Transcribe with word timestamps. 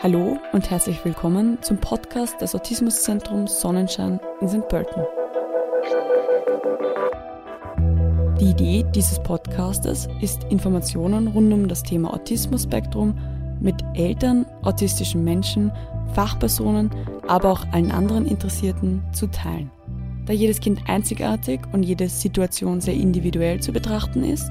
Hallo 0.00 0.38
und 0.52 0.70
herzlich 0.70 1.04
willkommen 1.04 1.58
zum 1.60 1.78
Podcast 1.78 2.40
des 2.40 2.54
Autismuszentrums 2.54 3.60
Sonnenschein 3.60 4.20
in 4.40 4.48
St. 4.48 4.68
Pölten. 4.68 5.02
Die 8.38 8.50
Idee 8.50 8.86
dieses 8.94 9.18
Podcastes 9.20 10.06
ist, 10.20 10.44
Informationen 10.50 11.26
rund 11.26 11.52
um 11.52 11.66
das 11.66 11.82
Thema 11.82 12.14
Autismus-Spektrum 12.14 13.18
mit 13.60 13.74
Eltern, 13.94 14.46
autistischen 14.62 15.24
Menschen, 15.24 15.72
Fachpersonen, 16.14 16.90
aber 17.26 17.50
auch 17.50 17.66
allen 17.72 17.90
anderen 17.90 18.26
Interessierten 18.26 19.02
zu 19.12 19.26
teilen. 19.26 19.68
Da 20.26 20.32
jedes 20.32 20.60
Kind 20.60 20.80
einzigartig 20.86 21.58
und 21.72 21.82
jede 21.82 22.08
Situation 22.08 22.80
sehr 22.80 22.94
individuell 22.94 23.58
zu 23.58 23.72
betrachten 23.72 24.22
ist, 24.22 24.48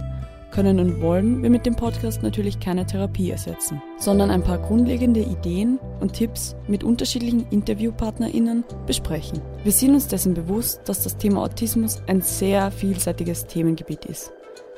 können 0.51 0.79
und 0.79 1.01
wollen 1.01 1.43
wir 1.43 1.49
mit 1.49 1.65
dem 1.65 1.75
Podcast 1.75 2.23
natürlich 2.23 2.59
keine 2.59 2.85
Therapie 2.85 3.31
ersetzen, 3.31 3.81
sondern 3.97 4.31
ein 4.31 4.43
paar 4.43 4.57
grundlegende 4.57 5.21
Ideen 5.21 5.79
und 5.99 6.13
Tipps 6.13 6.55
mit 6.67 6.83
unterschiedlichen 6.83 7.47
InterviewpartnerInnen 7.49 8.63
besprechen. 8.85 9.41
Wir 9.63 9.71
sind 9.71 9.93
uns 9.93 10.07
dessen 10.07 10.33
bewusst, 10.33 10.81
dass 10.85 11.03
das 11.03 11.17
Thema 11.17 11.43
Autismus 11.43 12.01
ein 12.07 12.21
sehr 12.21 12.71
vielseitiges 12.71 13.45
Themengebiet 13.45 14.05
ist. 14.05 14.31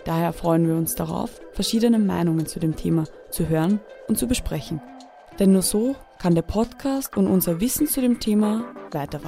Daher 0.05 0.33
freuen 0.33 0.67
wir 0.67 0.75
uns 0.75 0.95
darauf, 0.95 1.41
verschiedene 1.51 1.99
Meinungen 1.99 2.45
zu 2.45 2.59
dem 2.59 2.75
Thema 2.75 3.03
zu 3.29 3.47
hören 3.49 3.79
und 4.07 4.17
zu 4.17 4.27
besprechen. 4.27 4.81
Denn 5.39 5.51
nur 5.53 5.61
so 5.61 5.95
kann 6.19 6.35
der 6.35 6.41
Podcast 6.41 7.15
und 7.15 7.27
unser 7.27 7.61
Wissen 7.61 7.87
zu 7.87 8.01
dem 8.01 8.19
Thema 8.19 8.65
weiter 8.91 9.23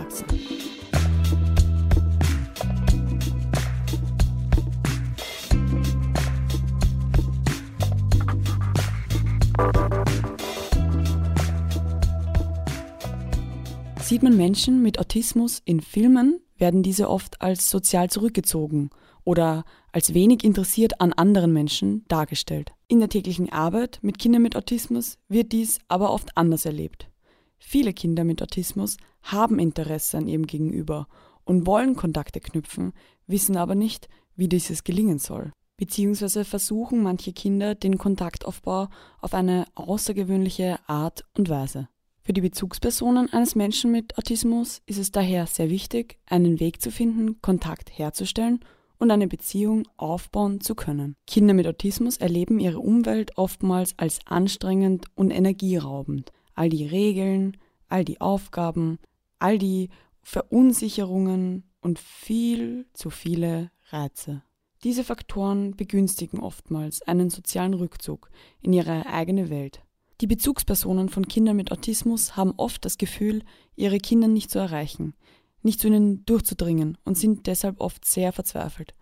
Sieht 14.12 14.24
man 14.24 14.36
Menschen 14.36 14.82
mit 14.82 15.00
Autismus 15.00 15.62
in 15.64 15.80
Filmen, 15.80 16.42
werden 16.58 16.84
diese 16.84 17.10
oft 17.10 17.42
als 17.42 17.70
sozial 17.70 18.10
zurückgezogen 18.10 18.90
oder 19.24 19.64
als 19.94 20.14
wenig 20.14 20.44
interessiert 20.44 21.00
an 21.00 21.14
anderen 21.14 21.54
Menschen 21.54 22.04
dargestellt. 22.10 22.74
In 22.90 23.00
der 23.00 23.08
täglichen 23.08 23.54
Arbeit 23.54 24.00
mit 24.02 24.20
Kindern 24.20 24.42
mit 24.42 24.58
Autismus 24.58 25.18
wird 25.30 25.54
dies 25.54 25.80
aber 25.88 26.12
oft 26.12 26.36
anders 26.36 26.66
erlebt. 26.66 27.10
Viele 27.58 27.94
Kinder 27.94 28.26
mit 28.26 28.44
Autismus 28.44 28.98
haben 29.22 29.60
Interesse 29.60 30.18
an 30.18 30.28
ihrem 30.28 30.46
Gegenüber 30.46 31.08
und 31.46 31.66
wollen 31.66 31.96
Kontakte 31.96 32.42
knüpfen, 32.42 32.92
wissen 33.28 33.56
aber 33.56 33.76
nicht, 33.76 34.10
wie 34.36 34.50
dieses 34.50 34.84
gelingen 34.84 35.20
soll. 35.20 35.54
Beziehungsweise 35.78 36.44
versuchen 36.44 37.02
manche 37.02 37.32
Kinder 37.32 37.76
den 37.76 37.98
Kontaktaufbau 37.98 38.90
auf 39.22 39.34
eine 39.34 39.68
außergewöhnliche 39.76 40.80
Art 40.86 41.24
und 41.38 41.48
Weise. 41.48 41.88
Für 42.32 42.36
die 42.36 42.40
Bezugspersonen 42.40 43.34
eines 43.34 43.56
Menschen 43.56 43.92
mit 43.92 44.18
Autismus 44.18 44.82
ist 44.86 45.00
es 45.00 45.12
daher 45.12 45.48
sehr 45.48 45.70
wichtig, 45.70 46.18
einen 46.26 46.62
Weg 46.62 46.82
zu 46.82 46.90
finden, 46.90 47.42
Kontakt 47.42 47.90
herzustellen 47.98 48.62
und 48.98 49.12
eine 49.12 49.28
Beziehung 49.28 49.86
aufbauen 49.98 50.62
zu 50.62 50.74
können. 50.74 51.18
Kinder 51.28 51.54
mit 51.54 51.68
Autismus 51.68 52.16
erleben 52.16 52.62
ihre 52.62 52.80
Umwelt 52.80 53.38
oftmals 53.38 53.96
als 53.98 54.22
anstrengend 54.28 55.08
und 55.14 55.32
energieraubend. 55.32 56.32
All 56.56 56.70
die 56.70 56.86
Regeln, 56.86 57.58
all 57.90 58.06
die 58.06 58.22
Aufgaben, 58.22 58.98
all 59.40 59.58
die 59.58 59.90
Verunsicherungen 60.24 61.70
und 61.82 62.00
viel 62.00 62.86
zu 62.94 63.10
viele 63.10 63.72
Reize. 63.90 64.42
Diese 64.86 65.04
Faktoren 65.04 65.76
begünstigen 65.76 66.40
oftmals 66.40 67.02
einen 67.02 67.30
sozialen 67.30 67.74
Rückzug 67.74 68.30
in 68.62 68.72
ihre 68.72 69.06
eigene 69.08 69.50
Welt. 69.50 69.84
Die 70.22 70.28
Bezugspersonen 70.28 71.10
von 71.10 71.28
Kindern 71.28 71.56
mit 71.56 71.72
Autismus 71.72 72.38
haben 72.38 72.54
oft 72.58 72.86
das 72.86 73.00
Gefühl, 73.00 73.42
ihre 73.76 73.98
Kinder 73.98 74.28
nicht 74.28 74.52
zu 74.52 74.60
erreichen, 74.60 75.16
nicht 75.64 75.80
zu 75.80 75.88
ihnen 75.88 76.24
durchzudringen 76.26 77.00
und 77.04 77.18
sind 77.18 77.48
deshalb 77.48 77.82
oft 77.82 78.06
sehr 78.06 78.32
verzweifelt. 78.32 78.94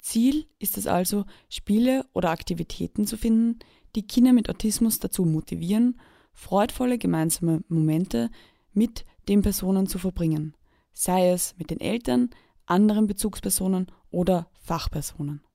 Ziel 0.00 0.44
ist 0.58 0.76
es 0.76 0.86
also, 0.86 1.24
Spiele 1.48 2.04
oder 2.12 2.28
Aktivitäten 2.28 3.06
zu 3.06 3.16
finden, 3.16 3.58
die 3.94 4.06
Kinder 4.06 4.34
mit 4.34 4.50
Autismus 4.50 4.98
dazu 4.98 5.24
motivieren, 5.24 5.98
freudvolle 6.34 6.98
gemeinsame 6.98 7.62
Momente 7.68 8.28
mit 8.74 9.06
den 9.30 9.40
Personen 9.40 9.86
zu 9.86 9.98
verbringen, 9.98 10.54
sei 10.92 11.30
es 11.30 11.54
mit 11.56 11.70
den 11.70 11.80
Eltern, 11.80 12.28
anderen 12.66 13.06
Bezugspersonen 13.06 13.86
oder 14.10 14.50
Fachpersonen. 14.60 15.45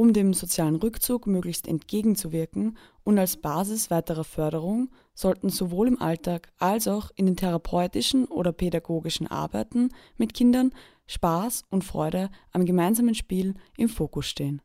Um 0.00 0.14
dem 0.14 0.32
sozialen 0.32 0.76
Rückzug 0.76 1.26
möglichst 1.26 1.68
entgegenzuwirken 1.68 2.78
und 3.04 3.18
als 3.18 3.36
Basis 3.36 3.90
weiterer 3.90 4.24
Förderung 4.24 4.88
sollten 5.12 5.50
sowohl 5.50 5.88
im 5.88 6.00
Alltag 6.00 6.50
als 6.56 6.88
auch 6.88 7.10
in 7.16 7.26
den 7.26 7.36
therapeutischen 7.36 8.24
oder 8.24 8.50
pädagogischen 8.50 9.26
Arbeiten 9.26 9.90
mit 10.16 10.32
Kindern 10.32 10.72
Spaß 11.06 11.64
und 11.68 11.84
Freude 11.84 12.30
am 12.50 12.64
gemeinsamen 12.64 13.14
Spiel 13.14 13.52
im 13.76 13.90
Fokus 13.90 14.24
stehen. 14.24 14.62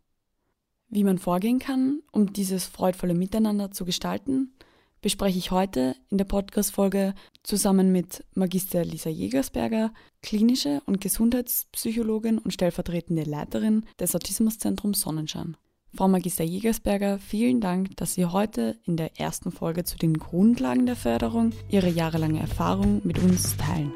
Wie 0.88 1.04
man 1.04 1.18
vorgehen 1.18 1.60
kann, 1.60 2.02
um 2.14 2.32
dieses 2.32 2.64
freudvolle 2.64 3.14
Miteinander 3.14 3.72
zu 3.72 3.84
gestalten, 3.84 4.54
bespreche 5.02 5.38
ich 5.38 5.52
heute 5.52 5.96
in 6.10 6.18
der 6.18 6.26
Podcast-Folge 6.26 7.14
zusammen 7.44 7.92
mit 7.92 8.24
Magister 8.34 8.84
Lisa 8.84 9.10
Jägersberger, 9.10 9.94
klinische 10.22 10.82
und 10.86 11.02
Gesundheitspsychologin 11.02 12.40
und 12.40 12.52
stellvertretende 12.52 13.24
Leiterin 13.24 13.86
des 14.00 14.16
Autismuszentrums 14.16 15.02
Sonnenschein. 15.02 15.58
Frau 15.96 16.08
Magister 16.08 16.44
Jägersberger, 16.44 17.20
vielen 17.20 17.62
Dank, 17.62 17.96
dass 17.96 18.16
Sie 18.16 18.26
heute 18.26 18.78
in 18.84 18.98
der 18.98 19.20
ersten 19.20 19.52
Folge 19.52 19.86
zu 19.86 19.98
den 19.98 20.18
Grundlagen 20.18 20.86
der 20.86 20.98
Förderung 20.98 21.52
Ihre 21.70 21.90
jahrelange 21.90 22.40
Erfahrung 22.40 23.02
mit 23.06 23.18
uns 23.20 23.56
teilen. 23.56 23.94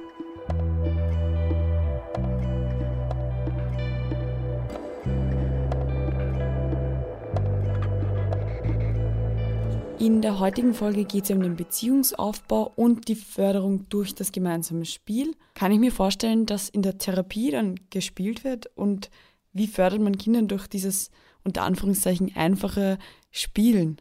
In 9.99 10.21
der 10.21 10.39
heutigen 10.39 10.73
Folge 10.73 11.03
geht 11.03 11.25
es 11.25 11.31
um 11.31 11.41
den 11.41 11.57
Beziehungsaufbau 11.57 12.71
und 12.77 13.09
die 13.09 13.15
Förderung 13.15 13.89
durch 13.89 14.15
das 14.15 14.31
gemeinsame 14.31 14.85
Spiel. 14.85 15.35
Kann 15.55 15.73
ich 15.73 15.79
mir 15.79 15.91
vorstellen, 15.91 16.45
dass 16.45 16.69
in 16.69 16.83
der 16.83 16.97
Therapie 16.97 17.51
dann 17.51 17.75
gespielt 17.89 18.45
wird 18.45 18.67
und 18.77 19.09
wie 19.51 19.67
fördert 19.67 19.99
man 19.99 20.17
Kinder 20.17 20.41
durch 20.43 20.67
dieses 20.67 21.11
unter 21.43 21.63
Anführungszeichen 21.63 22.33
einfache 22.33 22.97
Spielen? 23.29 23.99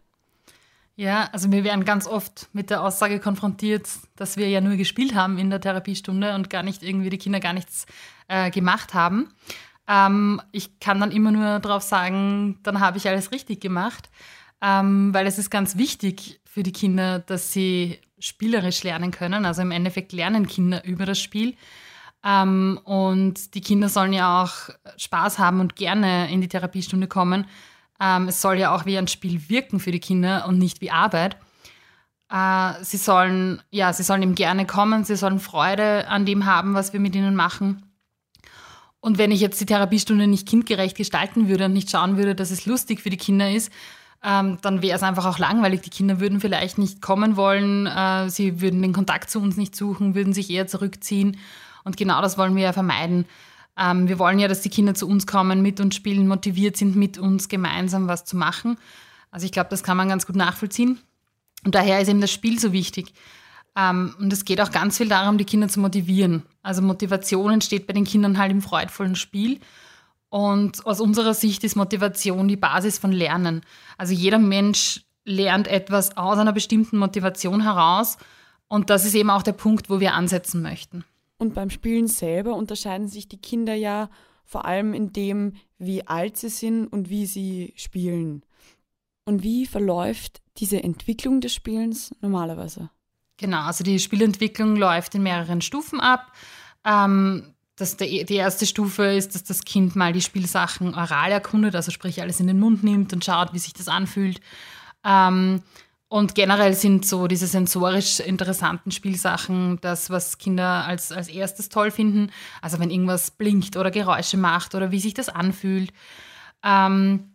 Ja, 0.94 1.28
also 1.32 1.50
wir 1.50 1.64
werden 1.64 1.84
ganz 1.84 2.06
oft 2.06 2.48
mit 2.52 2.70
der 2.70 2.84
Aussage 2.84 3.18
konfrontiert, 3.18 3.88
dass 4.14 4.36
wir 4.36 4.48
ja 4.48 4.60
nur 4.60 4.76
gespielt 4.76 5.16
haben 5.16 5.36
in 5.36 5.50
der 5.50 5.60
Therapiestunde 5.60 6.36
und 6.36 6.48
gar 6.48 6.62
nicht 6.62 6.84
irgendwie 6.84 7.10
die 7.10 7.18
Kinder 7.18 7.40
gar 7.40 7.54
nichts 7.54 7.86
äh, 8.28 8.52
gemacht 8.52 8.94
haben. 8.94 9.30
Ähm, 9.88 10.40
ich 10.52 10.78
kann 10.78 11.00
dann 11.00 11.10
immer 11.10 11.32
nur 11.32 11.58
darauf 11.58 11.82
sagen, 11.82 12.60
dann 12.62 12.78
habe 12.78 12.98
ich 12.98 13.08
alles 13.08 13.32
richtig 13.32 13.60
gemacht 13.60 14.08
ähm, 14.62 15.12
weil 15.14 15.26
es 15.26 15.38
ist 15.38 15.50
ganz 15.50 15.76
wichtig 15.76 16.40
für 16.44 16.62
die 16.62 16.72
Kinder, 16.72 17.20
dass 17.20 17.52
sie 17.52 17.98
spielerisch 18.18 18.82
lernen 18.82 19.10
können. 19.10 19.44
Also 19.44 19.62
im 19.62 19.70
Endeffekt 19.70 20.12
lernen 20.12 20.46
Kinder 20.46 20.84
über 20.84 21.06
das 21.06 21.20
Spiel. 21.20 21.54
Ähm, 22.24 22.80
und 22.84 23.54
die 23.54 23.60
Kinder 23.60 23.88
sollen 23.88 24.12
ja 24.12 24.42
auch 24.42 24.70
Spaß 24.96 25.38
haben 25.38 25.60
und 25.60 25.76
gerne 25.76 26.30
in 26.32 26.40
die 26.40 26.48
Therapiestunde 26.48 27.06
kommen. 27.06 27.46
Ähm, 28.00 28.28
es 28.28 28.40
soll 28.40 28.58
ja 28.58 28.74
auch 28.74 28.86
wie 28.86 28.98
ein 28.98 29.08
Spiel 29.08 29.48
wirken 29.48 29.80
für 29.80 29.92
die 29.92 30.00
Kinder 30.00 30.46
und 30.48 30.58
nicht 30.58 30.80
wie 30.80 30.90
Arbeit. 30.90 31.36
Äh, 32.30 32.72
sie 32.82 32.96
sollen, 32.96 33.62
ja, 33.70 33.92
sie 33.92 34.02
sollen 34.02 34.22
eben 34.22 34.34
gerne 34.34 34.66
kommen, 34.66 35.04
sie 35.04 35.16
sollen 35.16 35.38
Freude 35.38 36.08
an 36.08 36.26
dem 36.26 36.44
haben, 36.44 36.74
was 36.74 36.92
wir 36.92 37.00
mit 37.00 37.14
ihnen 37.14 37.36
machen. 37.36 37.84
Und 39.00 39.16
wenn 39.16 39.30
ich 39.30 39.40
jetzt 39.40 39.60
die 39.60 39.66
Therapiestunde 39.66 40.26
nicht 40.26 40.48
kindgerecht 40.48 40.96
gestalten 40.96 41.48
würde 41.48 41.66
und 41.66 41.72
nicht 41.72 41.90
schauen 41.90 42.16
würde, 42.16 42.34
dass 42.34 42.50
es 42.50 42.66
lustig 42.66 43.00
für 43.00 43.10
die 43.10 43.16
Kinder 43.16 43.50
ist, 43.50 43.72
ähm, 44.22 44.58
dann 44.62 44.82
wäre 44.82 44.96
es 44.96 45.02
einfach 45.02 45.26
auch 45.26 45.38
langweilig. 45.38 45.82
Die 45.82 45.90
Kinder 45.90 46.20
würden 46.20 46.40
vielleicht 46.40 46.78
nicht 46.78 47.00
kommen 47.00 47.36
wollen, 47.36 47.86
äh, 47.86 48.28
sie 48.28 48.60
würden 48.60 48.82
den 48.82 48.92
Kontakt 48.92 49.30
zu 49.30 49.40
uns 49.40 49.56
nicht 49.56 49.76
suchen, 49.76 50.14
würden 50.14 50.32
sich 50.32 50.50
eher 50.50 50.66
zurückziehen. 50.66 51.36
Und 51.84 51.96
genau 51.96 52.20
das 52.20 52.36
wollen 52.36 52.56
wir 52.56 52.64
ja 52.64 52.72
vermeiden. 52.72 53.26
Ähm, 53.78 54.08
wir 54.08 54.18
wollen 54.18 54.38
ja, 54.38 54.48
dass 54.48 54.60
die 54.60 54.70
Kinder 54.70 54.94
zu 54.94 55.08
uns 55.08 55.26
kommen, 55.26 55.62
mit 55.62 55.80
uns 55.80 55.94
spielen, 55.94 56.26
motiviert 56.26 56.76
sind, 56.76 56.96
mit 56.96 57.16
uns 57.16 57.48
gemeinsam 57.48 58.08
was 58.08 58.24
zu 58.24 58.36
machen. 58.36 58.76
Also 59.30 59.46
ich 59.46 59.52
glaube, 59.52 59.70
das 59.70 59.82
kann 59.82 59.96
man 59.96 60.08
ganz 60.08 60.26
gut 60.26 60.36
nachvollziehen. 60.36 60.98
Und 61.64 61.74
daher 61.74 62.00
ist 62.00 62.08
eben 62.08 62.20
das 62.20 62.32
Spiel 62.32 62.58
so 62.58 62.72
wichtig. 62.72 63.12
Ähm, 63.76 64.14
und 64.18 64.32
es 64.32 64.44
geht 64.44 64.60
auch 64.60 64.72
ganz 64.72 64.98
viel 64.98 65.08
darum, 65.08 65.38
die 65.38 65.44
Kinder 65.44 65.68
zu 65.68 65.78
motivieren. 65.78 66.42
Also 66.62 66.82
Motivation 66.82 67.52
entsteht 67.52 67.86
bei 67.86 67.92
den 67.92 68.04
Kindern 68.04 68.38
halt 68.38 68.50
im 68.50 68.62
freudvollen 68.62 69.14
Spiel. 69.14 69.60
Und 70.30 70.84
aus 70.86 71.00
unserer 71.00 71.34
Sicht 71.34 71.64
ist 71.64 71.76
Motivation 71.76 72.48
die 72.48 72.56
Basis 72.56 72.98
von 72.98 73.12
Lernen. 73.12 73.62
Also 73.96 74.12
jeder 74.12 74.38
Mensch 74.38 75.04
lernt 75.24 75.68
etwas 75.68 76.16
aus 76.16 76.38
einer 76.38 76.52
bestimmten 76.52 76.98
Motivation 76.98 77.62
heraus. 77.62 78.18
Und 78.68 78.90
das 78.90 79.04
ist 79.04 79.14
eben 79.14 79.30
auch 79.30 79.42
der 79.42 79.52
Punkt, 79.52 79.88
wo 79.88 80.00
wir 80.00 80.14
ansetzen 80.14 80.62
möchten. 80.62 81.04
Und 81.38 81.54
beim 81.54 81.70
Spielen 81.70 82.08
selber 82.08 82.54
unterscheiden 82.54 83.08
sich 83.08 83.28
die 83.28 83.40
Kinder 83.40 83.74
ja 83.74 84.10
vor 84.44 84.64
allem 84.64 84.94
in 84.94 85.12
dem, 85.12 85.54
wie 85.78 86.06
alt 86.06 86.36
sie 86.36 86.48
sind 86.48 86.86
und 86.86 87.10
wie 87.10 87.26
sie 87.26 87.74
spielen. 87.76 88.42
Und 89.24 89.42
wie 89.42 89.66
verläuft 89.66 90.40
diese 90.56 90.82
Entwicklung 90.82 91.40
des 91.40 91.54
Spielens 91.54 92.14
normalerweise? 92.20 92.90
Genau, 93.36 93.60
also 93.60 93.84
die 93.84 93.98
Spielentwicklung 93.98 94.76
läuft 94.76 95.14
in 95.14 95.22
mehreren 95.22 95.60
Stufen 95.60 96.00
ab. 96.00 96.32
Ähm, 96.84 97.54
das, 97.78 97.96
die 97.96 98.34
erste 98.34 98.66
Stufe 98.66 99.04
ist, 99.04 99.34
dass 99.34 99.44
das 99.44 99.64
Kind 99.64 99.94
mal 99.94 100.12
die 100.12 100.20
Spielsachen 100.20 100.94
oral 100.94 101.30
erkundet, 101.30 101.76
also 101.76 101.90
sprich 101.92 102.20
alles 102.20 102.40
in 102.40 102.48
den 102.48 102.58
Mund 102.58 102.82
nimmt 102.82 103.12
und 103.12 103.24
schaut, 103.24 103.54
wie 103.54 103.58
sich 103.58 103.72
das 103.72 103.88
anfühlt. 103.88 104.40
Ähm, 105.04 105.62
und 106.08 106.34
generell 106.34 106.74
sind 106.74 107.06
so 107.06 107.28
diese 107.28 107.46
sensorisch 107.46 108.18
interessanten 108.20 108.90
Spielsachen 108.90 109.78
das, 109.82 110.10
was 110.10 110.38
Kinder 110.38 110.86
als, 110.86 111.12
als 111.12 111.28
erstes 111.28 111.68
toll 111.68 111.90
finden. 111.90 112.32
Also 112.62 112.80
wenn 112.80 112.90
irgendwas 112.90 113.30
blinkt 113.30 113.76
oder 113.76 113.90
Geräusche 113.90 114.38
macht 114.38 114.74
oder 114.74 114.90
wie 114.90 115.00
sich 115.00 115.14
das 115.14 115.28
anfühlt. 115.28 115.92
Ähm, 116.64 117.34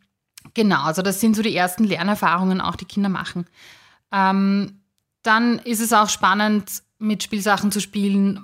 genau, 0.55 0.83
also 0.83 1.03
das 1.03 1.21
sind 1.21 1.35
so 1.35 1.43
die 1.43 1.55
ersten 1.55 1.83
Lernerfahrungen 1.83 2.61
auch, 2.61 2.75
die 2.75 2.85
Kinder 2.85 3.09
machen. 3.09 3.45
Ähm, 4.11 4.81
dann 5.21 5.59
ist 5.59 5.79
es 5.79 5.93
auch 5.93 6.09
spannend, 6.09 6.83
mit 6.97 7.21
Spielsachen 7.21 7.71
zu 7.71 7.79
spielen, 7.79 8.39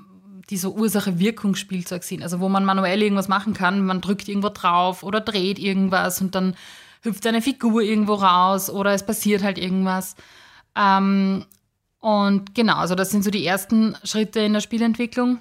die 0.49 0.57
so 0.57 0.73
Ursache-Wirkungsspielzeug 0.73 2.03
sind. 2.03 2.23
Also 2.23 2.39
wo 2.39 2.49
man 2.49 2.65
manuell 2.65 3.01
irgendwas 3.01 3.27
machen 3.27 3.53
kann. 3.53 3.85
Man 3.85 4.01
drückt 4.01 4.27
irgendwo 4.27 4.49
drauf 4.49 5.03
oder 5.03 5.21
dreht 5.21 5.59
irgendwas 5.59 6.21
und 6.21 6.35
dann 6.35 6.55
hüpft 7.01 7.25
eine 7.27 7.41
Figur 7.41 7.81
irgendwo 7.81 8.15
raus 8.15 8.69
oder 8.69 8.93
es 8.93 9.05
passiert 9.05 9.43
halt 9.43 9.57
irgendwas. 9.57 10.15
Ähm, 10.75 11.45
und 11.99 12.55
genau, 12.55 12.75
also 12.75 12.95
das 12.95 13.11
sind 13.11 13.23
so 13.23 13.31
die 13.31 13.45
ersten 13.45 13.95
Schritte 14.03 14.39
in 14.39 14.53
der 14.53 14.61
Spielentwicklung. 14.61 15.39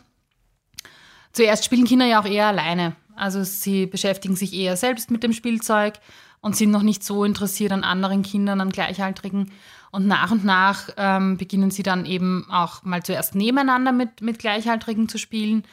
Zuerst 1.32 1.64
spielen 1.64 1.84
Kinder 1.84 2.06
ja 2.06 2.20
auch 2.20 2.26
eher 2.26 2.46
alleine. 2.46 2.96
Also 3.14 3.43
sie 3.44 3.87
beschäftigen 3.87 4.37
sich 4.37 4.52
eher 4.52 4.76
selbst 4.76 5.10
mit 5.10 5.22
dem 5.22 5.32
Spielzeug 5.32 5.94
und 6.40 6.56
sind 6.56 6.70
noch 6.70 6.82
nicht 6.82 7.02
so 7.02 7.25
interessiert 7.25 7.72
an 7.72 7.84
anderen 7.84 8.22
Kindern, 8.22 8.60
an 8.60 8.70
Gleichaltrigen. 8.70 9.50
Und 9.90 10.06
nach 10.06 10.31
und 10.31 10.44
nach 10.44 10.90
ähm, 10.96 11.37
beginnen 11.37 11.70
sie 11.70 11.82
dann 11.82 12.05
eben 12.05 12.46
auch 12.50 12.82
mal 12.82 13.02
zuerst 13.02 13.35
nebeneinander 13.35 13.93
mit, 13.93 14.20
mit 14.20 14.38
Gleichaltrigen 14.38 15.08
zu 15.08 15.19
spielen. 15.19 15.64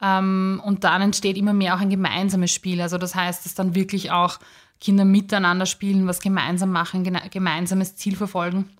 Ähm, 0.00 0.60
und 0.64 0.84
dann 0.84 1.02
entsteht 1.02 1.36
immer 1.36 1.52
mehr 1.52 1.74
auch 1.74 1.80
ein 1.80 1.90
gemeinsames 1.90 2.52
Spiel. 2.52 2.80
Also 2.80 2.98
das 2.98 3.14
heißt, 3.14 3.44
dass 3.44 3.54
dann 3.54 3.74
wirklich 3.74 4.10
auch 4.10 4.38
Kinder 4.80 5.04
miteinander 5.04 5.66
spielen, 5.66 6.06
was 6.06 6.20
gemeinsam 6.20 6.70
machen, 6.70 7.04
gemeinsames 7.30 7.96
Ziel 7.96 8.16
verfolgen. 8.16 8.70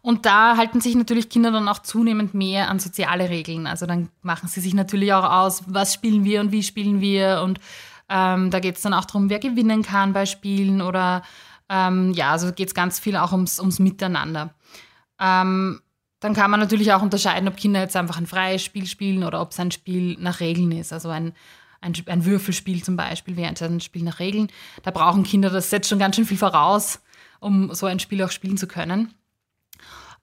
Und 0.00 0.26
da 0.26 0.56
halten 0.56 0.80
sich 0.80 0.94
natürlich 0.94 1.28
Kinder 1.28 1.50
dann 1.50 1.68
auch 1.68 1.80
zunehmend 1.80 2.34
mehr 2.34 2.70
an 2.70 2.78
soziale 2.78 3.28
Regeln. 3.30 3.66
Also 3.66 3.86
dann 3.86 4.10
machen 4.22 4.48
sie 4.48 4.60
sich 4.60 4.74
natürlich 4.74 5.12
auch 5.12 5.24
aus, 5.24 5.64
was 5.66 5.94
spielen 5.94 6.24
wir 6.24 6.40
und 6.40 6.52
wie 6.52 6.62
spielen 6.62 7.00
wir. 7.00 7.42
Und 7.42 7.58
ähm, 8.08 8.50
da 8.50 8.60
geht 8.60 8.76
es 8.76 8.82
dann 8.82 8.94
auch 8.94 9.04
darum, 9.04 9.28
wer 9.28 9.38
gewinnen 9.38 9.82
kann 9.82 10.12
bei 10.12 10.24
Spielen 10.26 10.80
oder 10.80 11.22
ähm, 11.68 12.12
ja, 12.12 12.32
also 12.32 12.52
geht 12.52 12.68
es 12.68 12.74
ganz 12.74 12.98
viel 12.98 13.16
auch 13.16 13.32
ums, 13.32 13.60
ums 13.60 13.78
Miteinander. 13.78 14.54
Ähm, 15.20 15.80
dann 16.20 16.34
kann 16.34 16.50
man 16.50 16.60
natürlich 16.60 16.92
auch 16.92 17.02
unterscheiden, 17.02 17.48
ob 17.48 17.56
Kinder 17.56 17.80
jetzt 17.80 17.96
einfach 17.96 18.18
ein 18.18 18.26
freies 18.26 18.62
Spiel 18.62 18.86
spielen 18.86 19.22
oder 19.22 19.40
ob 19.40 19.52
es 19.52 19.60
ein 19.60 19.70
Spiel 19.70 20.16
nach 20.18 20.40
Regeln 20.40 20.72
ist. 20.72 20.92
Also 20.92 21.10
ein, 21.10 21.32
ein, 21.80 21.94
ein 22.06 22.24
Würfelspiel 22.24 22.82
zum 22.82 22.96
Beispiel 22.96 23.36
wäre 23.36 23.54
ein 23.60 23.80
Spiel 23.80 24.02
nach 24.02 24.18
Regeln. 24.18 24.48
Da 24.82 24.90
brauchen 24.90 25.22
Kinder, 25.22 25.50
das 25.50 25.70
setzt 25.70 25.88
schon 25.88 25.98
ganz 26.00 26.16
schön 26.16 26.24
viel 26.24 26.38
voraus, 26.38 27.00
um 27.40 27.72
so 27.74 27.86
ein 27.86 28.00
Spiel 28.00 28.22
auch 28.24 28.32
spielen 28.32 28.56
zu 28.56 28.66
können. 28.66 29.14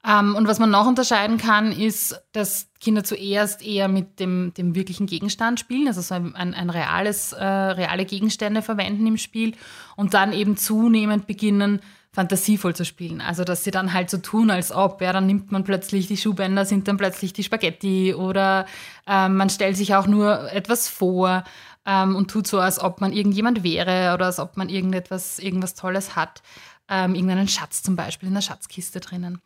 Ähm, 0.08 0.36
und 0.36 0.48
was 0.48 0.60
man 0.60 0.70
noch 0.70 0.86
unterscheiden 0.86 1.38
kann, 1.38 1.72
ist, 1.72 2.22
dass 2.32 2.70
Kinder 2.80 3.04
zuerst 3.04 3.66
eher 3.66 3.88
mit 3.88 4.20
dem, 4.20 4.54
dem 4.54 4.76
wirklichen 4.76 5.08
Gegenstand 5.08 5.60
spielen, 5.60 5.88
also 5.88 6.02
so 6.02 6.14
ein, 6.14 6.36
ein 6.36 6.70
reales, 6.70 7.34
äh, 7.34 7.44
reale 7.44 8.06
Gegenstände 8.06 8.62
verwenden 8.62 9.08
im 9.08 9.18
Spiel 9.18 9.56
und 9.96 10.14
dann 10.14 10.34
eben 10.34 10.58
zunehmend 10.58 11.26
beginnen, 11.26 11.82
fantasievoll 12.12 12.76
zu 12.76 12.86
spielen. 12.86 13.20
Also, 13.20 13.44
dass 13.44 13.64
sie 13.64 13.72
dann 13.72 13.94
halt 13.94 14.10
so 14.10 14.18
tun, 14.18 14.52
als 14.52 14.72
ob, 14.72 15.02
ja, 15.02 15.12
dann 15.12 15.26
nimmt 15.26 15.52
man 15.52 15.64
plötzlich 15.64 16.08
die 16.08 16.18
Schuhbänder, 16.18 16.66
sind 16.66 16.88
dann 16.88 16.98
plötzlich 16.98 17.34
die 17.34 17.44
Spaghetti 17.44 18.14
oder 18.14 18.68
ähm, 19.08 19.36
man 19.36 19.50
stellt 19.50 19.76
sich 19.76 19.96
auch 19.96 20.08
nur 20.08 20.52
etwas 20.52 20.88
vor 20.88 21.44
ähm, 21.86 22.16
und 22.16 22.30
tut 22.30 22.48
so, 22.48 22.60
als 22.60 22.80
ob 22.80 23.02
man 23.02 23.12
irgendjemand 23.12 23.64
wäre 23.64 24.14
oder 24.14 24.28
als 24.28 24.40
ob 24.40 24.56
man 24.56 24.70
irgendetwas, 24.70 25.40
irgendwas 25.40 25.74
Tolles 25.74 26.16
hat. 26.16 26.42
Ähm, 26.88 27.16
irgendeinen 27.16 27.48
Schatz 27.48 27.82
zum 27.82 27.96
Beispiel 27.96 28.28
in 28.28 28.36
der 28.36 28.42
Schatzkiste 28.42 29.00
drinnen. 29.00 29.42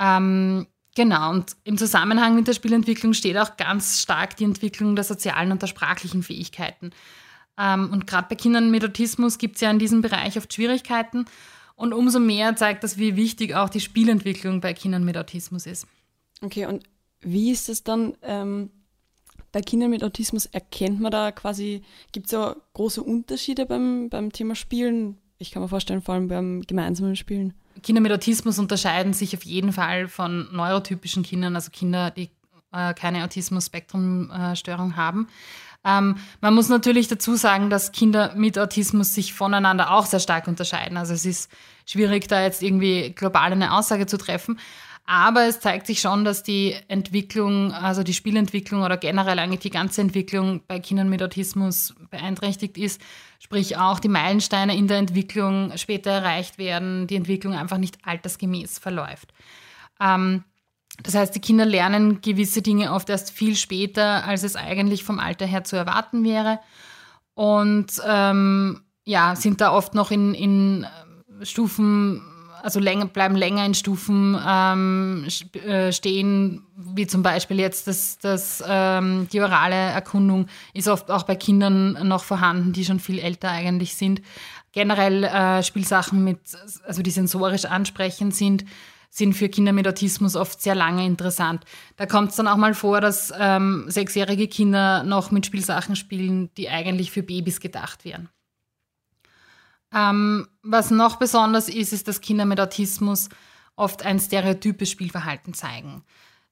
Ähm, 0.00 0.66
genau, 0.96 1.30
und 1.30 1.56
im 1.64 1.76
Zusammenhang 1.76 2.34
mit 2.34 2.48
der 2.48 2.54
Spielentwicklung 2.54 3.12
steht 3.12 3.36
auch 3.36 3.56
ganz 3.56 4.00
stark 4.00 4.36
die 4.36 4.44
Entwicklung 4.44 4.96
der 4.96 5.04
sozialen 5.04 5.52
und 5.52 5.62
der 5.62 5.66
sprachlichen 5.66 6.22
Fähigkeiten. 6.22 6.90
Ähm, 7.58 7.90
und 7.92 8.06
gerade 8.06 8.26
bei 8.28 8.34
Kindern 8.34 8.70
mit 8.70 8.84
Autismus 8.84 9.36
gibt 9.36 9.56
es 9.56 9.60
ja 9.60 9.70
in 9.70 9.78
diesem 9.78 10.00
Bereich 10.00 10.38
oft 10.38 10.52
Schwierigkeiten. 10.52 11.26
Und 11.76 11.92
umso 11.92 12.18
mehr 12.18 12.56
zeigt 12.56 12.82
das, 12.82 12.98
wie 12.98 13.16
wichtig 13.16 13.54
auch 13.54 13.68
die 13.68 13.80
Spielentwicklung 13.80 14.60
bei 14.60 14.72
Kindern 14.72 15.04
mit 15.04 15.16
Autismus 15.16 15.66
ist. 15.66 15.86
Okay, 16.42 16.66
und 16.66 16.84
wie 17.20 17.50
ist 17.50 17.68
es 17.68 17.84
dann 17.84 18.16
ähm, 18.22 18.70
bei 19.52 19.60
Kindern 19.60 19.90
mit 19.90 20.02
Autismus? 20.02 20.46
Erkennt 20.46 21.00
man 21.00 21.12
da 21.12 21.32
quasi, 21.32 21.82
gibt 22.12 22.26
es 22.26 22.32
ja 22.32 22.56
große 22.72 23.02
Unterschiede 23.02 23.66
beim, 23.66 24.08
beim 24.08 24.32
Thema 24.32 24.54
Spielen? 24.54 25.18
Ich 25.38 25.50
kann 25.50 25.62
mir 25.62 25.68
vorstellen, 25.68 26.02
vor 26.02 26.14
allem 26.14 26.28
beim 26.28 26.62
gemeinsamen 26.62 27.16
Spielen. 27.16 27.54
Kinder 27.82 28.00
mit 28.00 28.12
Autismus 28.12 28.58
unterscheiden 28.58 29.12
sich 29.12 29.36
auf 29.36 29.44
jeden 29.44 29.72
Fall 29.72 30.08
von 30.08 30.48
neurotypischen 30.52 31.22
Kindern, 31.22 31.54
also 31.54 31.70
Kinder, 31.70 32.10
die 32.10 32.30
äh, 32.72 32.94
keine 32.94 33.24
Autismus-Spektrum-Störung 33.24 34.96
haben. 34.96 35.28
Ähm, 35.84 36.16
man 36.40 36.54
muss 36.54 36.68
natürlich 36.68 37.08
dazu 37.08 37.36
sagen, 37.36 37.70
dass 37.70 37.92
Kinder 37.92 38.34
mit 38.36 38.58
Autismus 38.58 39.14
sich 39.14 39.32
voneinander 39.32 39.92
auch 39.92 40.06
sehr 40.06 40.20
stark 40.20 40.46
unterscheiden. 40.46 40.96
Also 40.96 41.14
es 41.14 41.24
ist 41.24 41.50
schwierig, 41.86 42.28
da 42.28 42.42
jetzt 42.42 42.62
irgendwie 42.62 43.12
global 43.12 43.52
eine 43.52 43.72
Aussage 43.72 44.06
zu 44.06 44.18
treffen. 44.18 44.58
Aber 45.04 45.46
es 45.46 45.58
zeigt 45.58 45.86
sich 45.86 46.00
schon, 46.00 46.24
dass 46.24 46.42
die 46.42 46.76
Entwicklung, 46.86 47.72
also 47.72 48.02
die 48.04 48.14
Spielentwicklung 48.14 48.82
oder 48.82 48.96
generell 48.96 49.38
eigentlich 49.38 49.60
die 49.60 49.70
ganze 49.70 50.00
Entwicklung 50.02 50.62
bei 50.68 50.78
Kindern 50.78 51.08
mit 51.08 51.22
Autismus 51.22 51.94
beeinträchtigt 52.10 52.78
ist. 52.78 53.00
Sprich 53.40 53.76
auch 53.76 53.98
die 53.98 54.08
Meilensteine 54.08 54.76
in 54.76 54.86
der 54.86 54.98
Entwicklung 54.98 55.72
später 55.76 56.10
erreicht 56.10 56.58
werden, 56.58 57.08
die 57.08 57.16
Entwicklung 57.16 57.54
einfach 57.54 57.78
nicht 57.78 57.98
altersgemäß 58.04 58.78
verläuft. 58.78 59.32
Ähm, 60.00 60.44
das 61.02 61.14
heißt, 61.14 61.34
die 61.34 61.40
Kinder 61.40 61.64
lernen 61.64 62.20
gewisse 62.20 62.62
Dinge 62.62 62.92
oft 62.92 63.08
erst 63.08 63.30
viel 63.30 63.56
später, 63.56 64.24
als 64.24 64.42
es 64.42 64.54
eigentlich 64.54 65.02
vom 65.02 65.18
Alter 65.18 65.46
her 65.46 65.64
zu 65.64 65.76
erwarten 65.76 66.24
wäre. 66.24 66.60
Und 67.34 68.00
ähm, 68.06 68.82
ja, 69.04 69.34
sind 69.34 69.60
da 69.60 69.72
oft 69.72 69.94
noch 69.94 70.10
in, 70.10 70.34
in 70.34 70.86
Stufen 71.42 72.22
also 72.62 72.80
länger, 72.80 73.06
bleiben 73.06 73.36
länger 73.36 73.64
in 73.64 73.74
Stufen 73.74 74.38
ähm, 74.46 75.26
äh, 75.66 75.92
stehen, 75.92 76.62
wie 76.76 77.06
zum 77.06 77.22
Beispiel 77.22 77.58
jetzt 77.60 77.86
das, 77.86 78.18
das, 78.18 78.62
ähm, 78.66 79.28
die 79.32 79.40
orale 79.40 79.74
Erkundung 79.74 80.46
ist 80.74 80.88
oft 80.88 81.10
auch 81.10 81.24
bei 81.24 81.36
Kindern 81.36 82.06
noch 82.06 82.24
vorhanden, 82.24 82.72
die 82.72 82.84
schon 82.84 83.00
viel 83.00 83.18
älter 83.18 83.50
eigentlich 83.50 83.96
sind. 83.96 84.22
Generell 84.72 85.24
äh, 85.24 85.62
Spielsachen 85.62 86.22
mit, 86.22 86.38
also 86.86 87.02
die 87.02 87.10
sensorisch 87.10 87.64
ansprechend 87.64 88.34
sind, 88.34 88.64
sind 89.10 89.34
für 89.34 89.48
Kinder 89.48 89.72
mit 89.72 89.88
Autismus 89.88 90.36
oft 90.36 90.62
sehr 90.62 90.76
lange 90.76 91.04
interessant. 91.04 91.64
Da 91.96 92.06
kommt 92.06 92.30
es 92.30 92.36
dann 92.36 92.46
auch 92.46 92.56
mal 92.56 92.74
vor, 92.74 93.00
dass 93.00 93.32
ähm, 93.36 93.84
sechsjährige 93.88 94.46
Kinder 94.46 95.02
noch 95.02 95.32
mit 95.32 95.46
Spielsachen 95.46 95.96
spielen, 95.96 96.50
die 96.56 96.68
eigentlich 96.68 97.10
für 97.10 97.24
Babys 97.24 97.60
gedacht 97.60 98.04
wären. 98.04 98.28
Ähm, 99.94 100.48
was 100.62 100.90
noch 100.90 101.16
besonders 101.16 101.68
ist, 101.68 101.92
ist, 101.92 102.08
dass 102.08 102.20
Kinder 102.20 102.44
mit 102.44 102.60
Autismus 102.60 103.28
oft 103.76 104.04
ein 104.04 104.20
stereotypes 104.20 104.90
Spielverhalten 104.90 105.54
zeigen. 105.54 106.04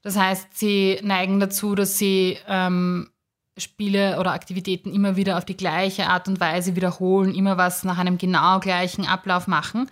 Das 0.03 0.17
heißt, 0.17 0.59
sie 0.59 0.99
neigen 1.03 1.41
dazu, 1.41 1.75
dass 1.75 1.99
sie 1.99 2.39
ähm, 2.47 3.11
Spiele 3.57 4.19
oder 4.19 4.33
Aktivitäten 4.33 4.93
immer 4.93 5.17
wieder 5.17 5.37
auf 5.39 5.45
die 5.45 5.57
gleiche 5.57 6.07
Art 6.07 6.29
und 6.29 6.41
Weise 6.41 6.77
wiederholen, 6.77 7.35
immer 7.35 7.57
was 7.57 7.85
nach 7.85 7.99
einem 7.99 8.19
genau 8.19 8.61
gleichen 8.61 9.07
Ablauf 9.07 9.47
machen. 9.47 9.91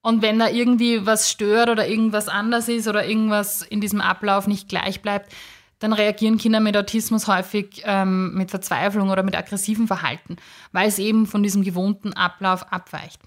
Und 0.00 0.20
wenn 0.20 0.38
da 0.38 0.48
irgendwie 0.48 1.06
was 1.06 1.30
stört 1.30 1.70
oder 1.70 1.88
irgendwas 1.88 2.28
anders 2.28 2.68
ist 2.68 2.88
oder 2.88 3.06
irgendwas 3.06 3.62
in 3.62 3.80
diesem 3.80 4.00
Ablauf 4.00 4.46
nicht 4.46 4.68
gleich 4.68 5.00
bleibt, 5.00 5.32
dann 5.84 5.92
reagieren 5.92 6.38
Kinder 6.38 6.60
mit 6.60 6.78
Autismus 6.78 7.28
häufig 7.28 7.82
ähm, 7.84 8.32
mit 8.34 8.50
Verzweiflung 8.50 9.10
oder 9.10 9.22
mit 9.22 9.36
aggressivem 9.36 9.86
Verhalten, 9.86 10.36
weil 10.72 10.88
es 10.88 10.98
eben 10.98 11.26
von 11.26 11.42
diesem 11.42 11.62
gewohnten 11.62 12.14
Ablauf 12.14 12.72
abweicht. 12.72 13.20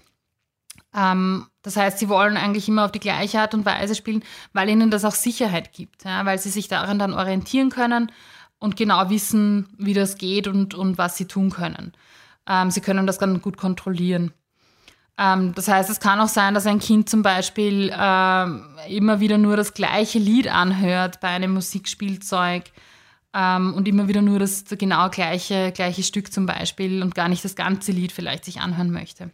Ähm, 0.92 1.46
das 1.62 1.76
heißt, 1.76 2.00
sie 2.00 2.08
wollen 2.08 2.36
eigentlich 2.36 2.68
immer 2.68 2.84
auf 2.84 2.90
die 2.90 2.98
gleiche 2.98 3.38
Art 3.40 3.54
und 3.54 3.64
Weise 3.64 3.94
spielen, 3.94 4.24
weil 4.54 4.68
ihnen 4.68 4.90
das 4.90 5.04
auch 5.04 5.14
Sicherheit 5.14 5.72
gibt, 5.72 6.04
ja, 6.04 6.26
weil 6.26 6.38
sie 6.38 6.50
sich 6.50 6.66
daran 6.66 6.98
dann 6.98 7.14
orientieren 7.14 7.70
können 7.70 8.10
und 8.58 8.76
genau 8.76 9.08
wissen, 9.08 9.68
wie 9.78 9.94
das 9.94 10.18
geht 10.18 10.48
und, 10.48 10.74
und 10.74 10.98
was 10.98 11.16
sie 11.16 11.26
tun 11.26 11.50
können. 11.50 11.92
Ähm, 12.48 12.72
sie 12.72 12.80
können 12.80 13.06
das 13.06 13.18
dann 13.18 13.40
gut 13.40 13.56
kontrollieren. 13.56 14.32
Ähm, 15.18 15.52
das 15.54 15.66
heißt, 15.66 15.90
es 15.90 15.98
kann 15.98 16.20
auch 16.20 16.28
sein, 16.28 16.54
dass 16.54 16.66
ein 16.66 16.78
Kind 16.78 17.10
zum 17.10 17.22
Beispiel 17.22 17.92
ähm, 17.92 18.64
immer 18.88 19.18
wieder 19.18 19.36
nur 19.36 19.56
das 19.56 19.74
gleiche 19.74 20.20
Lied 20.20 20.46
anhört 20.46 21.20
bei 21.20 21.28
einem 21.28 21.52
Musikspielzeug 21.54 22.64
ähm, 23.34 23.74
und 23.74 23.88
immer 23.88 24.06
wieder 24.06 24.22
nur 24.22 24.38
das 24.38 24.64
genau 24.78 25.10
gleiche, 25.10 25.72
gleiche 25.72 26.04
Stück 26.04 26.32
zum 26.32 26.46
Beispiel 26.46 27.02
und 27.02 27.16
gar 27.16 27.28
nicht 27.28 27.44
das 27.44 27.56
ganze 27.56 27.90
Lied 27.90 28.12
vielleicht 28.12 28.44
sich 28.44 28.60
anhören 28.60 28.92
möchte. 28.92 29.30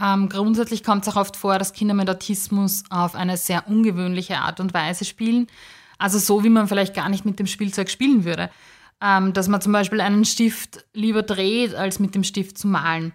Ähm, 0.00 0.28
grundsätzlich 0.28 0.84
kommt 0.84 1.04
es 1.04 1.12
auch 1.12 1.20
oft 1.20 1.36
vor, 1.36 1.58
dass 1.58 1.72
Kinder 1.72 1.94
mit 1.94 2.08
Autismus 2.08 2.84
auf 2.90 3.16
eine 3.16 3.36
sehr 3.36 3.66
ungewöhnliche 3.66 4.38
Art 4.38 4.60
und 4.60 4.72
Weise 4.72 5.04
spielen. 5.04 5.48
Also 5.98 6.20
so, 6.20 6.44
wie 6.44 6.48
man 6.48 6.68
vielleicht 6.68 6.94
gar 6.94 7.08
nicht 7.08 7.24
mit 7.24 7.40
dem 7.40 7.48
Spielzeug 7.48 7.90
spielen 7.90 8.24
würde. 8.24 8.50
Ähm, 9.00 9.32
dass 9.32 9.48
man 9.48 9.60
zum 9.60 9.72
Beispiel 9.72 10.00
einen 10.00 10.24
Stift 10.24 10.84
lieber 10.92 11.22
dreht, 11.22 11.74
als 11.74 11.98
mit 11.98 12.14
dem 12.14 12.22
Stift 12.22 12.58
zu 12.58 12.68
malen. 12.68 13.12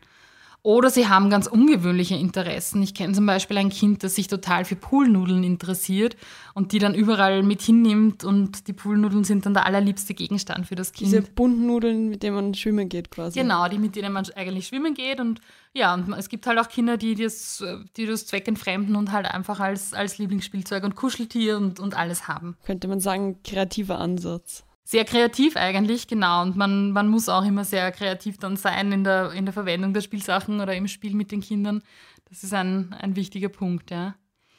Oder 0.65 0.89
sie 0.89 1.09
haben 1.09 1.29
ganz 1.29 1.47
ungewöhnliche 1.47 2.15
Interessen. 2.15 2.81
Ich 2.81 2.93
kenne 2.93 3.11
zum 3.11 3.25
Beispiel 3.25 3.57
ein 3.57 3.69
Kind, 3.69 4.01
das 4.01 4.15
sich 4.15 4.27
total 4.27 4.63
für 4.63 4.77
Poolnudeln 4.77 5.43
interessiert 5.43 6.15
und 6.53 6.71
die 6.71 6.79
dann 6.79 6.95
überall 6.95 7.43
mit 7.43 7.61
hinnimmt 7.61 8.23
und 8.23 8.69
die 8.69 8.73
Poolnudeln 8.73 9.25
sind 9.25 9.45
dann 9.45 9.53
der 9.53 9.65
allerliebste 9.65 10.13
Gegenstand 10.13 10.65
für 10.65 10.75
das 10.75 10.93
Kind. 10.93 11.11
Diese 11.11 11.21
bunten 11.21 11.67
Nudeln, 11.67 12.07
mit 12.07 12.23
denen 12.23 12.35
man 12.35 12.53
schwimmen 12.53 12.87
geht 12.87 13.11
quasi. 13.11 13.37
Genau, 13.37 13.67
die 13.67 13.77
mit 13.77 13.97
denen 13.97 14.13
man 14.13 14.25
eigentlich 14.35 14.67
schwimmen 14.67 14.93
geht 14.93 15.19
und 15.19 15.41
ja, 15.73 15.93
und 15.93 16.13
es 16.13 16.29
gibt 16.29 16.47
halt 16.47 16.57
auch 16.59 16.69
Kinder, 16.69 16.95
die 16.95 17.15
das, 17.15 17.61
die 17.97 18.05
das 18.05 18.27
zweckentfremden 18.27 18.95
und 18.95 19.11
halt 19.11 19.25
einfach 19.25 19.59
als, 19.59 19.93
als 19.93 20.17
Lieblingsspielzeug 20.17 20.83
und 20.85 20.95
Kuscheltier 20.95 21.57
und, 21.57 21.81
und 21.81 21.97
alles 21.97 22.29
haben. 22.29 22.55
Könnte 22.63 22.87
man 22.87 23.01
sagen, 23.01 23.39
kreativer 23.43 23.99
Ansatz 23.99 24.63
sehr 24.83 25.05
kreativ 25.05 25.55
eigentlich, 25.55 26.07
genau. 26.07 26.41
Und 26.41 26.57
man, 26.57 26.91
man 26.91 27.07
muss 27.07 27.29
auch 27.29 27.45
immer 27.45 27.63
sehr 27.63 27.91
kreativ 27.91 28.37
dann 28.37 28.57
sein 28.57 28.91
in 28.91 29.03
der, 29.03 29.31
in 29.31 29.45
der 29.45 29.53
Verwendung 29.53 29.93
der 29.93 30.01
Spielsachen 30.01 30.59
oder 30.59 30.75
im 30.75 30.87
Spiel 30.87 31.15
mit 31.15 31.31
den 31.31 31.41
Kindern. 31.41 31.81
Das 32.29 32.43
ist 32.43 32.53
ein, 32.53 32.93
ein 32.93 33.15
wichtiger 33.15 33.49
Punkt, 33.49 33.91
ja. 33.91 34.15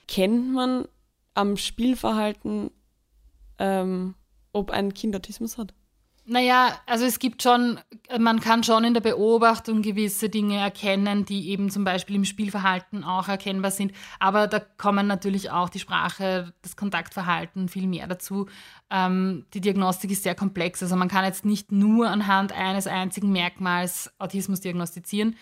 Kennt 0.09 0.53
man 0.53 0.87
am 1.35 1.57
Spielverhalten, 1.57 2.71
ähm, 3.59 4.15
ob 4.53 4.71
ein 4.71 4.95
Kind 4.95 5.15
Autismus 5.17 5.59
hat? 5.59 5.75
Naja, 6.27 6.81
also 6.87 7.05
es 7.05 7.19
gibt 7.19 7.43
schon, 7.43 7.79
man 8.19 8.41
kann 8.41 8.65
schon 8.65 8.85
in 8.85 8.95
der 8.95 9.03
Beobachtung 9.03 9.83
gewisse 9.83 10.31
Dinge 10.31 10.57
erkennen, 10.57 11.27
die 11.27 11.51
eben 11.51 11.69
zum 11.69 11.85
Beispiel 11.85 12.17
im 12.17 12.25
Spielverhalten 12.25 13.05
auch 13.05 13.29
erkennbar 13.29 13.71
sind. 13.71 13.93
Aber 14.21 14.47
da 14.47 14.59
kommen 14.59 15.07
natürlich 15.07 15.51
auch 15.51 15.69
die 15.69 15.81
Sprache, 15.81 16.55
das 16.63 16.77
Kontaktverhalten 16.77 17.69
viel 17.69 17.87
mehr 17.87 18.07
dazu. 18.07 18.47
Ähm, 18.91 19.45
die 19.53 19.61
Diagnostik 19.61 20.13
ist 20.13 20.23
sehr 20.23 20.35
komplex. 20.35 20.83
Also 20.83 20.97
man 20.97 21.09
kann 21.09 21.27
jetzt 21.27 21.45
nicht 21.45 21.73
nur 21.73 22.09
anhand 22.09 22.53
eines 22.53 22.87
einzigen 22.87 23.31
Merkmals 23.31 24.11
Autismus 24.19 24.61
diagnostizieren. 24.61 25.37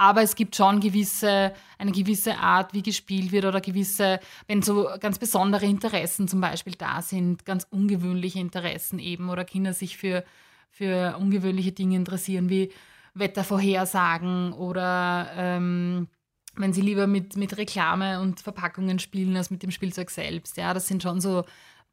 Aber 0.00 0.22
es 0.22 0.36
gibt 0.36 0.54
schon 0.54 0.78
gewisse, 0.78 1.52
eine 1.76 1.90
gewisse 1.90 2.38
Art, 2.38 2.72
wie 2.72 2.82
gespielt 2.82 3.32
wird 3.32 3.44
oder 3.44 3.60
gewisse, 3.60 4.20
wenn 4.46 4.62
so 4.62 4.88
ganz 5.00 5.18
besondere 5.18 5.66
Interessen 5.66 6.28
zum 6.28 6.40
Beispiel 6.40 6.74
da 6.78 7.02
sind, 7.02 7.44
ganz 7.44 7.66
ungewöhnliche 7.68 8.38
Interessen 8.38 9.00
eben 9.00 9.28
oder 9.28 9.44
Kinder 9.44 9.74
sich 9.74 9.96
für, 9.96 10.24
für 10.70 11.16
ungewöhnliche 11.18 11.72
Dinge 11.72 11.96
interessieren, 11.96 12.48
wie 12.48 12.70
Wettervorhersagen 13.14 14.52
oder 14.52 15.30
ähm, 15.36 16.06
wenn 16.54 16.72
sie 16.72 16.82
lieber 16.82 17.08
mit, 17.08 17.36
mit 17.36 17.58
Reklame 17.58 18.20
und 18.20 18.38
Verpackungen 18.38 19.00
spielen 19.00 19.36
als 19.36 19.50
mit 19.50 19.64
dem 19.64 19.72
Spielzeug 19.72 20.10
selbst. 20.10 20.56
Ja, 20.56 20.74
das 20.74 20.86
sind 20.86 21.02
schon 21.02 21.20
so 21.20 21.44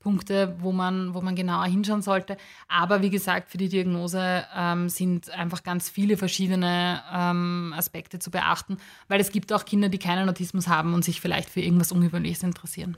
Punkte, 0.05 0.55
wo 0.59 0.71
man, 0.71 1.15
wo 1.15 1.21
man 1.21 1.35
genauer 1.35 1.65
hinschauen 1.65 2.03
sollte. 2.03 2.37
Aber 2.67 3.01
wie 3.01 3.09
gesagt, 3.09 3.49
für 3.49 3.57
die 3.57 3.69
Diagnose 3.69 4.45
ähm, 4.55 4.87
sind 4.87 5.31
einfach 5.31 5.63
ganz 5.63 5.89
viele 5.89 6.15
verschiedene 6.15 7.01
ähm, 7.11 7.73
Aspekte 7.75 8.19
zu 8.19 8.29
beachten, 8.29 8.77
weil 9.07 9.19
es 9.19 9.31
gibt 9.31 9.51
auch 9.51 9.65
Kinder, 9.65 9.89
die 9.89 9.97
keinen 9.97 10.29
Autismus 10.29 10.67
haben 10.67 10.93
und 10.93 11.03
sich 11.03 11.21
vielleicht 11.21 11.49
für 11.49 11.59
irgendwas 11.59 11.91
Ungewöhnliches 11.91 12.43
interessieren. 12.43 12.95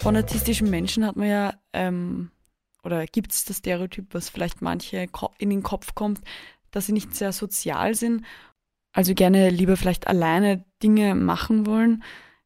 Von 0.00 0.16
autistischen 0.16 0.68
Menschen 0.68 1.06
hat 1.06 1.14
man 1.14 1.28
ja, 1.28 1.54
ähm, 1.72 2.32
oder 2.82 3.06
gibt 3.06 3.30
es 3.30 3.44
das 3.44 3.58
Stereotyp, 3.58 4.12
was 4.14 4.30
vielleicht 4.30 4.62
manche 4.62 5.06
in 5.38 5.50
den 5.50 5.62
Kopf 5.62 5.94
kommt, 5.94 6.22
dass 6.74 6.86
sie 6.86 6.92
nicht 6.92 7.14
sehr 7.14 7.32
sozial 7.32 7.94
sind, 7.94 8.24
also 8.92 9.14
gerne 9.14 9.50
lieber 9.50 9.76
vielleicht 9.76 10.06
alleine 10.06 10.64
Dinge 10.82 11.14
machen 11.14 11.66
wollen, 11.66 12.02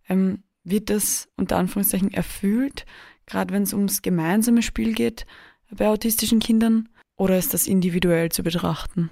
ähm, 0.09 0.43
wird 0.65 0.91
das 0.91 1.29
unter 1.37 1.57
Anführungszeichen 1.57 2.13
erfüllt, 2.13 2.87
gerade 3.27 3.53
wenn 3.55 3.63
es 3.63 3.73
ums 3.73 4.03
gemeinsame 4.03 4.63
Spiel 4.63 4.95
geht 4.95 5.27
bei 5.71 5.89
autistischen 5.89 6.41
Kindern, 6.41 6.89
oder 7.17 7.37
ist 7.37 7.53
das 7.53 7.67
individuell 7.67 8.31
zu 8.31 8.43
betrachten? 8.43 9.11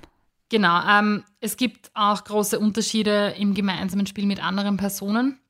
Genau, 0.48 0.80
ähm, 0.88 1.24
es 1.40 1.56
gibt 1.56 1.90
auch 1.92 2.22
große 2.22 2.58
Unterschiede 2.58 3.34
im 3.36 3.52
gemeinsamen 3.52 4.06
Spiel 4.06 4.26
mit 4.26 4.42
anderen 4.42 4.76
Personen. 4.76 5.40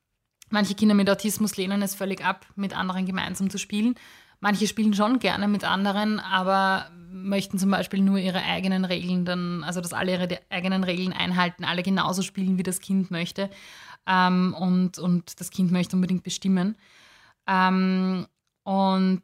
Manche 0.49 0.73
Kinder 0.73 0.95
mit 0.95 1.09
Autismus 1.09 1.55
lehnen 1.55 1.83
es 1.83 1.93
völlig 1.93 2.25
ab, 2.25 2.47
mit 2.55 2.75
anderen 2.75 3.05
gemeinsam 3.05 3.49
zu 3.51 3.59
spielen. 3.59 3.93
Manche 4.39 4.67
spielen 4.67 4.93
schon 4.93 5.19
gerne 5.19 5.47
mit 5.47 5.63
anderen, 5.63 6.19
aber 6.19 6.91
möchten 7.09 7.57
zum 7.57 7.71
Beispiel 7.71 8.01
nur 8.01 8.17
ihre 8.17 8.43
eigenen 8.43 8.85
Regeln 8.85 9.25
dann, 9.25 9.63
also 9.63 9.81
dass 9.81 9.93
alle 9.93 10.11
ihre 10.11 10.39
eigenen 10.49 10.83
Regeln 10.83 11.13
einhalten, 11.13 11.63
alle 11.63 11.83
genauso 11.83 12.21
spielen, 12.21 12.57
wie 12.57 12.63
das 12.63 12.79
Kind 12.79 13.09
möchte. 13.09 13.49
Ähm, 14.05 14.55
und, 14.57 14.99
und 14.99 15.39
das 15.39 15.49
Kind 15.49 15.71
möchte 15.71 15.95
unbedingt 15.95 16.23
bestimmen. 16.23 16.77
Ähm, 17.47 18.27
und 18.63 19.23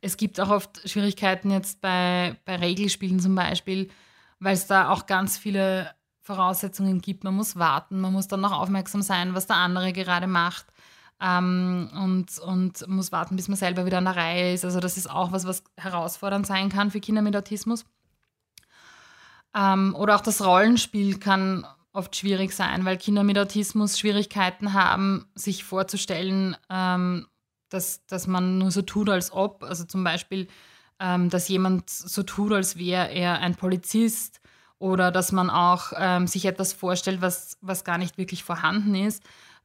es 0.00 0.16
gibt 0.16 0.40
auch 0.40 0.50
oft 0.50 0.88
Schwierigkeiten 0.88 1.50
jetzt 1.50 1.80
bei, 1.80 2.36
bei 2.44 2.56
Regelspielen 2.56 3.20
zum 3.20 3.34
Beispiel, 3.34 3.90
weil 4.38 4.54
es 4.54 4.66
da 4.66 4.90
auch 4.90 5.06
ganz 5.06 5.36
viele 5.36 5.94
Voraussetzungen 6.22 7.00
gibt. 7.00 7.22
Man 7.24 7.34
muss 7.34 7.56
warten, 7.56 8.00
man 8.00 8.12
muss 8.12 8.28
dann 8.28 8.40
noch 8.40 8.52
aufmerksam 8.52 9.02
sein, 9.02 9.34
was 9.34 9.46
der 9.46 9.56
andere 9.56 9.92
gerade 9.92 10.26
macht 10.26 10.66
ähm, 11.24 11.88
und, 11.94 12.38
und 12.40 12.86
muss 12.86 13.10
warten, 13.10 13.36
bis 13.36 13.48
man 13.48 13.56
selber 13.56 13.86
wieder 13.86 13.98
an 13.98 14.04
der 14.04 14.16
Reihe 14.16 14.52
ist. 14.52 14.64
Also 14.64 14.78
das 14.80 14.98
ist 14.98 15.08
auch 15.08 15.32
was, 15.32 15.46
was 15.46 15.64
herausfordernd 15.76 16.46
sein 16.46 16.68
kann 16.68 16.90
für 16.90 17.00
Kinder 17.00 17.22
mit 17.22 17.34
Autismus. 17.34 17.86
Ähm, 19.56 19.94
oder 19.94 20.16
auch 20.16 20.20
das 20.20 20.44
Rollenspiel 20.44 21.18
kann 21.18 21.66
oft 21.92 22.14
schwierig 22.14 22.52
sein, 22.52 22.84
weil 22.84 22.98
Kinder 22.98 23.22
mit 23.22 23.38
Autismus 23.38 23.98
Schwierigkeiten 23.98 24.74
haben, 24.74 25.26
sich 25.34 25.64
vorzustellen, 25.64 26.56
ähm, 26.68 27.26
dass, 27.70 28.04
dass 28.06 28.26
man 28.26 28.58
nur 28.58 28.70
so 28.70 28.82
tut, 28.82 29.08
als 29.08 29.32
ob. 29.32 29.62
Also 29.62 29.84
zum 29.84 30.04
Beispiel, 30.04 30.48
ähm, 30.98 31.30
dass 31.30 31.48
jemand 31.48 31.88
so 31.88 32.22
tut, 32.22 32.52
als 32.52 32.76
wäre 32.76 33.10
er 33.10 33.38
ein 33.38 33.54
Polizist 33.54 34.40
oder 34.78 35.10
dass 35.10 35.32
man 35.32 35.48
auch 35.48 35.92
ähm, 35.96 36.26
sich 36.26 36.44
etwas 36.44 36.74
vorstellt, 36.74 37.22
was, 37.22 37.56
was 37.62 37.84
gar 37.84 37.96
nicht 37.96 38.18
wirklich 38.18 38.44
vorhanden 38.44 38.94
ist. 38.94 39.22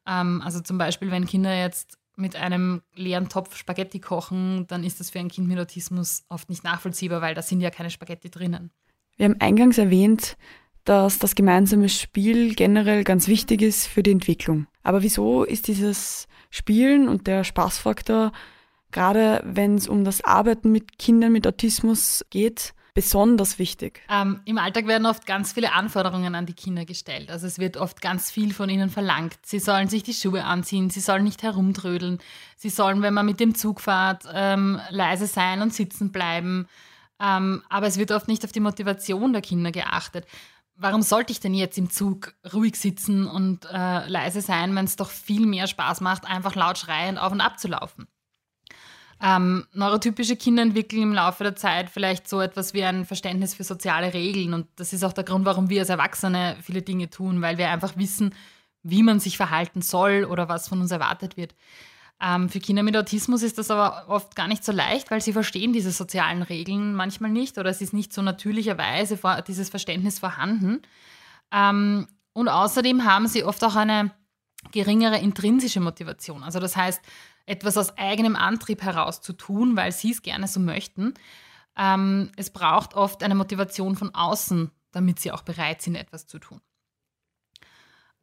Ähm, 0.09 0.41
also 0.43 0.59
zum 0.59 0.77
Beispiel, 0.77 1.11
wenn 1.11 1.25
Kinder 1.25 1.55
jetzt 1.55 1.97
mit 2.15 2.35
einem 2.35 2.81
leeren 2.95 3.29
Topf 3.29 3.55
Spaghetti 3.55 3.99
kochen, 3.99 4.65
dann 4.67 4.83
ist 4.83 4.99
das 4.99 5.09
für 5.09 5.19
ein 5.19 5.29
Kind 5.29 5.47
mit 5.47 5.59
Autismus 5.59 6.23
oft 6.27 6.49
nicht 6.49 6.63
nachvollziehbar, 6.63 7.21
weil 7.21 7.35
da 7.35 7.41
sind 7.41 7.61
ja 7.61 7.69
keine 7.69 7.89
Spaghetti 7.89 8.29
drinnen. 8.29 8.71
Wir 9.15 9.25
haben 9.25 9.39
eingangs 9.39 9.77
erwähnt, 9.77 10.37
dass 10.83 11.19
das 11.19 11.35
gemeinsame 11.35 11.87
Spiel 11.87 12.55
generell 12.55 13.03
ganz 13.03 13.27
wichtig 13.27 13.61
ist 13.61 13.85
für 13.85 14.03
die 14.03 14.11
Entwicklung. 14.11 14.67
Aber 14.83 15.03
wieso 15.03 15.43
ist 15.43 15.67
dieses 15.67 16.27
Spielen 16.49 17.07
und 17.07 17.27
der 17.27 17.43
Spaßfaktor, 17.43 18.31
gerade 18.91 19.41
wenn 19.45 19.75
es 19.75 19.87
um 19.87 20.03
das 20.03 20.23
Arbeiten 20.23 20.71
mit 20.71 20.97
Kindern 20.97 21.31
mit 21.31 21.45
Autismus 21.45 22.25
geht, 22.29 22.73
besonders 22.93 23.59
wichtig? 23.59 24.01
Ähm, 24.09 24.41
Im 24.45 24.57
Alltag 24.57 24.87
werden 24.87 25.05
oft 25.05 25.25
ganz 25.25 25.53
viele 25.53 25.73
Anforderungen 25.73 26.35
an 26.35 26.45
die 26.45 26.53
Kinder 26.53 26.85
gestellt. 26.85 27.31
Also 27.31 27.47
es 27.47 27.59
wird 27.59 27.77
oft 27.77 28.01
ganz 28.01 28.31
viel 28.31 28.53
von 28.53 28.69
ihnen 28.69 28.89
verlangt. 28.89 29.37
Sie 29.43 29.59
sollen 29.59 29.87
sich 29.87 30.03
die 30.03 30.13
Schuhe 30.13 30.43
anziehen, 30.43 30.89
sie 30.89 30.99
sollen 30.99 31.23
nicht 31.23 31.43
herumtrödeln, 31.43 32.19
sie 32.55 32.69
sollen, 32.69 33.01
wenn 33.01 33.13
man 33.13 33.25
mit 33.25 33.39
dem 33.39 33.55
Zug 33.55 33.81
fährt, 33.81 34.23
ähm, 34.33 34.79
leise 34.89 35.27
sein 35.27 35.61
und 35.61 35.73
sitzen 35.73 36.11
bleiben. 36.11 36.67
Ähm, 37.19 37.63
aber 37.69 37.87
es 37.87 37.97
wird 37.97 38.11
oft 38.11 38.27
nicht 38.27 38.45
auf 38.45 38.51
die 38.51 38.59
Motivation 38.59 39.33
der 39.33 39.41
Kinder 39.41 39.71
geachtet. 39.71 40.25
Warum 40.75 41.01
sollte 41.01 41.33
ich 41.33 41.41
denn 41.41 41.53
jetzt 41.53 41.77
im 41.77 41.89
Zug 41.89 42.33
ruhig 42.53 42.77
sitzen 42.77 43.27
und 43.27 43.65
äh, 43.65 44.07
leise 44.07 44.39
sein, 44.39 44.73
wenn 44.75 44.85
es 44.85 44.95
doch 44.95 45.09
viel 45.09 45.45
mehr 45.45 45.67
Spaß 45.67 45.99
macht, 45.99 46.25
einfach 46.25 46.55
laut 46.55 46.77
schreiend 46.77 47.19
auf 47.19 47.33
und 47.33 47.41
ab 47.41 47.59
zu 47.59 47.67
laufen? 47.67 48.07
Ähm, 49.21 49.65
neurotypische 49.73 50.37
Kinder 50.37 50.63
entwickeln 50.63 51.03
im 51.03 51.13
Laufe 51.13 51.43
der 51.43 51.55
Zeit 51.55 51.89
vielleicht 51.89 52.29
so 52.29 52.39
etwas 52.39 52.73
wie 52.73 52.83
ein 52.83 53.05
Verständnis 53.05 53.53
für 53.53 53.65
soziale 53.65 54.13
Regeln. 54.13 54.53
Und 54.53 54.67
das 54.77 54.93
ist 54.93 55.03
auch 55.03 55.13
der 55.13 55.25
Grund, 55.25 55.45
warum 55.45 55.69
wir 55.69 55.81
als 55.81 55.89
Erwachsene 55.89 56.55
viele 56.61 56.81
Dinge 56.81 57.09
tun, 57.09 57.41
weil 57.41 57.57
wir 57.57 57.69
einfach 57.69 57.97
wissen, 57.97 58.33
wie 58.81 59.03
man 59.03 59.19
sich 59.19 59.35
verhalten 59.35 59.81
soll 59.81 60.23
oder 60.23 60.47
was 60.47 60.69
von 60.69 60.79
uns 60.79 60.91
erwartet 60.91 61.35
wird. 61.35 61.53
Ähm, 62.21 62.49
für 62.49 62.59
Kinder 62.59 62.83
mit 62.83 62.97
Autismus 62.97 63.43
ist 63.43 63.57
das 63.57 63.71
aber 63.71 64.05
oft 64.07 64.35
gar 64.35 64.47
nicht 64.47 64.63
so 64.63 64.71
leicht, 64.71 65.09
weil 65.11 65.21
sie 65.21 65.33
verstehen 65.33 65.73
diese 65.73 65.91
sozialen 65.91 66.41
Regeln 66.41 66.93
manchmal 66.93 67.31
nicht 67.31 67.57
oder 67.57 67.69
es 67.69 67.81
ist 67.81 67.93
nicht 67.93 68.13
so 68.13 68.21
natürlicherweise 68.21 69.19
dieses 69.47 69.69
Verständnis 69.69 70.19
vorhanden. 70.19 70.81
Ähm, 71.51 72.07
und 72.33 72.47
außerdem 72.47 73.05
haben 73.05 73.27
sie 73.27 73.43
oft 73.43 73.63
auch 73.63 73.75
eine 73.75 74.11
geringere 74.71 75.17
intrinsische 75.19 75.79
Motivation. 75.79 76.43
Also 76.43 76.59
das 76.59 76.75
heißt, 76.75 77.01
etwas 77.49 77.77
aus 77.77 77.97
eigenem 77.97 78.35
Antrieb 78.35 78.81
heraus 78.81 79.21
zu 79.21 79.33
tun, 79.33 79.75
weil 79.75 79.91
sie 79.91 80.11
es 80.11 80.21
gerne 80.21 80.47
so 80.47 80.59
möchten. 80.59 81.13
Ähm, 81.75 82.31
es 82.35 82.51
braucht 82.51 82.93
oft 82.93 83.23
eine 83.23 83.35
Motivation 83.35 83.95
von 83.95 84.13
außen, 84.13 84.71
damit 84.91 85.19
sie 85.19 85.31
auch 85.31 85.41
bereit 85.41 85.81
sind, 85.81 85.95
etwas 85.95 86.27
zu 86.27 86.39
tun. 86.39 86.61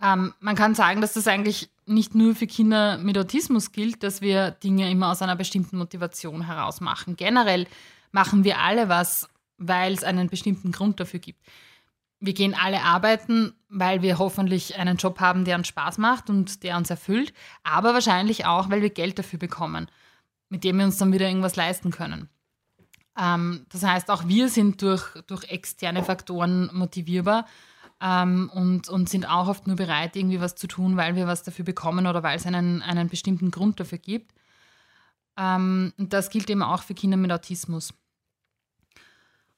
Ähm, 0.02 0.34
man 0.40 0.56
kann 0.56 0.74
sagen, 0.74 1.00
dass 1.00 1.14
das 1.14 1.26
eigentlich 1.26 1.70
nicht 1.86 2.14
nur 2.14 2.34
für 2.34 2.46
Kinder 2.46 2.98
mit 2.98 3.16
Autismus 3.16 3.72
gilt, 3.72 4.02
dass 4.02 4.20
wir 4.20 4.50
Dinge 4.50 4.90
immer 4.90 5.10
aus 5.10 5.22
einer 5.22 5.36
bestimmten 5.36 5.78
Motivation 5.78 6.42
heraus 6.46 6.80
machen. 6.80 7.16
Generell 7.16 7.66
machen 8.12 8.44
wir 8.44 8.58
alle 8.58 8.88
was, 8.88 9.28
weil 9.58 9.94
es 9.94 10.04
einen 10.04 10.28
bestimmten 10.28 10.70
Grund 10.72 11.00
dafür 11.00 11.20
gibt. 11.20 11.40
Wir 12.18 12.32
gehen 12.32 12.54
alle 12.54 12.82
arbeiten, 12.82 13.54
weil 13.68 14.02
wir 14.02 14.18
hoffentlich 14.18 14.78
einen 14.78 14.96
Job 14.96 15.20
haben, 15.20 15.44
der 15.44 15.56
uns 15.56 15.68
Spaß 15.68 15.98
macht 15.98 16.30
und 16.30 16.62
der 16.62 16.76
uns 16.76 16.88
erfüllt, 16.88 17.32
aber 17.62 17.92
wahrscheinlich 17.92 18.46
auch, 18.46 18.70
weil 18.70 18.82
wir 18.82 18.90
Geld 18.90 19.18
dafür 19.18 19.38
bekommen, 19.38 19.88
mit 20.48 20.64
dem 20.64 20.78
wir 20.78 20.86
uns 20.86 20.96
dann 20.96 21.12
wieder 21.12 21.28
irgendwas 21.28 21.56
leisten 21.56 21.90
können. 21.90 22.28
Ähm, 23.18 23.66
das 23.70 23.82
heißt, 23.82 24.10
auch 24.10 24.28
wir 24.28 24.48
sind 24.48 24.82
durch, 24.82 25.04
durch 25.26 25.44
externe 25.44 26.02
Faktoren 26.02 26.70
motivierbar 26.72 27.46
ähm, 28.00 28.50
und, 28.52 28.88
und 28.88 29.08
sind 29.08 29.28
auch 29.28 29.48
oft 29.48 29.66
nur 29.66 29.76
bereit, 29.76 30.16
irgendwie 30.16 30.40
was 30.40 30.54
zu 30.54 30.66
tun, 30.66 30.96
weil 30.96 31.16
wir 31.16 31.26
was 31.26 31.42
dafür 31.42 31.64
bekommen 31.64 32.06
oder 32.06 32.22
weil 32.22 32.36
es 32.36 32.46
einen, 32.46 32.82
einen 32.82 33.08
bestimmten 33.08 33.50
Grund 33.50 33.80
dafür 33.80 33.98
gibt. 33.98 34.32
Ähm, 35.36 35.92
und 35.96 36.12
das 36.12 36.30
gilt 36.30 36.50
eben 36.50 36.62
auch 36.62 36.82
für 36.82 36.94
Kinder 36.94 37.16
mit 37.16 37.32
Autismus. 37.32 37.94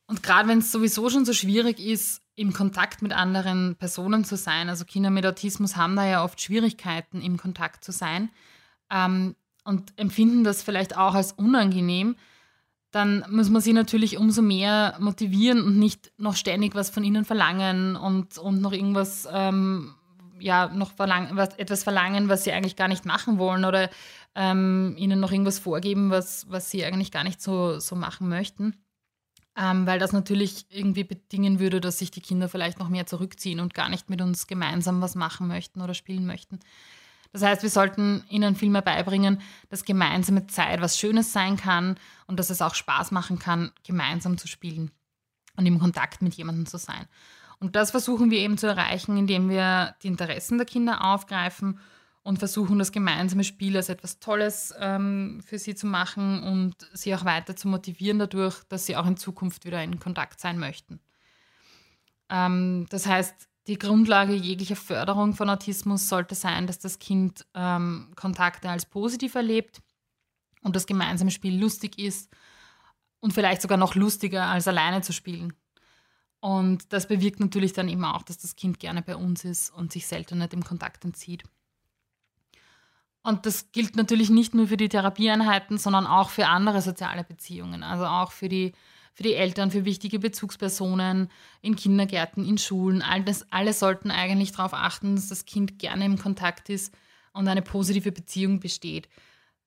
Und 0.06 0.22
gerade 0.22 0.48
wenn 0.48 0.58
es 0.58 0.72
sowieso 0.72 1.10
schon 1.10 1.24
so 1.24 1.32
schwierig 1.32 1.80
ist, 1.80 2.22
im 2.38 2.52
Kontakt 2.52 3.02
mit 3.02 3.12
anderen 3.12 3.75
Personen 3.76 4.25
zu 4.25 4.37
sein, 4.37 4.68
also 4.68 4.85
Kinder 4.85 5.11
mit 5.11 5.26
Autismus 5.26 5.76
haben 5.76 5.97
da 5.97 6.07
ja 6.07 6.25
oft 6.25 6.40
Schwierigkeiten, 6.40 7.21
im 7.21 7.37
Kontakt 7.37 7.85
zu 7.85 7.90
sein 7.90 8.30
ähm, 8.90 9.35
und 9.64 9.92
empfinden 9.97 10.45
das 10.45 10.62
vielleicht 10.62 10.97
auch 10.97 11.14
als 11.14 11.33
unangenehm, 11.33 12.16
dann 12.92 13.25
muss 13.28 13.50
man 13.50 13.61
sie 13.61 13.73
natürlich 13.73 14.18
umso 14.18 14.40
mehr 14.40 14.97
motivieren 15.00 15.62
und 15.62 15.78
nicht 15.78 16.12
noch 16.16 16.37
ständig 16.37 16.75
was 16.75 16.90
von 16.90 17.04
ihnen 17.04 17.25
verlangen 17.25 17.97
und, 17.97 18.38
und 18.38 18.62
noch 18.62 18.73
irgendwas, 18.73 19.28
ähm, 19.30 19.95
ja, 20.38 20.68
noch 20.68 20.92
verlang 20.92 21.30
was, 21.33 21.57
etwas 21.57 21.83
verlangen, 21.83 22.28
was 22.28 22.45
sie 22.45 22.52
eigentlich 22.52 22.76
gar 22.76 22.88
nicht 22.88 23.04
machen 23.04 23.38
wollen 23.38 23.64
oder 23.64 23.90
ähm, 24.37 24.95
ihnen 24.97 25.18
noch 25.18 25.33
irgendwas 25.33 25.59
vorgeben, 25.59 26.11
was, 26.11 26.47
was 26.49 26.71
sie 26.71 26.85
eigentlich 26.85 27.11
gar 27.11 27.25
nicht 27.25 27.42
so, 27.42 27.80
so 27.80 27.97
machen 27.97 28.28
möchten. 28.28 28.75
Ähm, 29.60 29.86
weil 29.88 29.98
das 29.98 30.12
natürlich 30.12 30.66
irgendwie 30.70 31.02
bedingen 31.02 31.58
würde, 31.58 31.80
dass 31.80 31.98
sich 31.98 32.12
die 32.12 32.20
Kinder 32.20 32.48
vielleicht 32.48 32.78
noch 32.78 32.88
mehr 32.88 33.06
zurückziehen 33.06 33.58
und 33.58 33.74
gar 33.74 33.88
nicht 33.88 34.08
mit 34.08 34.22
uns 34.22 34.46
gemeinsam 34.46 35.00
was 35.00 35.16
machen 35.16 35.48
möchten 35.48 35.80
oder 35.80 35.94
spielen 35.94 36.26
möchten. 36.26 36.60
Das 37.32 37.42
heißt, 37.42 37.62
wir 37.62 37.70
sollten 37.70 38.24
ihnen 38.30 38.54
viel 38.54 38.70
mehr 38.70 38.82
beibringen, 38.82 39.40
dass 39.68 39.84
gemeinsame 39.84 40.46
Zeit 40.46 40.80
was 40.80 40.96
Schönes 40.96 41.32
sein 41.32 41.56
kann 41.56 41.98
und 42.28 42.38
dass 42.38 42.50
es 42.50 42.62
auch 42.62 42.76
Spaß 42.76 43.10
machen 43.10 43.40
kann, 43.40 43.72
gemeinsam 43.84 44.38
zu 44.38 44.46
spielen 44.46 44.92
und 45.56 45.66
im 45.66 45.80
Kontakt 45.80 46.22
mit 46.22 46.34
jemandem 46.34 46.66
zu 46.66 46.78
sein. 46.78 47.06
Und 47.58 47.74
das 47.74 47.90
versuchen 47.90 48.30
wir 48.30 48.38
eben 48.38 48.58
zu 48.58 48.68
erreichen, 48.68 49.16
indem 49.16 49.50
wir 49.50 49.96
die 50.04 50.06
Interessen 50.06 50.58
der 50.58 50.66
Kinder 50.66 51.04
aufgreifen 51.04 51.80
und 52.28 52.38
versuchen, 52.38 52.78
das 52.78 52.92
gemeinsame 52.92 53.42
Spiel 53.42 53.75
als 53.75 53.88
etwas 53.88 54.18
Tolles 54.20 54.75
ähm, 54.78 55.40
für 55.42 55.58
sie 55.58 55.75
zu 55.75 55.87
machen 55.87 56.42
und 56.42 56.75
sie 56.92 57.14
auch 57.14 57.25
weiter 57.25 57.56
zu 57.56 57.68
motivieren 57.68 58.18
dadurch, 58.18 58.62
dass 58.64 58.85
sie 58.85 58.97
auch 58.97 59.06
in 59.06 59.16
Zukunft 59.16 59.64
wieder 59.64 59.82
in 59.82 59.99
Kontakt 59.99 60.38
sein 60.38 60.58
möchten. 60.58 61.00
Ähm, 62.28 62.87
das 62.90 63.06
heißt, 63.06 63.49
die 63.66 63.78
Grundlage 63.78 64.35
jeglicher 64.35 64.76
Förderung 64.76 65.32
von 65.32 65.49
Autismus 65.49 66.06
sollte 66.11 66.35
sein, 66.35 66.66
dass 66.66 66.78
das 66.78 66.99
Kind 66.99 67.47
ähm, 67.54 68.12
Kontakte 68.14 68.68
als 68.68 68.85
positiv 68.85 69.35
erlebt 69.35 69.80
und 70.62 70.76
das 70.76 70.85
gemeinsame 70.85 71.30
Spiel 71.30 71.58
lustig 71.58 71.99
ist 71.99 72.30
und 73.20 73.32
vielleicht 73.32 73.62
sogar 73.62 73.78
noch 73.78 73.94
lustiger 73.94 74.49
als 74.49 74.68
alleine 74.68 75.00
zu 75.00 75.14
spielen. 75.14 75.54
Und 76.40 76.92
das 76.92 77.08
bewirkt 77.08 77.40
natürlich 77.40 77.73
dann 77.73 77.88
eben 77.88 78.04
auch, 78.04 78.23
dass 78.23 78.37
das 78.37 78.54
Kind 78.54 78.80
gerne 78.80 79.00
bei 79.00 79.16
uns 79.16 79.47
ist 79.47 79.70
und 79.70 79.92
sich 79.92 80.06
selten 80.06 80.40
nicht 80.40 80.52
im 80.52 80.62
Kontakt 80.62 81.06
entzieht. 81.06 81.42
Und 83.28 83.44
das 83.44 83.73
gilt 83.73 83.94
natürlich 83.94 84.30
nicht 84.30 84.54
nur 84.54 84.68
für 84.68 84.78
die 84.78 84.88
Therapieeinheiten, 84.88 85.76
sondern 85.76 86.06
auch 86.06 86.30
für 86.30 86.47
andere 86.47 86.80
soziale 86.80 87.25
Beziehungen, 87.25 87.82
also 87.82 88.06
auch 88.06 88.32
für 88.32 88.49
die 88.49 88.73
für 89.12 89.23
die 89.23 89.35
Eltern, 89.35 89.70
für 89.70 89.85
wichtige 89.85 90.18
Bezugspersonen 90.20 91.28
in 91.60 91.76
Kindergärten, 91.76 92.47
in 92.47 92.56
Schulen. 92.56 93.02
All 93.02 93.23
das, 93.25 93.45
alle 93.50 93.73
sollten 93.73 94.10
eigentlich 94.12 94.52
darauf 94.52 94.73
achten, 94.73 95.17
dass 95.17 95.28
das 95.28 95.45
Kind 95.45 95.78
gerne 95.78 96.06
im 96.06 96.19
Kontakt 96.19 96.71
ist 96.71 96.95
und 97.32 97.49
eine 97.49 97.60
positive 97.60 98.12
Beziehung 98.12 98.60
besteht. 98.60 99.08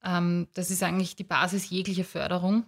Ähm, 0.03 0.47
das 0.53 0.71
ist 0.71 0.81
eigentlich 0.81 1.17
die 1.17 1.25
Basis 1.25 1.69
jeglicher 1.69 2.05
Förderung. 2.05 2.65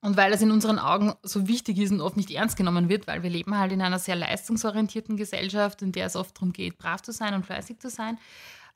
Und 0.00 0.16
weil 0.16 0.32
es 0.32 0.40
in 0.40 0.52
unseren 0.52 0.78
Augen 0.78 1.14
so 1.22 1.48
wichtig 1.48 1.78
ist 1.78 1.90
und 1.90 2.00
oft 2.00 2.16
nicht 2.16 2.30
ernst 2.30 2.56
genommen 2.56 2.88
wird, 2.88 3.08
weil 3.08 3.22
wir 3.24 3.30
leben 3.30 3.58
halt 3.58 3.72
in 3.72 3.82
einer 3.82 3.98
sehr 3.98 4.16
leistungsorientierten 4.16 5.16
Gesellschaft, 5.16 5.82
in 5.82 5.92
der 5.92 6.06
es 6.06 6.16
oft 6.16 6.36
darum 6.36 6.52
geht, 6.52 6.78
brav 6.78 7.02
zu 7.02 7.12
sein 7.12 7.34
und 7.34 7.44
fleißig 7.44 7.80
zu 7.80 7.90
sein, 7.90 8.18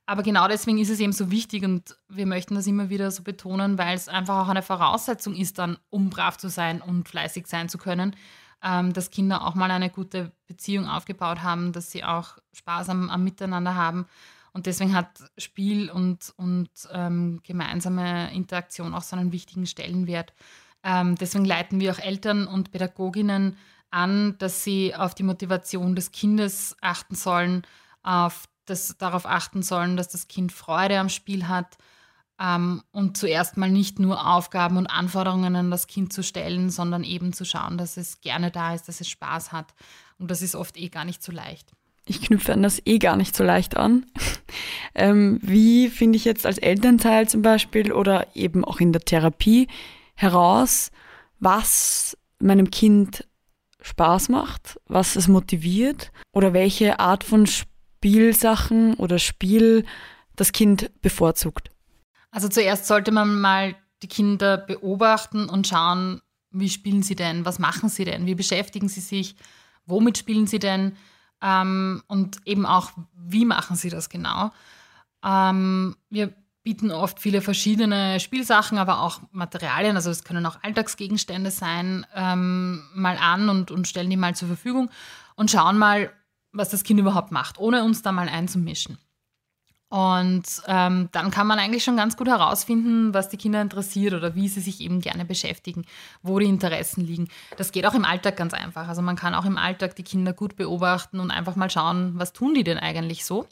aber 0.07 0.23
genau 0.23 0.47
deswegen 0.47 0.77
ist 0.77 0.89
es 0.89 1.01
eben 1.01 1.11
so 1.11 1.31
wichtig 1.31 1.65
und 1.65 1.97
wir 2.07 2.25
möchten 2.25 2.55
das 2.55 2.65
immer 2.65 2.89
wieder 2.89 3.11
so 3.11 3.23
betonen, 3.23 3.77
weil 3.77 3.93
es 3.93 4.07
einfach 4.07 4.45
auch 4.45 4.47
eine 4.47 4.61
Voraussetzung 4.61 5.35
ist, 5.35 5.59
dann 5.59 5.77
um 5.89 6.09
brav 6.09 6.37
zu 6.37 6.49
sein 6.49 6.81
und 6.81 7.09
fleißig 7.09 7.45
sein 7.45 7.67
zu 7.67 7.77
können, 7.77 8.15
ähm, 8.63 8.93
dass 8.93 9.11
Kinder 9.11 9.45
auch 9.45 9.53
mal 9.53 9.69
eine 9.69 9.89
gute 9.89 10.31
Beziehung 10.47 10.87
aufgebaut 10.87 11.43
haben, 11.43 11.73
dass 11.73 11.91
sie 11.91 12.05
auch 12.05 12.37
Spaß 12.53 12.87
am, 12.87 13.09
am 13.09 13.25
Miteinander 13.25 13.75
haben. 13.75 14.05
Und 14.53 14.65
deswegen 14.65 14.95
hat 14.95 15.29
Spiel 15.37 15.91
und, 15.91 16.33
und 16.37 16.69
ähm, 16.93 17.41
gemeinsame 17.43 18.33
Interaktion 18.33 18.93
auch 18.93 19.03
so 19.03 19.17
einen 19.17 19.33
wichtigen 19.33 19.65
Stellenwert. 19.65 20.33
Ähm, 20.83 21.15
deswegen 21.15 21.43
leiten 21.43 21.81
wir 21.81 21.91
auch 21.91 21.99
Eltern 21.99 22.47
und 22.47 22.71
Pädagoginnen 22.71 23.57
an, 23.91 24.37
dass 24.37 24.63
sie 24.63 24.95
auf 24.95 25.15
die 25.15 25.23
Motivation 25.23 25.95
des 25.95 26.13
Kindes 26.13 26.77
achten 26.79 27.15
sollen, 27.15 27.63
auf 28.03 28.47
das, 28.69 28.97
darauf 28.97 29.25
achten 29.25 29.63
sollen, 29.63 29.97
dass 29.97 30.09
das 30.09 30.27
Kind 30.27 30.51
Freude 30.51 30.99
am 30.99 31.09
Spiel 31.09 31.47
hat 31.47 31.77
ähm, 32.39 32.83
und 32.91 33.17
zuerst 33.17 33.57
mal 33.57 33.69
nicht 33.69 33.99
nur 33.99 34.27
Aufgaben 34.27 34.77
und 34.77 34.87
Anforderungen 34.87 35.55
an 35.55 35.71
das 35.71 35.87
Kind 35.87 36.13
zu 36.13 36.23
stellen, 36.23 36.69
sondern 36.69 37.03
eben 37.03 37.33
zu 37.33 37.45
schauen, 37.45 37.77
dass 37.77 37.97
es 37.97 38.21
gerne 38.21 38.51
da 38.51 38.73
ist, 38.75 38.87
dass 38.87 39.01
es 39.01 39.09
Spaß 39.09 39.51
hat. 39.51 39.73
Und 40.19 40.29
das 40.29 40.41
ist 40.41 40.55
oft 40.55 40.77
eh 40.77 40.89
gar 40.89 41.05
nicht 41.05 41.23
so 41.23 41.31
leicht. 41.31 41.71
Ich 42.05 42.21
knüpfe 42.21 42.53
an 42.53 42.63
das 42.63 42.81
eh 42.85 42.99
gar 42.99 43.17
nicht 43.17 43.35
so 43.35 43.43
leicht 43.43 43.75
an. 43.75 44.05
ähm, 44.95 45.39
wie 45.41 45.89
finde 45.89 46.17
ich 46.17 46.25
jetzt 46.25 46.45
als 46.45 46.57
Elternteil 46.57 47.27
zum 47.27 47.41
Beispiel 47.41 47.91
oder 47.91 48.27
eben 48.35 48.63
auch 48.63 48.79
in 48.79 48.93
der 48.93 49.01
Therapie 49.01 49.67
heraus, 50.15 50.91
was 51.39 52.17
meinem 52.39 52.71
Kind 52.71 53.27
Spaß 53.81 54.29
macht, 54.29 54.79
was 54.85 55.15
es 55.15 55.27
motiviert 55.27 56.11
oder 56.31 56.53
welche 56.53 56.99
Art 56.99 57.23
von 57.23 57.45
Spiel 57.47 57.76
Spielsachen 57.97 58.93
oder 58.93 59.17
Spiel 59.17 59.83
das 60.35 60.51
Kind 60.51 60.91
bevorzugt? 61.01 61.71
Also 62.29 62.47
zuerst 62.47 62.85
sollte 62.85 63.11
man 63.11 63.41
mal 63.41 63.75
die 64.03 64.07
Kinder 64.07 64.57
beobachten 64.57 65.49
und 65.49 65.67
schauen, 65.67 66.21
wie 66.51 66.69
spielen 66.69 67.01
sie 67.01 67.15
denn, 67.15 67.43
was 67.43 67.57
machen 67.57 67.89
sie 67.89 68.05
denn, 68.05 68.27
wie 68.27 68.35
beschäftigen 68.35 68.87
sie 68.87 69.01
sich, 69.01 69.35
womit 69.87 70.19
spielen 70.19 70.45
sie 70.45 70.59
denn? 70.59 70.95
Ähm, 71.41 72.03
und 72.07 72.37
eben 72.45 72.67
auch, 72.67 72.91
wie 73.15 73.45
machen 73.45 73.75
sie 73.75 73.89
das 73.89 74.09
genau. 74.09 74.51
Ähm, 75.23 75.95
wir 76.09 76.33
bieten 76.63 76.91
oft 76.91 77.19
viele 77.19 77.41
verschiedene 77.41 78.19
Spielsachen, 78.19 78.77
aber 78.77 79.01
auch 79.01 79.21
Materialien, 79.31 79.95
also 79.95 80.11
es 80.11 80.23
können 80.23 80.45
auch 80.45 80.61
Alltagsgegenstände 80.61 81.49
sein, 81.49 82.05
ähm, 82.13 82.83
mal 82.93 83.17
an 83.17 83.49
und, 83.49 83.71
und 83.71 83.87
stellen 83.87 84.09
die 84.09 84.17
mal 84.17 84.35
zur 84.35 84.49
Verfügung 84.49 84.91
und 85.35 85.49
schauen 85.49 85.77
mal, 85.79 86.11
was 86.57 86.69
das 86.69 86.83
Kind 86.83 86.99
überhaupt 86.99 87.31
macht, 87.31 87.59
ohne 87.59 87.83
uns 87.83 88.01
da 88.01 88.11
mal 88.11 88.29
einzumischen. 88.29 88.97
Und 89.89 90.43
ähm, 90.67 91.07
dann 91.13 91.31
kann 91.31 91.47
man 91.47 91.59
eigentlich 91.59 91.85
schon 91.85 91.95
ganz 91.95 92.17
gut 92.17 92.27
herausfinden, 92.27 93.13
was 93.13 93.29
die 93.29 93.37
Kinder 93.37 93.61
interessiert 93.61 94.13
oder 94.13 94.35
wie 94.35 94.49
sie 94.49 94.59
sich 94.59 94.81
eben 94.81 94.99
gerne 94.99 95.23
beschäftigen, 95.23 95.85
wo 96.21 96.39
die 96.39 96.45
Interessen 96.45 97.05
liegen. 97.05 97.29
Das 97.55 97.71
geht 97.71 97.85
auch 97.85 97.93
im 97.93 98.03
Alltag 98.03 98.35
ganz 98.35 98.53
einfach. 98.53 98.89
Also 98.89 99.01
man 99.01 99.15
kann 99.15 99.33
auch 99.33 99.45
im 99.45 99.57
Alltag 99.57 99.95
die 99.95 100.03
Kinder 100.03 100.33
gut 100.33 100.57
beobachten 100.57 101.21
und 101.21 101.31
einfach 101.31 101.55
mal 101.55 101.69
schauen, 101.69 102.13
was 102.15 102.33
tun 102.33 102.53
die 102.53 102.65
denn 102.65 102.77
eigentlich 102.77 103.23
so. 103.23 103.47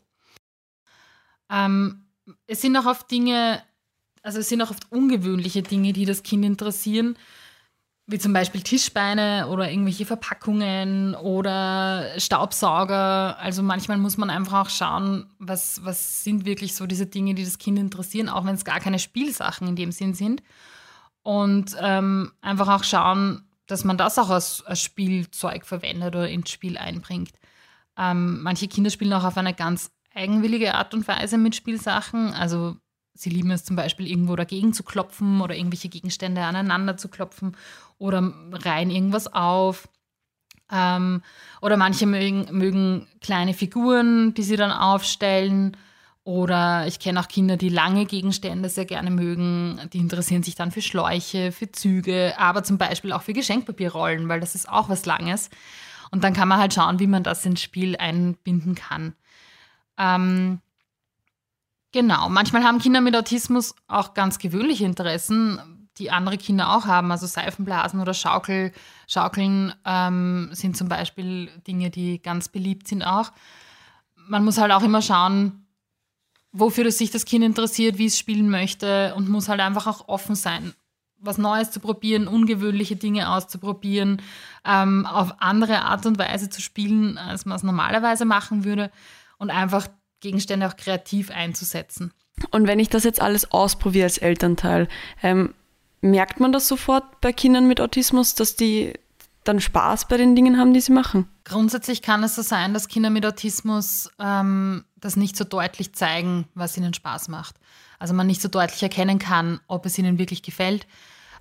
Ähm, 1.50 2.06
es 2.48 2.62
sind 2.62 2.76
auch 2.76 2.86
oft 2.86 3.10
Dinge, 3.10 3.62
also 4.22 4.39
es 4.39 4.50
sind 4.50 4.62
auch 4.62 4.72
oft 4.72 4.91
ungewöhnliche 4.91 5.62
Dinge, 5.62 5.94
die 5.94 6.06
das 6.06 6.24
Kind 6.24 6.44
interessieren 6.44 7.18
wie 8.08 8.20
zum 8.20 8.34
Beispiel 8.34 8.62
Tischbeine 8.62 9.48
oder 9.50 9.70
irgendwelche 9.70 10.06
Verpackungen 10.06 11.15
oder 11.15 12.20
Staubsauger. 12.20 13.39
Also 13.39 13.63
manchmal 13.63 13.98
muss 13.98 14.18
man 14.18 14.30
einfach 14.30 14.68
auch 14.68 14.70
schauen, 14.70 15.26
was, 15.39 15.84
was 15.84 16.24
sind 16.24 16.46
wirklich 16.46 16.76
so 16.76 16.86
diese 16.86 17.08
Dinge, 17.08 17.34
die 17.34 17.44
das 17.44 17.58
Kind 17.58 17.80
interessieren, 17.80 18.30
auch 18.30 18.46
wenn 18.46 18.54
es 18.54 18.65
gar 18.65 18.80
keine 18.80 19.00
Spielsachen 19.00 19.68
in 19.68 19.76
dem 19.76 19.91
Sinn 19.91 20.13
sind. 20.13 20.44
Und 21.24 21.76
ähm, 21.82 22.32
einfach 22.41 22.68
auch 22.68 22.84
schauen, 22.84 23.41
dass 23.65 23.84
man 23.84 23.98
das 23.98 24.20
auch 24.20 24.30
als, 24.30 24.63
als 24.63 24.82
Spielzeug 24.82 25.65
verwendet 25.65 26.15
oder 26.15 26.30
ins 26.30 26.52
Spiel 26.52 26.78
einbringt. 26.78 27.32
Ähm, 27.98 28.44
manche 28.44 28.68
Kinder 28.68 28.91
spielen 28.91 29.13
auch 29.13 29.24
auf 29.24 29.38
eine 29.38 29.56
ganz 29.56 29.89
eigenwillige 30.13 30.76
Art 30.76 30.94
und 30.94 31.08
Weise 31.08 31.39
mit 31.39 31.56
Spielsachen. 31.56 32.34
Also 32.34 32.76
Sie 33.18 33.30
lieben 33.30 33.50
es 33.52 33.63
zum 33.63 33.78
Beispiel 33.78 34.08
irgendwo 34.08 34.36
dagegen 34.36 34.74
zu 34.74 34.84
klopfen 34.84 35.39
oder 35.39 35.56
irgendwelche 35.56 35.88
Gegenstände 35.88 36.41
aneinander 36.41 36.98
zu 36.98 37.08
klopfen 37.08 37.56
oder 37.97 38.34
reihen 38.51 38.91
irgendwas 38.91 39.31
auf. 39.34 39.88
Ähm, 40.71 41.21
oder 41.62 41.77
manche 41.77 42.08
mögen, 42.08 42.47
mögen 42.51 43.08
kleine 43.21 43.53
Figuren, 43.53 44.34
die 44.34 44.43
sie 44.43 44.55
dann 44.55 44.71
aufstellen 44.71 45.77
Oder 46.25 46.88
ich 46.88 46.97
kenne 46.97 47.19
auch 47.19 47.27
Kinder, 47.27 47.55
die 47.55 47.69
lange 47.69 48.05
Gegenstände 48.05 48.67
sehr 48.67 48.86
gerne 48.86 49.12
mögen. 49.12 49.79
Die 49.93 49.99
interessieren 49.99 50.41
sich 50.41 50.55
dann 50.55 50.71
für 50.71 50.81
Schläuche, 50.81 51.51
für 51.51 51.71
Züge, 51.71 52.34
aber 52.39 52.63
zum 52.63 52.79
Beispiel 52.79 53.13
auch 53.13 53.21
für 53.21 53.34
Geschenkpapierrollen, 53.34 54.27
weil 54.27 54.39
das 54.39 54.55
ist 54.55 54.67
auch 54.67 54.89
was 54.89 55.05
Langes. 55.05 55.51
Und 56.10 56.23
dann 56.23 56.34
kann 56.34 56.47
man 56.47 56.58
halt 56.58 56.73
schauen, 56.73 56.99
wie 56.99 57.05
man 57.05 57.21
das 57.21 57.45
ins 57.45 57.62
Spiel 57.62 57.95
einbinden 57.97 58.73
kann. 58.73 59.13
Ähm, 59.99 60.62
genau, 61.91 62.27
manchmal 62.29 62.63
haben 62.63 62.79
Kinder 62.79 63.01
mit 63.01 63.15
Autismus 63.15 63.75
auch 63.88 64.15
ganz 64.15 64.39
gewöhnliche 64.39 64.86
Interessen, 64.86 65.60
die 65.97 66.12
andere 66.12 66.38
Kinder 66.38 66.75
auch 66.75 66.86
haben. 66.86 67.12
Also 67.12 67.25
Seifenblasen 67.25 67.99
oder 67.99 68.13
Schaukel, 68.13 68.71
Schaukeln 69.08 69.73
ähm, 69.86 70.49
sind 70.51 70.77
zum 70.77 70.89
Beispiel 70.89 71.49
Dinge, 71.67 71.89
die 71.89 72.21
ganz 72.21 72.49
beliebt 72.49 72.88
sind 72.88 73.03
auch. 73.03 73.31
Man 74.27 74.43
muss 74.43 74.58
halt 74.58 74.71
auch 74.71 74.84
immer 74.84 75.01
schauen, 75.01 75.65
wofür 76.51 76.89
sich 76.91 77.12
das 77.12 77.25
Kind 77.25 77.43
interessiert, 77.43 77.97
wie 77.97 78.05
es 78.05 78.17
spielen 78.17 78.49
möchte 78.49 79.13
und 79.15 79.29
muss 79.29 79.49
halt 79.49 79.60
einfach 79.60 79.88
auch 79.88 80.08
offen 80.08 80.36
sein, 80.36 80.73
was 81.17 81.38
Neues 81.38 81.71
zu 81.71 81.79
probieren, 81.79 82.27
ungewöhnliche 82.27 82.95
Dinge 82.95 83.31
auszuprobieren, 83.31 84.21
ähm, 84.65 85.05
auf 85.05 85.41
andere 85.41 85.81
Art 85.81 86.05
und 86.05 86.17
Weise 86.17 86.49
zu 86.49 86.62
spielen, 86.62 87.17
als 87.17 87.45
man 87.45 87.58
es 87.58 87.63
normalerweise 87.63 88.25
machen 88.25 88.63
würde 88.63 88.89
und 89.38 89.49
einfach 89.49 89.88
Gegenstände 90.21 90.67
auch 90.67 90.77
kreativ 90.77 91.29
einzusetzen. 91.29 92.13
Und 92.51 92.67
wenn 92.67 92.79
ich 92.79 92.89
das 92.89 93.03
jetzt 93.03 93.21
alles 93.21 93.51
ausprobiere 93.51 94.05
als 94.05 94.17
Elternteil, 94.17 94.88
ähm, 95.21 95.53
merkt 96.06 96.39
man 96.39 96.52
das 96.52 96.68
sofort 96.68 97.20
bei 97.22 97.34
Kindern 97.34 97.68
mit 97.68 97.82
Autismus, 97.82 98.36
dass 98.36 98.56
die 98.56 98.94
dann 99.44 99.60
Spaß 99.60 100.08
bei 100.08 100.18
den 100.18 100.36
Dingen 100.36 100.58
haben, 100.58 100.74
die 100.74 100.82
sie 100.82 100.91
machen? 100.91 101.28
Grundsätzlich 101.44 102.02
kann 102.02 102.24
es 102.24 102.36
so 102.36 102.41
sein, 102.41 102.74
dass 102.74 102.88
Kinder 102.88 103.10
mit 103.10 103.26
Autismus 103.26 104.10
ähm, 104.20 104.86
das 104.96 105.15
nicht 105.15 105.38
so 105.38 105.44
deutlich 105.44 105.94
zeigen, 105.94 106.48
was 106.56 106.78
ihnen 106.78 106.94
Spaß 106.94 107.28
macht. 107.28 107.56
Also 108.00 108.13
man 108.13 108.28
nicht 108.28 108.41
so 108.41 108.50
deutlich 108.50 108.82
erkennen 108.82 109.20
kann, 109.20 109.60
ob 109.68 109.86
es 109.86 109.98
ihnen 109.98 110.18
wirklich 110.18 110.41
gefällt. 110.41 110.88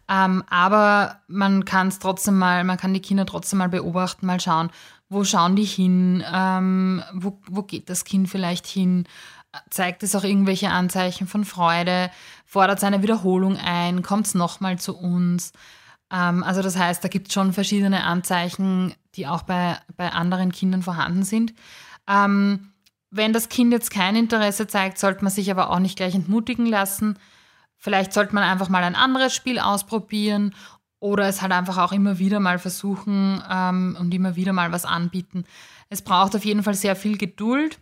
Ähm, 0.06 0.44
aber 0.50 1.20
man 1.28 1.64
kann 1.64 1.88
es 1.88 1.98
trotzdem 1.98 2.38
mal, 2.38 2.62
man 2.64 2.76
kann 2.76 2.92
die 2.92 3.00
Kinder 3.00 3.24
trotzdem 3.24 3.58
mal 3.58 3.70
beobachten, 3.70 4.26
mal 4.26 4.40
schauen, 4.40 4.70
wo 5.08 5.24
schauen 5.24 5.56
die 5.56 5.64
hin, 5.64 6.22
ähm, 6.30 7.02
wo, 7.14 7.40
wo 7.48 7.62
geht 7.62 7.88
das 7.88 8.04
Kind 8.04 8.28
vielleicht 8.28 8.66
hin, 8.66 9.06
zeigt 9.70 10.02
es 10.02 10.14
auch 10.14 10.24
irgendwelche 10.24 10.70
Anzeichen 10.70 11.26
von 11.26 11.44
Freude, 11.44 12.10
fordert 12.44 12.78
es 12.78 12.84
eine 12.84 13.02
Wiederholung 13.02 13.56
ein, 13.56 14.02
kommt 14.02 14.26
es 14.26 14.34
nochmal 14.34 14.78
zu 14.78 14.96
uns. 14.96 15.52
Ähm, 16.12 16.42
also 16.42 16.62
das 16.62 16.76
heißt, 16.76 17.02
da 17.02 17.08
gibt 17.08 17.28
es 17.28 17.34
schon 17.34 17.52
verschiedene 17.52 18.04
Anzeichen, 18.04 18.94
die 19.14 19.26
auch 19.26 19.42
bei, 19.42 19.78
bei 19.96 20.10
anderen 20.10 20.52
Kindern 20.52 20.82
vorhanden 20.82 21.24
sind. 21.24 21.54
Ähm, 22.08 22.70
wenn 23.10 23.32
das 23.32 23.48
Kind 23.48 23.72
jetzt 23.72 23.90
kein 23.90 24.16
Interesse 24.16 24.66
zeigt, 24.66 24.98
sollte 24.98 25.22
man 25.22 25.32
sich 25.32 25.50
aber 25.50 25.70
auch 25.70 25.78
nicht 25.78 25.96
gleich 25.96 26.14
entmutigen 26.14 26.66
lassen. 26.66 27.18
Vielleicht 27.76 28.12
sollte 28.12 28.34
man 28.34 28.44
einfach 28.44 28.68
mal 28.68 28.82
ein 28.82 28.96
anderes 28.96 29.34
Spiel 29.34 29.58
ausprobieren 29.58 30.54
oder 30.98 31.28
es 31.28 31.42
halt 31.42 31.52
einfach 31.52 31.78
auch 31.78 31.92
immer 31.92 32.18
wieder 32.18 32.40
mal 32.40 32.58
versuchen 32.58 33.42
ähm, 33.50 33.96
und 34.00 34.12
immer 34.14 34.36
wieder 34.36 34.52
mal 34.52 34.72
was 34.72 34.84
anbieten. 34.84 35.44
Es 35.90 36.02
braucht 36.02 36.34
auf 36.34 36.44
jeden 36.44 36.62
Fall 36.62 36.74
sehr 36.74 36.96
viel 36.96 37.18
Geduld, 37.18 37.78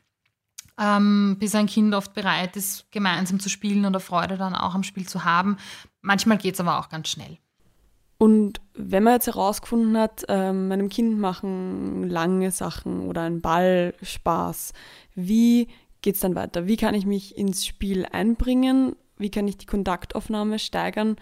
ähm, 0.78 1.36
bis 1.38 1.54
ein 1.54 1.66
Kind 1.66 1.94
oft 1.94 2.14
bereit 2.14 2.56
ist, 2.56 2.90
gemeinsam 2.90 3.40
zu 3.40 3.48
spielen 3.48 3.84
oder 3.84 4.00
Freude 4.00 4.36
dann 4.36 4.54
auch 4.54 4.74
am 4.74 4.82
Spiel 4.82 5.06
zu 5.06 5.24
haben. 5.24 5.56
Manchmal 6.00 6.38
geht 6.38 6.54
es 6.54 6.60
aber 6.60 6.78
auch 6.78 6.88
ganz 6.88 7.08
schnell. 7.08 7.38
Und 8.18 8.60
wenn 8.74 9.02
man 9.02 9.14
jetzt 9.14 9.26
herausgefunden 9.26 9.98
hat, 9.98 10.24
äh, 10.28 10.52
meinem 10.52 10.88
Kind 10.88 11.18
machen 11.18 12.08
lange 12.08 12.52
Sachen 12.52 13.00
oder 13.00 13.22
ein 13.22 13.40
Ball 13.40 13.94
Spaß, 14.00 14.72
wie 15.14 15.68
geht 16.02 16.14
es 16.14 16.20
dann 16.20 16.36
weiter? 16.36 16.66
Wie 16.66 16.76
kann 16.76 16.94
ich 16.94 17.04
mich 17.04 17.36
ins 17.36 17.66
Spiel 17.66 18.06
einbringen? 18.06 18.94
Wie 19.18 19.30
kann 19.30 19.48
ich 19.48 19.56
die 19.56 19.66
Kontaktaufnahme 19.66 20.58
steigern? 20.58 21.16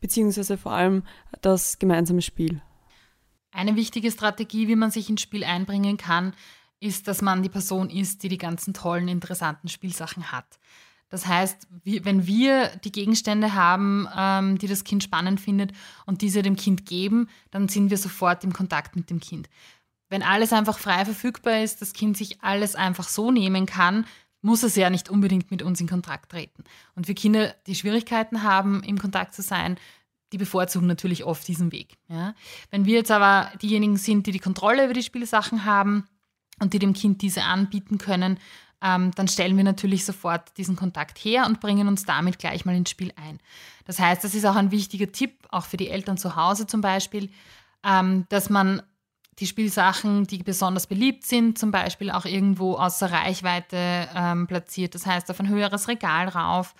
Beziehungsweise 0.00 0.58
vor 0.58 0.72
allem 0.72 1.04
das 1.40 1.78
gemeinsame 1.78 2.22
Spiel. 2.22 2.60
Eine 3.50 3.76
wichtige 3.76 4.10
Strategie, 4.10 4.68
wie 4.68 4.76
man 4.76 4.90
sich 4.90 5.08
ins 5.08 5.22
Spiel 5.22 5.44
einbringen 5.44 5.96
kann, 5.96 6.34
ist, 6.82 7.08
dass 7.08 7.22
man 7.22 7.42
die 7.42 7.48
Person 7.48 7.88
ist, 7.88 8.22
die 8.22 8.28
die 8.28 8.38
ganzen 8.38 8.74
tollen, 8.74 9.08
interessanten 9.08 9.68
Spielsachen 9.68 10.32
hat. 10.32 10.58
Das 11.08 11.26
heißt, 11.26 11.68
wenn 11.84 12.26
wir 12.26 12.68
die 12.84 12.90
Gegenstände 12.90 13.54
haben, 13.54 14.08
ähm, 14.16 14.56
die 14.56 14.66
das 14.66 14.82
Kind 14.82 15.02
spannend 15.02 15.40
findet 15.40 15.72
und 16.06 16.22
diese 16.22 16.40
dem 16.40 16.56
Kind 16.56 16.86
geben, 16.86 17.28
dann 17.50 17.68
sind 17.68 17.90
wir 17.90 17.98
sofort 17.98 18.44
im 18.44 18.52
Kontakt 18.54 18.96
mit 18.96 19.10
dem 19.10 19.20
Kind. 19.20 19.48
Wenn 20.08 20.22
alles 20.22 20.52
einfach 20.54 20.78
frei 20.78 21.04
verfügbar 21.04 21.62
ist, 21.62 21.82
das 21.82 21.92
Kind 21.92 22.16
sich 22.16 22.42
alles 22.42 22.74
einfach 22.74 23.08
so 23.08 23.30
nehmen 23.30 23.66
kann, 23.66 24.06
muss 24.40 24.62
es 24.62 24.74
ja 24.74 24.90
nicht 24.90 25.08
unbedingt 25.08 25.50
mit 25.50 25.62
uns 25.62 25.80
in 25.80 25.88
Kontakt 25.88 26.32
treten. 26.32 26.64
Und 26.94 27.06
für 27.06 27.14
Kinder, 27.14 27.54
die 27.66 27.74
Schwierigkeiten 27.74 28.42
haben, 28.42 28.82
im 28.82 28.98
Kontakt 28.98 29.34
zu 29.34 29.42
sein, 29.42 29.76
die 30.32 30.38
bevorzugen 30.38 30.88
natürlich 30.88 31.24
oft 31.24 31.46
diesen 31.46 31.72
Weg. 31.72 31.98
Ja? 32.08 32.34
Wenn 32.70 32.86
wir 32.86 32.94
jetzt 32.94 33.10
aber 33.10 33.52
diejenigen 33.60 33.98
sind, 33.98 34.26
die 34.26 34.32
die 34.32 34.38
Kontrolle 34.38 34.86
über 34.86 34.94
die 34.94 35.02
Spielsachen 35.02 35.66
haben 35.66 36.08
und 36.60 36.72
die 36.72 36.78
dem 36.78 36.92
Kind 36.92 37.22
diese 37.22 37.42
anbieten 37.42 37.98
können, 37.98 38.38
ähm, 38.82 39.12
dann 39.14 39.28
stellen 39.28 39.56
wir 39.56 39.64
natürlich 39.64 40.04
sofort 40.04 40.56
diesen 40.56 40.76
Kontakt 40.76 41.18
her 41.18 41.46
und 41.46 41.60
bringen 41.60 41.88
uns 41.88 42.04
damit 42.04 42.38
gleich 42.38 42.64
mal 42.64 42.74
ins 42.74 42.90
Spiel 42.90 43.12
ein. 43.16 43.38
Das 43.84 43.98
heißt, 43.98 44.24
das 44.24 44.34
ist 44.34 44.44
auch 44.44 44.56
ein 44.56 44.70
wichtiger 44.70 45.10
Tipp, 45.10 45.46
auch 45.50 45.64
für 45.64 45.76
die 45.76 45.88
Eltern 45.88 46.18
zu 46.18 46.36
Hause 46.36 46.66
zum 46.66 46.80
Beispiel, 46.80 47.30
ähm, 47.84 48.26
dass 48.28 48.50
man 48.50 48.82
die 49.38 49.46
Spielsachen, 49.46 50.26
die 50.26 50.38
besonders 50.42 50.86
beliebt 50.86 51.24
sind, 51.24 51.58
zum 51.58 51.70
Beispiel 51.70 52.10
auch 52.10 52.26
irgendwo 52.26 52.74
außer 52.74 53.10
Reichweite 53.10 54.08
ähm, 54.14 54.46
platziert. 54.46 54.94
Das 54.94 55.06
heißt, 55.06 55.30
auf 55.30 55.40
ein 55.40 55.48
höheres 55.48 55.88
Regal 55.88 56.28
rauf 56.28 56.74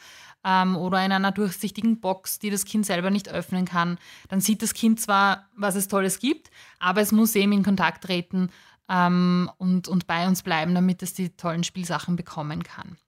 ähm, 0.45 0.77
oder 0.77 1.05
in 1.05 1.13
einer 1.13 1.33
durchsichtigen 1.33 2.01
Box, 2.01 2.39
die 2.39 2.51
das 2.51 2.65
Kind 2.65 2.85
selber 2.85 3.11
nicht 3.11 3.29
öffnen 3.29 3.65
kann. 3.65 3.99
Dann 4.29 4.41
sieht 4.41 4.63
das 4.63 4.75
Kind 4.75 5.01
zwar, 5.01 5.47
was 5.57 5.77
es 5.77 5.89
Tolles 5.89 6.19
gibt, 6.19 6.51
aber 6.79 7.01
es 7.01 7.13
muss 7.13 7.35
eben 7.35 7.53
in 7.53 7.63
Kontakt 7.63 8.05
treten 8.05 8.51
ähm, 8.93 9.51
und, 9.57 9.89
und 9.89 10.07
bei 10.07 10.29
uns 10.29 10.43
bleiben, 10.43 10.75
damit 10.75 11.03
es 11.03 11.15
die 11.15 11.31
tollen 11.31 11.65
Spielsachen 11.65 12.15
bekommen 12.15 12.63
kann. 12.63 12.99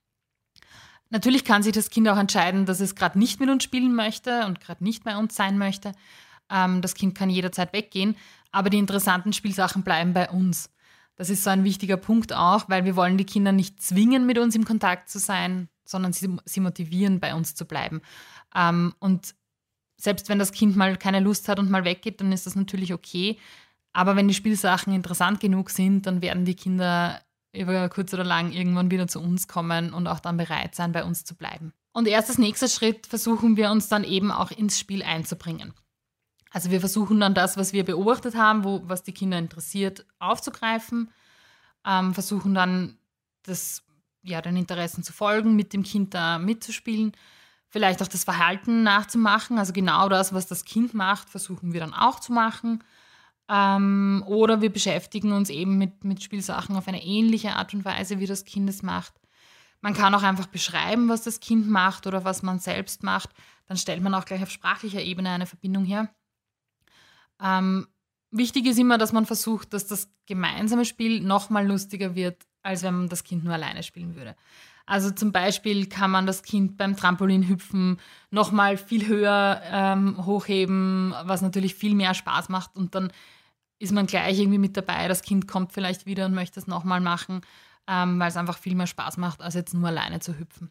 Natürlich 1.10 1.44
kann 1.44 1.62
sich 1.62 1.72
das 1.72 1.90
Kind 1.90 2.08
auch 2.08 2.16
entscheiden, 2.16 2.64
dass 2.64 2.80
es 2.80 2.94
gerade 2.94 3.18
nicht 3.18 3.38
mit 3.38 3.50
uns 3.50 3.62
spielen 3.62 3.94
möchte 3.94 4.46
und 4.46 4.60
gerade 4.60 4.82
nicht 4.82 5.04
bei 5.04 5.16
uns 5.16 5.36
sein 5.36 5.58
möchte. 5.58 5.92
Ähm, 6.50 6.80
das 6.80 6.94
Kind 6.94 7.14
kann 7.14 7.28
jederzeit 7.28 7.72
weggehen, 7.72 8.16
aber 8.50 8.70
die 8.70 8.78
interessanten 8.78 9.32
Spielsachen 9.32 9.82
bleiben 9.82 10.14
bei 10.14 10.30
uns. 10.30 10.70
Das 11.16 11.30
ist 11.30 11.44
so 11.44 11.50
ein 11.50 11.64
wichtiger 11.64 11.98
Punkt 11.98 12.32
auch, 12.32 12.68
weil 12.68 12.84
wir 12.84 12.96
wollen 12.96 13.18
die 13.18 13.26
Kinder 13.26 13.52
nicht 13.52 13.80
zwingen, 13.82 14.26
mit 14.26 14.38
uns 14.38 14.56
im 14.56 14.64
Kontakt 14.64 15.08
zu 15.08 15.18
sein, 15.18 15.68
sondern 15.84 16.12
sie, 16.12 16.34
sie 16.46 16.60
motivieren, 16.60 17.20
bei 17.20 17.34
uns 17.34 17.54
zu 17.54 17.66
bleiben. 17.66 18.00
Ähm, 18.56 18.94
und 18.98 19.34
selbst 19.96 20.28
wenn 20.28 20.38
das 20.38 20.52
Kind 20.52 20.76
mal 20.76 20.96
keine 20.96 21.20
Lust 21.20 21.48
hat 21.48 21.58
und 21.58 21.70
mal 21.70 21.84
weggeht, 21.84 22.20
dann 22.20 22.32
ist 22.32 22.46
das 22.46 22.56
natürlich 22.56 22.92
okay. 22.92 23.38
Aber 23.94 24.16
wenn 24.16 24.28
die 24.28 24.34
Spielsachen 24.34 24.92
interessant 24.92 25.40
genug 25.40 25.70
sind, 25.70 26.06
dann 26.06 26.20
werden 26.20 26.44
die 26.44 26.56
Kinder 26.56 27.22
über 27.54 27.88
kurz 27.88 28.12
oder 28.12 28.24
lang 28.24 28.50
irgendwann 28.52 28.90
wieder 28.90 29.06
zu 29.06 29.20
uns 29.20 29.46
kommen 29.46 29.94
und 29.94 30.08
auch 30.08 30.18
dann 30.18 30.36
bereit 30.36 30.74
sein, 30.74 30.92
bei 30.92 31.04
uns 31.04 31.24
zu 31.24 31.36
bleiben. 31.36 31.72
Und 31.92 32.08
erst 32.08 32.28
als 32.28 32.38
nächster 32.38 32.66
Schritt 32.66 33.06
versuchen 33.06 33.56
wir 33.56 33.70
uns 33.70 33.88
dann 33.88 34.02
eben 34.02 34.32
auch 34.32 34.50
ins 34.50 34.80
Spiel 34.80 35.04
einzubringen. 35.04 35.72
Also 36.50 36.72
wir 36.72 36.80
versuchen 36.80 37.20
dann 37.20 37.34
das, 37.34 37.56
was 37.56 37.72
wir 37.72 37.84
beobachtet 37.84 38.34
haben, 38.34 38.64
wo, 38.64 38.82
was 38.84 39.04
die 39.04 39.12
Kinder 39.12 39.38
interessiert, 39.38 40.04
aufzugreifen, 40.18 41.12
ähm, 41.86 42.14
versuchen 42.14 42.52
dann 42.52 42.98
das, 43.44 43.84
ja, 44.22 44.42
den 44.42 44.56
Interessen 44.56 45.04
zu 45.04 45.12
folgen, 45.12 45.54
mit 45.54 45.72
dem 45.72 45.84
Kind 45.84 46.14
da 46.14 46.38
mitzuspielen, 46.40 47.12
vielleicht 47.68 48.02
auch 48.02 48.08
das 48.08 48.24
Verhalten 48.24 48.82
nachzumachen, 48.82 49.58
also 49.58 49.72
genau 49.72 50.08
das, 50.08 50.32
was 50.32 50.46
das 50.46 50.64
Kind 50.64 50.94
macht, 50.94 51.30
versuchen 51.30 51.72
wir 51.72 51.80
dann 51.80 51.94
auch 51.94 52.18
zu 52.18 52.32
machen 52.32 52.82
ähm, 53.48 54.24
oder 54.26 54.60
wir 54.60 54.70
beschäftigen 54.70 55.32
uns 55.32 55.50
eben 55.50 55.76
mit, 55.76 56.04
mit 56.04 56.22
Spielsachen 56.22 56.76
auf 56.76 56.88
eine 56.88 57.04
ähnliche 57.04 57.54
Art 57.56 57.74
und 57.74 57.84
Weise, 57.84 58.20
wie 58.20 58.26
das 58.26 58.44
Kind 58.44 58.68
es 58.68 58.82
macht. 58.82 59.14
Man 59.80 59.92
kann 59.92 60.14
auch 60.14 60.22
einfach 60.22 60.46
beschreiben, 60.46 61.10
was 61.10 61.22
das 61.22 61.40
Kind 61.40 61.68
macht 61.68 62.06
oder 62.06 62.24
was 62.24 62.42
man 62.42 62.58
selbst 62.58 63.02
macht. 63.02 63.30
Dann 63.66 63.76
stellt 63.76 64.02
man 64.02 64.14
auch 64.14 64.24
gleich 64.24 64.42
auf 64.42 64.50
sprachlicher 64.50 65.02
Ebene 65.02 65.28
eine 65.28 65.46
Verbindung 65.46 65.84
her. 65.84 66.08
Ähm, 67.42 67.86
wichtig 68.30 68.64
ist 68.66 68.78
immer, 68.78 68.96
dass 68.96 69.12
man 69.12 69.26
versucht, 69.26 69.74
dass 69.74 69.86
das 69.86 70.10
gemeinsame 70.26 70.86
Spiel 70.86 71.20
noch 71.20 71.50
mal 71.50 71.66
lustiger 71.66 72.14
wird, 72.14 72.46
als 72.62 72.82
wenn 72.82 72.94
man 72.94 73.08
das 73.10 73.24
Kind 73.24 73.44
nur 73.44 73.52
alleine 73.52 73.82
spielen 73.82 74.16
würde. 74.16 74.36
Also 74.86 75.10
zum 75.10 75.32
Beispiel 75.32 75.86
kann 75.86 76.10
man 76.10 76.26
das 76.26 76.42
Kind 76.42 76.76
beim 76.76 76.96
Trampolinhüpfen 76.96 77.98
nochmal 78.30 78.76
viel 78.76 79.06
höher 79.06 79.62
ähm, 79.64 80.24
hochheben, 80.26 81.14
was 81.24 81.40
natürlich 81.40 81.74
viel 81.74 81.94
mehr 81.94 82.12
Spaß 82.12 82.50
macht 82.50 82.76
und 82.76 82.94
dann 82.94 83.10
ist 83.84 83.92
man 83.92 84.06
gleich 84.06 84.38
irgendwie 84.38 84.58
mit 84.58 84.76
dabei. 84.76 85.06
Das 85.08 85.22
Kind 85.22 85.46
kommt 85.46 85.72
vielleicht 85.72 86.06
wieder 86.06 86.26
und 86.26 86.34
möchte 86.34 86.58
es 86.58 86.66
nochmal 86.66 87.00
machen, 87.00 87.42
ähm, 87.86 88.18
weil 88.18 88.28
es 88.28 88.36
einfach 88.36 88.58
viel 88.58 88.74
mehr 88.74 88.86
Spaß 88.86 89.18
macht, 89.18 89.40
als 89.40 89.54
jetzt 89.54 89.74
nur 89.74 89.88
alleine 89.88 90.20
zu 90.20 90.38
hüpfen. 90.38 90.70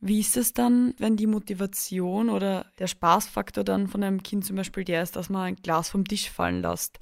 Wie 0.00 0.18
ist 0.18 0.36
es 0.36 0.52
dann, 0.52 0.94
wenn 0.98 1.16
die 1.16 1.28
Motivation 1.28 2.28
oder 2.28 2.66
der 2.80 2.88
Spaßfaktor 2.88 3.62
dann 3.62 3.86
von 3.86 4.02
einem 4.02 4.22
Kind 4.24 4.44
zum 4.44 4.56
Beispiel 4.56 4.84
der 4.84 5.02
ist, 5.02 5.14
dass 5.14 5.28
man 5.28 5.42
ein 5.42 5.56
Glas 5.56 5.90
vom 5.90 6.04
Tisch 6.04 6.28
fallen 6.28 6.60
lässt 6.60 6.98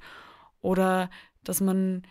oder 0.59 1.09
dass 1.43 1.61
man 1.61 2.03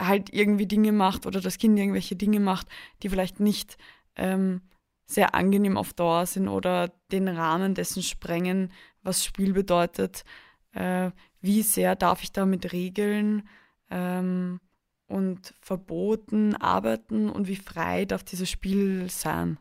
halt 0.00 0.32
irgendwie 0.32 0.66
Dinge 0.66 0.92
macht 0.92 1.26
oder 1.26 1.40
das 1.40 1.58
Kind 1.58 1.76
irgendwelche 1.76 2.14
Dinge 2.14 2.38
macht, 2.38 2.68
die 3.02 3.08
vielleicht 3.08 3.40
nicht 3.40 3.78
ähm, 4.14 4.62
sehr 5.06 5.34
angenehm 5.34 5.76
auf 5.76 5.92
Dauer 5.92 6.26
sind 6.26 6.48
oder 6.48 6.92
den 7.10 7.26
Rahmen 7.26 7.74
dessen 7.74 8.04
sprengen, 8.04 8.72
was 9.02 9.24
Spiel 9.24 9.54
bedeutet. 9.54 10.24
Äh, 10.72 11.10
wie 11.40 11.62
sehr 11.62 11.96
darf 11.96 12.22
ich 12.22 12.32
da 12.32 12.46
mit 12.46 12.72
Regeln 12.72 13.48
ähm, 13.90 14.60
und 15.06 15.54
Verboten 15.60 16.54
arbeiten 16.56 17.30
und 17.30 17.48
wie 17.48 17.56
frei 17.56 18.04
darf 18.04 18.24
dieses 18.24 18.50
Spiel 18.50 19.08
sein? 19.10 19.58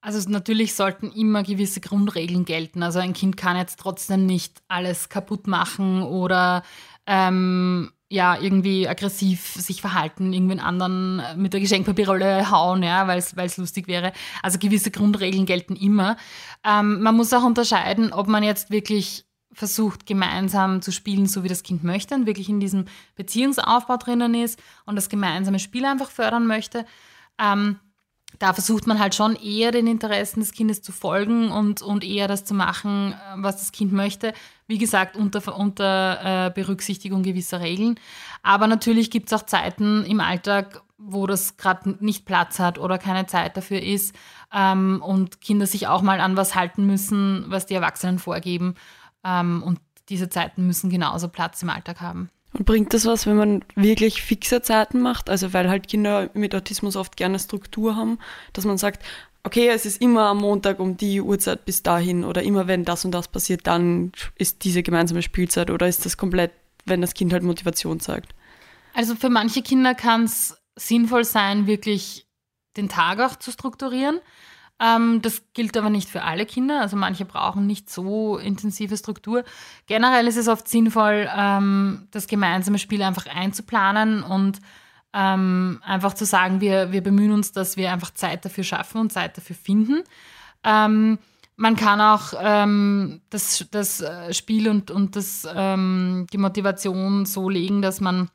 Also 0.00 0.28
natürlich 0.28 0.74
sollten 0.74 1.12
immer 1.12 1.44
gewisse 1.44 1.80
Grundregeln 1.80 2.44
gelten. 2.44 2.82
Also 2.82 2.98
ein 2.98 3.12
Kind 3.12 3.36
kann 3.36 3.56
jetzt 3.56 3.78
trotzdem 3.78 4.26
nicht 4.26 4.60
alles 4.66 5.08
kaputt 5.08 5.46
machen 5.46 6.02
oder 6.02 6.64
ähm, 7.06 7.92
ja, 8.12 8.38
irgendwie 8.38 8.88
aggressiv 8.88 9.54
sich 9.54 9.80
verhalten, 9.80 10.32
irgendwen 10.32 10.60
anderen 10.60 11.22
mit 11.36 11.54
der 11.54 11.60
Geschenkpapierrolle 11.60 12.50
hauen, 12.50 12.82
ja, 12.82 13.06
weil 13.06 13.18
es 13.18 13.56
lustig 13.56 13.86
wäre. 13.86 14.12
Also 14.42 14.58
gewisse 14.58 14.90
Grundregeln 14.90 15.46
gelten 15.46 15.76
immer. 15.76 16.16
Ähm, 16.64 17.00
man 17.00 17.16
muss 17.16 17.32
auch 17.32 17.44
unterscheiden, 17.44 18.12
ob 18.12 18.26
man 18.26 18.42
jetzt 18.42 18.70
wirklich 18.70 19.24
versucht, 19.52 20.06
gemeinsam 20.06 20.82
zu 20.82 20.92
spielen, 20.92 21.26
so 21.26 21.44
wie 21.44 21.48
das 21.48 21.62
Kind 21.62 21.84
möchte 21.84 22.14
und 22.14 22.26
wirklich 22.26 22.48
in 22.48 22.60
diesem 22.60 22.86
Beziehungsaufbau 23.16 23.96
drinnen 23.96 24.34
ist 24.34 24.60
und 24.86 24.96
das 24.96 25.08
gemeinsame 25.08 25.58
Spiel 25.58 25.84
einfach 25.84 26.10
fördern 26.10 26.46
möchte. 26.46 26.86
Ähm, 27.38 27.78
da 28.38 28.52
versucht 28.54 28.86
man 28.86 28.98
halt 28.98 29.14
schon 29.14 29.36
eher 29.36 29.72
den 29.72 29.86
Interessen 29.86 30.40
des 30.40 30.52
Kindes 30.52 30.82
zu 30.82 30.92
folgen 30.92 31.50
und, 31.50 31.82
und 31.82 32.02
eher 32.02 32.28
das 32.28 32.44
zu 32.44 32.54
machen, 32.54 33.12
äh, 33.12 33.16
was 33.36 33.58
das 33.58 33.72
Kind 33.72 33.92
möchte. 33.92 34.32
Wie 34.66 34.78
gesagt, 34.78 35.16
unter, 35.16 35.56
unter 35.56 36.46
äh, 36.46 36.50
Berücksichtigung 36.50 37.22
gewisser 37.22 37.60
Regeln. 37.60 38.00
Aber 38.42 38.66
natürlich 38.66 39.10
gibt 39.10 39.30
es 39.30 39.38
auch 39.38 39.44
Zeiten 39.44 40.04
im 40.04 40.20
Alltag, 40.20 40.82
wo 40.96 41.26
das 41.26 41.56
gerade 41.56 41.96
nicht 42.00 42.24
Platz 42.24 42.58
hat 42.58 42.78
oder 42.78 42.96
keine 42.96 43.26
Zeit 43.26 43.56
dafür 43.56 43.82
ist 43.82 44.14
ähm, 44.54 45.02
und 45.04 45.40
Kinder 45.40 45.66
sich 45.66 45.88
auch 45.88 46.00
mal 46.00 46.20
an 46.20 46.36
was 46.36 46.54
halten 46.54 46.86
müssen, 46.86 47.44
was 47.48 47.66
die 47.66 47.74
Erwachsenen 47.74 48.18
vorgeben. 48.18 48.74
Ähm, 49.24 49.62
und 49.62 49.80
diese 50.08 50.28
Zeiten 50.28 50.66
müssen 50.66 50.90
genauso 50.90 51.28
Platz 51.28 51.62
im 51.62 51.70
Alltag 51.70 52.00
haben. 52.00 52.30
Und 52.52 52.66
bringt 52.66 52.92
das 52.92 53.06
was, 53.06 53.26
wenn 53.26 53.36
man 53.36 53.64
wirklich 53.74 54.22
fixe 54.22 54.60
Zeiten 54.60 55.00
macht? 55.00 55.30
Also 55.30 55.52
weil 55.54 55.70
halt 55.70 55.88
Kinder 55.88 56.28
mit 56.34 56.54
Autismus 56.54 56.96
oft 56.96 57.16
gerne 57.16 57.38
Struktur 57.38 57.96
haben, 57.96 58.18
dass 58.52 58.64
man 58.64 58.76
sagt, 58.76 59.02
okay, 59.42 59.68
es 59.68 59.86
ist 59.86 60.00
immer 60.00 60.26
am 60.26 60.38
Montag 60.38 60.78
um 60.78 60.96
die 60.96 61.20
Uhrzeit 61.20 61.64
bis 61.64 61.82
dahin 61.82 62.24
oder 62.24 62.42
immer 62.42 62.66
wenn 62.66 62.84
das 62.84 63.04
und 63.04 63.12
das 63.12 63.28
passiert, 63.28 63.66
dann 63.66 64.12
ist 64.36 64.64
diese 64.64 64.82
gemeinsame 64.82 65.22
Spielzeit 65.22 65.70
oder 65.70 65.88
ist 65.88 66.04
das 66.04 66.16
komplett, 66.16 66.52
wenn 66.84 67.00
das 67.00 67.14
Kind 67.14 67.32
halt 67.32 67.42
Motivation 67.42 68.00
zeigt? 68.00 68.34
Also 68.94 69.14
für 69.14 69.30
manche 69.30 69.62
Kinder 69.62 69.94
kann 69.94 70.24
es 70.24 70.62
sinnvoll 70.76 71.24
sein, 71.24 71.66
wirklich 71.66 72.26
den 72.76 72.88
Tag 72.88 73.20
auch 73.20 73.36
zu 73.36 73.50
strukturieren. 73.50 74.20
Ähm, 74.82 75.22
das 75.22 75.42
gilt 75.54 75.76
aber 75.76 75.90
nicht 75.90 76.08
für 76.08 76.22
alle 76.22 76.44
Kinder. 76.44 76.80
Also 76.80 76.96
manche 76.96 77.24
brauchen 77.24 77.66
nicht 77.66 77.88
so 77.88 78.36
intensive 78.36 78.96
Struktur. 78.96 79.44
Generell 79.86 80.26
ist 80.26 80.36
es 80.36 80.48
oft 80.48 80.66
sinnvoll, 80.66 81.28
ähm, 81.34 82.08
das 82.10 82.26
gemeinsame 82.26 82.78
Spiel 82.78 83.02
einfach 83.02 83.26
einzuplanen 83.26 84.24
und 84.24 84.58
ähm, 85.14 85.80
einfach 85.84 86.14
zu 86.14 86.24
sagen, 86.24 86.60
wir, 86.60 86.90
wir 86.90 87.02
bemühen 87.02 87.32
uns, 87.32 87.52
dass 87.52 87.76
wir 87.76 87.92
einfach 87.92 88.12
Zeit 88.14 88.44
dafür 88.44 88.64
schaffen 88.64 89.00
und 89.00 89.12
Zeit 89.12 89.36
dafür 89.36 89.54
finden. 89.54 90.02
Ähm, 90.64 91.18
man 91.54 91.76
kann 91.76 92.00
auch 92.00 92.32
ähm, 92.40 93.20
das, 93.30 93.66
das 93.70 94.00
äh, 94.00 94.32
Spiel 94.34 94.68
und, 94.68 94.90
und 94.90 95.14
das, 95.14 95.46
ähm, 95.54 96.26
die 96.32 96.38
Motivation 96.38 97.24
so 97.24 97.48
legen, 97.48 97.82
dass 97.82 98.00
man 98.00 98.30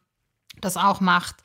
das 0.62 0.77
auch 0.77 1.01
macht, 1.01 1.36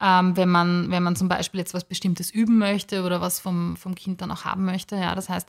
ähm, 0.00 0.36
wenn, 0.36 0.48
man, 0.48 0.90
wenn 0.90 1.02
man 1.02 1.16
zum 1.16 1.28
Beispiel 1.28 1.60
jetzt 1.60 1.74
was 1.74 1.84
Bestimmtes 1.84 2.30
üben 2.30 2.58
möchte 2.58 3.04
oder 3.04 3.20
was 3.20 3.40
vom, 3.40 3.76
vom 3.76 3.94
Kind 3.94 4.20
dann 4.20 4.30
auch 4.30 4.44
haben 4.44 4.64
möchte. 4.64 4.96
Ja, 4.96 5.14
das 5.14 5.28
heißt, 5.28 5.48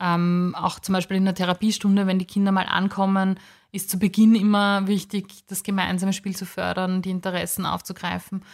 ähm, 0.00 0.54
auch 0.56 0.78
zum 0.80 0.92
Beispiel 0.92 1.16
in 1.16 1.24
der 1.24 1.34
Therapiestunde, 1.34 2.06
wenn 2.06 2.18
die 2.18 2.26
Kinder 2.26 2.52
mal 2.52 2.66
ankommen, 2.66 3.38
ist 3.72 3.90
zu 3.90 3.98
Beginn 3.98 4.34
immer 4.34 4.86
wichtig, 4.86 5.46
das 5.46 5.62
gemeinsame 5.62 6.12
Spiel 6.12 6.36
zu 6.36 6.46
fördern, 6.46 7.02
die 7.02 7.10
Interessen 7.10 7.66
aufzugreifen. 7.66 8.44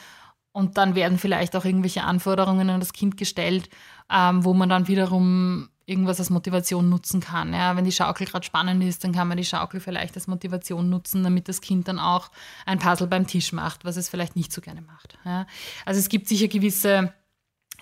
Und 0.52 0.76
dann 0.76 0.94
werden 0.94 1.18
vielleicht 1.18 1.56
auch 1.56 1.64
irgendwelche 1.64 2.04
Anforderungen 2.04 2.68
an 2.70 2.80
das 2.80 2.92
Kind 2.92 3.16
gestellt, 3.16 3.70
ähm, 4.10 4.44
wo 4.44 4.52
man 4.54 4.68
dann 4.68 4.86
wiederum 4.86 5.68
irgendwas 5.86 6.20
als 6.20 6.30
Motivation 6.30 6.88
nutzen 6.88 7.20
kann. 7.20 7.52
Ja, 7.52 7.76
wenn 7.76 7.84
die 7.84 7.92
Schaukel 7.92 8.26
gerade 8.26 8.44
spannend 8.44 8.82
ist, 8.84 9.04
dann 9.04 9.12
kann 9.12 9.28
man 9.28 9.36
die 9.36 9.44
Schaukel 9.44 9.80
vielleicht 9.80 10.14
als 10.14 10.26
Motivation 10.26 10.88
nutzen, 10.90 11.22
damit 11.22 11.48
das 11.48 11.60
Kind 11.60 11.88
dann 11.88 11.98
auch 11.98 12.30
ein 12.66 12.78
Puzzle 12.78 13.08
beim 13.08 13.26
Tisch 13.26 13.52
macht, 13.52 13.84
was 13.84 13.96
es 13.96 14.08
vielleicht 14.08 14.36
nicht 14.36 14.52
so 14.52 14.60
gerne 14.60 14.82
macht. 14.82 15.18
Ja, 15.24 15.46
also 15.84 15.98
es 15.98 16.08
gibt 16.08 16.28
sicher 16.28 16.48
gewisse, 16.48 17.12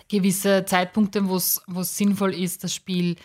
gewisse 0.08 0.64
Zeitpunkte, 0.64 1.28
wo 1.28 1.36
es 1.36 1.62
sinnvoll 1.96 2.34
ist, 2.34 2.64
das 2.64 2.74
Spiel 2.74 3.16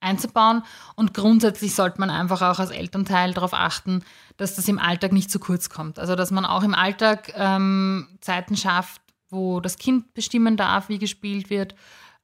einzubauen. 0.00 0.62
Und 0.96 1.14
grundsätzlich 1.14 1.74
sollte 1.74 2.00
man 2.00 2.10
einfach 2.10 2.42
auch 2.42 2.58
als 2.58 2.70
Elternteil 2.70 3.34
darauf 3.34 3.54
achten, 3.54 4.02
dass 4.36 4.56
das 4.56 4.68
im 4.68 4.78
Alltag 4.78 5.12
nicht 5.12 5.30
zu 5.30 5.38
kurz 5.38 5.68
kommt. 5.68 5.98
Also 5.98 6.16
dass 6.16 6.30
man 6.30 6.44
auch 6.44 6.62
im 6.62 6.74
Alltag 6.74 7.32
ähm, 7.36 8.08
Zeiten 8.20 8.56
schafft, 8.56 9.00
wo 9.30 9.60
das 9.60 9.78
Kind 9.78 10.12
bestimmen 10.14 10.56
darf, 10.56 10.88
wie 10.88 10.98
gespielt 10.98 11.48
wird 11.48 11.74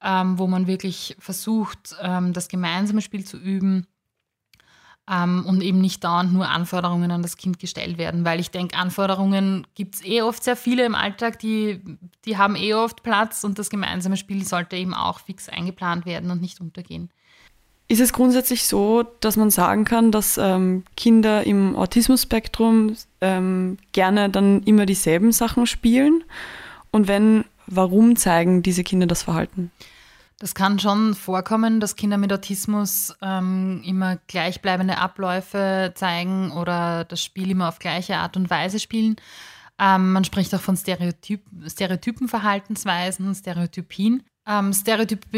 ähm, 0.03 0.39
wo 0.39 0.47
man 0.47 0.67
wirklich 0.67 1.17
versucht, 1.19 1.97
ähm, 2.01 2.33
das 2.33 2.49
gemeinsame 2.49 3.03
Spiel 3.03 3.25
zu 3.25 3.37
üben 3.37 3.87
ähm, 5.11 5.45
und 5.47 5.63
eben 5.63 5.81
nicht 5.81 6.05
dauernd 6.05 6.33
nur 6.33 6.49
Anforderungen 6.49 7.11
an 7.11 7.23
das 7.23 7.37
Kind 7.37 7.59
gestellt 7.59 7.99
werden, 7.99 8.25
weil 8.25 8.41
ich 8.41 8.51
denke, 8.51 8.77
Anforderungen 8.77 9.67
gibt 9.75 9.97
es 9.97 10.05
eh 10.05 10.23
oft 10.23 10.45
sehr 10.45 10.57
viele 10.57 10.85
im 10.85 10.95
Alltag, 10.95 11.39
die, 11.39 11.81
die 12.25 12.37
haben 12.37 12.57
eh 12.57 12.75
oft 12.75 13.03
Platz 13.03 13.45
und 13.45 13.59
das 13.59 13.71
gemeinsame 13.71 14.17
Spiel 14.17 14.45
sollte 14.45 14.77
eben 14.77 14.95
auch 14.95 15.21
fix 15.21 15.49
eingeplant 15.49 16.07
werden 16.07 16.31
und 16.31 16.41
nicht 16.41 16.61
untergehen. 16.61 17.11
Ist 17.91 18.03
es 18.03 18.13
grundsätzlich 18.13 18.67
so, 18.67 19.03
dass 19.21 19.39
man 19.39 19.49
sagen 19.51 19.87
kann, 19.87 20.13
dass 20.13 20.37
ähm, 20.37 20.85
Kinder 20.95 21.45
im 21.47 21.75
Autismus-Spektrum 21.75 22.95
ähm, 23.23 23.79
gerne 23.93 24.29
dann 24.29 24.63
immer 24.65 24.85
dieselben 24.85 25.33
Sachen 25.33 25.67
spielen? 25.67 26.23
Und 26.91 27.09
wenn 27.09 27.45
Warum 27.71 28.17
zeigen 28.17 28.63
diese 28.63 28.83
Kinder 28.83 29.07
das 29.07 29.23
Verhalten? 29.23 29.71
Das 30.39 30.55
kann 30.55 30.79
schon 30.79 31.15
vorkommen, 31.15 31.81
dass 31.81 31.97
Kinder 31.97 32.17
mit 32.17 32.33
Autismus 32.33 33.15
ähm, 33.21 33.83
immer 33.85 34.19
gleichbleibende 34.29 34.99
Abläufe 34.99 35.93
zeigen 35.95 36.53
oder 36.53 37.05
das 37.05 37.23
Spiel 37.23 37.51
immer 37.51 37.69
auf 37.69 37.81
gleiche 37.81 38.17
Art 38.17 38.37
und 38.37 38.49
Weise 38.49 38.79
spielen. 38.79 39.17
Ähm, 39.81 40.13
man 40.13 40.25
spricht 40.25 40.55
auch 40.55 40.61
von 40.61 40.77
Stereotyp 40.77 41.43
Stereotypen 41.67 42.29
Verhaltensweisen, 42.29 43.35
Stereotypien. 43.35 44.23
Ähm, 44.47 44.73
stereotype 44.73 45.29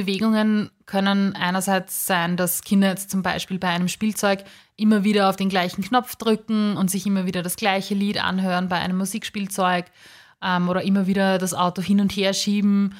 können 0.86 1.34
einerseits 1.34 2.06
sein, 2.06 2.36
dass 2.36 2.62
Kinder 2.62 2.90
jetzt 2.90 3.10
zum 3.10 3.22
Beispiel 3.22 3.58
bei 3.58 3.68
einem 3.68 3.88
Spielzeug 3.88 4.44
immer 4.76 5.02
wieder 5.02 5.28
auf 5.28 5.36
den 5.36 5.48
gleichen 5.48 5.82
Knopf 5.82 6.14
drücken 6.14 6.76
und 6.76 6.90
sich 6.90 7.06
immer 7.06 7.26
wieder 7.26 7.42
das 7.42 7.56
gleiche 7.56 7.94
Lied 7.94 8.22
anhören 8.22 8.68
bei 8.68 8.76
einem 8.76 8.98
Musikspielzeug 8.98 9.86
ähm, 10.42 10.68
oder 10.68 10.82
immer 10.82 11.06
wieder 11.06 11.38
das 11.38 11.54
Auto 11.54 11.82
hin 11.82 12.00
und 12.00 12.12
her 12.12 12.32
schieben. 12.32 12.94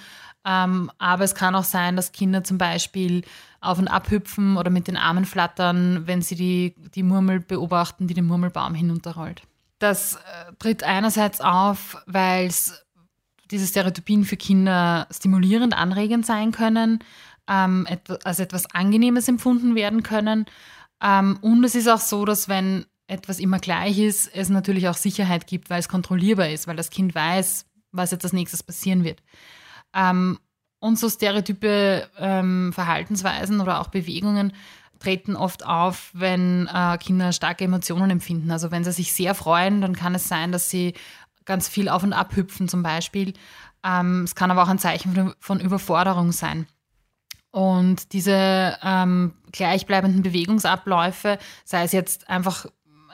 Ähm, 0.45 0.91
aber 0.99 1.25
es 1.25 1.35
kann 1.35 1.55
auch 1.55 1.65
sein, 1.65 1.97
dass 1.97 2.13
Kinder 2.13 2.45
zum 2.45 2.59
Beispiel 2.59 3.23
auf 3.61 3.79
und 3.79 3.89
ab 3.89 4.11
hüpfen 4.11 4.57
oder 4.57 4.71
mit 4.71 4.89
den 4.89 4.97
Armen 4.97 5.27
flattern, 5.27 6.07
wenn 6.07 6.23
sie 6.23 6.35
die, 6.35 6.75
die 6.95 7.03
Murmel 7.03 7.41
beobachten, 7.41 8.07
die 8.07 8.15
den 8.15 8.25
Murmelbaum 8.25 8.75
hinunterrollt. 8.75 9.43
Das 9.79 10.17
äh, 10.17 10.53
tritt 10.59 10.83
einerseits 10.83 11.41
auf, 11.41 11.99
weil 12.07 12.51
diese 13.51 13.67
Stereotypien 13.67 14.25
für 14.25 14.37
Kinder 14.37 15.07
stimulierend, 15.11 15.77
anregend 15.77 16.25
sein 16.25 16.53
können, 16.53 17.01
ähm, 17.49 17.87
als 18.25 18.39
etwas 18.39 18.73
Angenehmes 18.75 19.29
empfunden 19.29 19.75
werden 19.75 20.03
können. 20.03 20.47
Ähm, 21.03 21.39
und 21.41 21.65
es 21.65 21.75
ist 21.75 21.89
auch 21.89 22.01
so, 22.01 22.25
dass 22.25 22.49
wenn 22.49 22.87
etwas 23.11 23.41
immer 23.41 23.59
gleich 23.59 23.99
ist, 23.99 24.31
es 24.35 24.49
natürlich 24.49 24.89
auch 24.89 24.97
Sicherheit 24.97 25.47
gibt, 25.47 25.69
weil 25.69 25.81
es 25.81 25.89
kontrollierbar 25.89 26.49
ist, 26.49 26.67
weil 26.67 26.77
das 26.77 26.91
Kind 26.91 27.15
weiß, 27.15 27.67
was 27.93 28.13
jetzt 28.13 28.25
als 28.25 28.33
nächstes 28.33 28.63
passieren 28.63 29.05
wird. 29.05 29.23
Ähm, 29.95 30.39
und 30.79 30.99
so 30.99 31.11
stereotype 31.11 32.09
ähm, 32.19 32.73
Verhaltensweisen 32.73 33.61
oder 33.61 33.81
auch 33.81 33.89
Bewegungen 33.89 34.53
treten 34.99 35.35
oft 35.35 35.67
auf, 35.67 36.11
wenn 36.13 36.69
äh, 36.73 36.97
Kinder 36.99 37.33
starke 37.33 37.65
Emotionen 37.65 38.11
empfinden. 38.11 38.51
Also 38.51 38.71
wenn 38.71 38.85
sie 38.85 38.93
sich 38.93 39.13
sehr 39.13 39.35
freuen, 39.35 39.81
dann 39.81 39.97
kann 39.97 40.15
es 40.15 40.29
sein, 40.29 40.53
dass 40.53 40.71
sie 40.71 40.95
ganz 41.45 41.69
viel 41.69 41.89
auf 41.89 42.03
und 42.03 42.13
ab 42.13 42.37
hüpfen 42.37 42.69
zum 42.69 42.83
Beispiel. 42.83 43.35
Ähm, 43.83 44.23
es 44.25 44.35
kann 44.35 44.51
aber 44.51 44.63
auch 44.63 44.69
ein 44.69 44.79
Zeichen 44.79 45.15
von, 45.15 45.35
von 45.41 45.61
Überforderung 45.61 46.33
sein. 46.33 46.67
Und 47.51 48.13
diese 48.13 48.79
ähm, 48.83 49.35
gleichbleibenden 49.51 50.23
Bewegungsabläufe, 50.23 51.39
sei 51.65 51.83
es 51.83 51.93
jetzt 51.93 52.29
einfach 52.29 52.67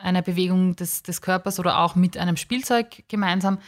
einer 0.07 0.23
Bewegung 0.23 0.77
des, 0.77 1.03
des 1.03 1.21
Körpers 1.21 1.59
oder 1.59 1.81
auch 1.81 1.95
mit 1.95 2.17
einem 2.17 2.37
Spielzeug 2.37 3.05
gemeinsam, 3.09 3.59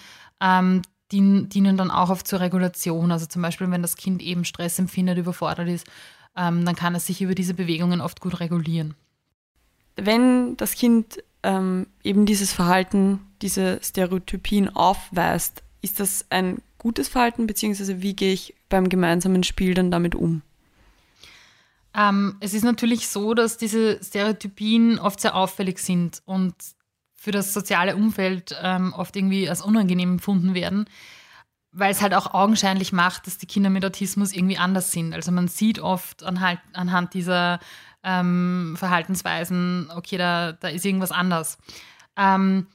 ähm, 0.40 0.82
dienen, 1.10 1.76
dann 1.76 1.90
auch 1.90 2.10
oft 2.10 2.26
zur 2.26 2.40
Regulation. 2.40 3.12
Also 3.12 3.26
zum 3.26 3.42
Beispiel, 3.42 3.70
wenn 3.70 3.82
das 3.82 3.96
Kind 3.96 4.22
eben 4.22 4.44
Stress 4.44 4.78
empfindet, 4.78 5.18
überfordert 5.18 5.68
ist, 5.68 5.86
ähm, 6.36 6.64
dann 6.64 6.76
kann 6.76 6.94
es 6.94 7.06
sich 7.06 7.20
über 7.22 7.34
diese 7.34 7.54
Bewegungen 7.54 8.00
oft 8.00 8.20
gut 8.20 8.40
regulieren. 8.40 8.94
Wenn 9.96 10.56
das 10.56 10.74
Kind 10.74 11.18
ähm, 11.42 11.86
eben 12.04 12.26
dieses 12.26 12.52
Verhalten, 12.52 13.20
diese 13.42 13.80
Stereotypien 13.82 14.74
aufweist, 14.74 15.62
ist 15.82 15.98
das 15.98 16.26
ein 16.30 16.58
gutes 16.78 17.08
Verhalten, 17.08 17.46
beziehungsweise 17.46 18.02
wie 18.02 18.14
gehe 18.14 18.32
ich 18.32 18.54
beim 18.68 18.88
gemeinsamen 18.88 19.42
Spiel 19.42 19.74
dann 19.74 19.90
damit 19.90 20.14
um? 20.14 20.42
Ähm, 21.98 22.36
es 22.38 22.54
ist 22.54 22.62
natürlich 22.62 23.08
so, 23.08 23.34
dass 23.34 23.56
diese 23.56 23.98
Stereotypien 24.02 25.00
oft 25.00 25.20
sehr 25.20 25.34
auffällig 25.34 25.80
sind 25.80 26.22
und 26.26 26.54
für 27.16 27.32
das 27.32 27.52
soziale 27.52 27.96
Umfeld 27.96 28.56
ähm, 28.62 28.92
oft 28.92 29.16
irgendwie 29.16 29.50
als 29.50 29.62
unangenehm 29.62 30.12
empfunden 30.12 30.54
werden, 30.54 30.88
weil 31.72 31.90
es 31.90 32.00
halt 32.00 32.14
auch 32.14 32.32
augenscheinlich 32.32 32.92
macht, 32.92 33.26
dass 33.26 33.38
die 33.38 33.46
Kinder 33.46 33.68
mit 33.68 33.84
Autismus 33.84 34.32
irgendwie 34.32 34.58
anders 34.58 34.92
sind. 34.92 35.12
Also 35.12 35.32
man 35.32 35.48
sieht 35.48 35.80
oft 35.80 36.22
anhand, 36.22 36.60
anhand 36.72 37.14
dieser 37.14 37.58
ähm, 38.04 38.76
Verhaltensweisen, 38.78 39.90
okay, 39.96 40.18
da, 40.18 40.52
da 40.52 40.68
ist 40.68 40.86
irgendwas 40.86 41.10
anders. 41.10 41.58
Ähm, 42.16 42.68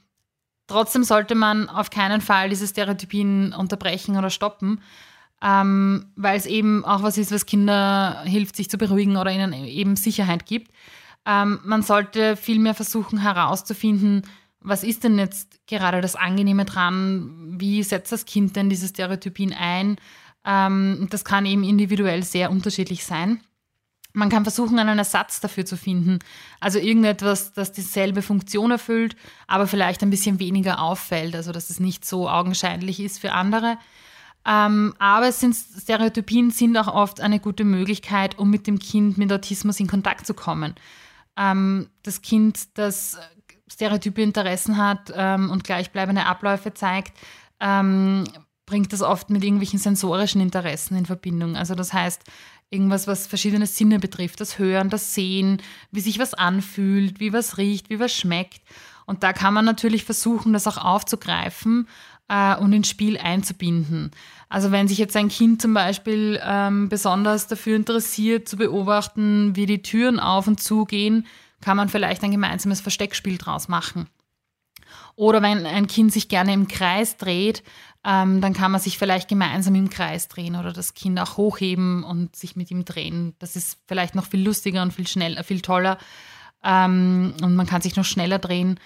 trotzdem 0.66 1.02
sollte 1.02 1.34
man 1.34 1.70
auf 1.70 1.88
keinen 1.88 2.20
Fall 2.20 2.50
diese 2.50 2.66
Stereotypien 2.66 3.54
unterbrechen 3.54 4.18
oder 4.18 4.28
stoppen, 4.28 4.82
ähm, 5.44 6.06
weil 6.16 6.38
es 6.38 6.46
eben 6.46 6.84
auch 6.86 7.02
was 7.02 7.18
ist, 7.18 7.30
was 7.30 7.44
Kinder 7.44 8.22
hilft, 8.24 8.56
sich 8.56 8.70
zu 8.70 8.78
beruhigen 8.78 9.18
oder 9.18 9.30
ihnen 9.30 9.52
eben 9.52 9.94
Sicherheit 9.94 10.46
gibt. 10.46 10.72
Ähm, 11.26 11.60
man 11.64 11.82
sollte 11.82 12.36
vielmehr 12.36 12.74
versuchen 12.74 13.18
herauszufinden, 13.18 14.22
was 14.60 14.82
ist 14.82 15.04
denn 15.04 15.18
jetzt 15.18 15.60
gerade 15.66 16.00
das 16.00 16.16
Angenehme 16.16 16.64
dran? 16.64 17.56
Wie 17.58 17.82
setzt 17.82 18.10
das 18.12 18.24
Kind 18.24 18.56
denn 18.56 18.70
diese 18.70 18.88
Stereotypien 18.88 19.52
ein? 19.52 19.98
Ähm, 20.46 21.08
das 21.10 21.24
kann 21.24 21.44
eben 21.44 21.62
individuell 21.62 22.22
sehr 22.22 22.50
unterschiedlich 22.50 23.04
sein. 23.04 23.40
Man 24.14 24.30
kann 24.30 24.44
versuchen, 24.44 24.78
einen 24.78 24.98
Ersatz 24.98 25.40
dafür 25.40 25.66
zu 25.66 25.76
finden. 25.76 26.20
Also 26.60 26.78
irgendetwas, 26.78 27.52
das 27.52 27.72
dieselbe 27.72 28.22
Funktion 28.22 28.70
erfüllt, 28.70 29.16
aber 29.46 29.66
vielleicht 29.66 30.02
ein 30.02 30.10
bisschen 30.10 30.38
weniger 30.38 30.80
auffällt, 30.80 31.34
also 31.34 31.52
dass 31.52 31.68
es 31.68 31.80
nicht 31.80 32.06
so 32.06 32.30
augenscheinlich 32.30 33.00
ist 33.00 33.18
für 33.18 33.32
andere. 33.32 33.76
Ähm, 34.46 34.94
aber 34.98 35.32
sind, 35.32 35.54
Stereotypien 35.54 36.50
sind 36.50 36.76
auch 36.76 36.88
oft 36.88 37.20
eine 37.20 37.40
gute 37.40 37.64
Möglichkeit, 37.64 38.38
um 38.38 38.50
mit 38.50 38.66
dem 38.66 38.78
Kind 38.78 39.16
mit 39.16 39.32
Autismus 39.32 39.80
in 39.80 39.86
Kontakt 39.86 40.26
zu 40.26 40.34
kommen. 40.34 40.74
Ähm, 41.36 41.88
das 42.02 42.20
Kind, 42.22 42.76
das 42.78 43.18
stereotype 43.70 44.20
Interessen 44.20 44.76
hat 44.76 45.12
ähm, 45.14 45.50
und 45.50 45.64
gleichbleibende 45.64 46.26
Abläufe 46.26 46.74
zeigt, 46.74 47.16
ähm, 47.60 48.24
bringt 48.66 48.92
das 48.92 49.02
oft 49.02 49.30
mit 49.30 49.42
irgendwelchen 49.42 49.78
sensorischen 49.78 50.40
Interessen 50.40 50.96
in 50.96 51.06
Verbindung. 51.06 51.56
Also 51.56 51.74
das 51.74 51.92
heißt, 51.92 52.22
irgendwas, 52.70 53.06
was 53.06 53.26
verschiedene 53.26 53.66
Sinne 53.66 53.98
betrifft, 53.98 54.40
das 54.40 54.58
Hören, 54.58 54.90
das 54.90 55.14
Sehen, 55.14 55.62
wie 55.90 56.00
sich 56.00 56.18
was 56.18 56.34
anfühlt, 56.34 57.20
wie 57.20 57.32
was 57.32 57.58
riecht, 57.58 57.90
wie 57.90 58.00
was 58.00 58.12
schmeckt. 58.12 58.62
Und 59.06 59.22
da 59.22 59.32
kann 59.32 59.54
man 59.54 59.64
natürlich 59.64 60.04
versuchen, 60.04 60.52
das 60.52 60.66
auch 60.66 60.78
aufzugreifen 60.78 61.88
äh, 62.28 62.56
und 62.56 62.72
ins 62.72 62.88
Spiel 62.88 63.18
einzubinden. 63.18 64.10
Also 64.48 64.70
wenn 64.70 64.88
sich 64.88 64.98
jetzt 64.98 65.16
ein 65.16 65.28
Kind 65.28 65.60
zum 65.60 65.74
Beispiel 65.74 66.40
ähm, 66.44 66.88
besonders 66.88 67.46
dafür 67.46 67.76
interessiert, 67.76 68.48
zu 68.48 68.56
beobachten, 68.56 69.56
wie 69.56 69.66
die 69.66 69.82
Türen 69.82 70.20
auf 70.20 70.46
und 70.46 70.60
zu 70.60 70.84
gehen, 70.84 71.26
kann 71.60 71.76
man 71.76 71.88
vielleicht 71.88 72.22
ein 72.22 72.30
gemeinsames 72.30 72.80
Versteckspiel 72.80 73.38
draus 73.38 73.68
machen. 73.68 74.08
Oder 75.16 75.42
wenn 75.42 75.64
ein 75.64 75.86
Kind 75.86 76.12
sich 76.12 76.28
gerne 76.28 76.52
im 76.52 76.68
Kreis 76.68 77.16
dreht, 77.16 77.62
ähm, 78.04 78.40
dann 78.40 78.52
kann 78.52 78.70
man 78.70 78.80
sich 78.80 78.98
vielleicht 78.98 79.28
gemeinsam 79.28 79.74
im 79.74 79.88
Kreis 79.88 80.28
drehen 80.28 80.56
oder 80.56 80.72
das 80.72 80.94
Kind 80.94 81.18
auch 81.18 81.36
hochheben 81.36 82.04
und 82.04 82.36
sich 82.36 82.54
mit 82.54 82.70
ihm 82.70 82.84
drehen. 82.84 83.34
Das 83.38 83.56
ist 83.56 83.78
vielleicht 83.86 84.14
noch 84.14 84.26
viel 84.26 84.44
lustiger 84.44 84.82
und 84.82 84.92
viel 84.92 85.06
schneller, 85.06 85.42
viel 85.44 85.62
toller. 85.62 85.98
Ähm, 86.62 87.34
und 87.42 87.54
man 87.56 87.66
kann 87.66 87.80
sich 87.80 87.96
noch 87.96 88.04
schneller 88.04 88.38
drehen. 88.38 88.78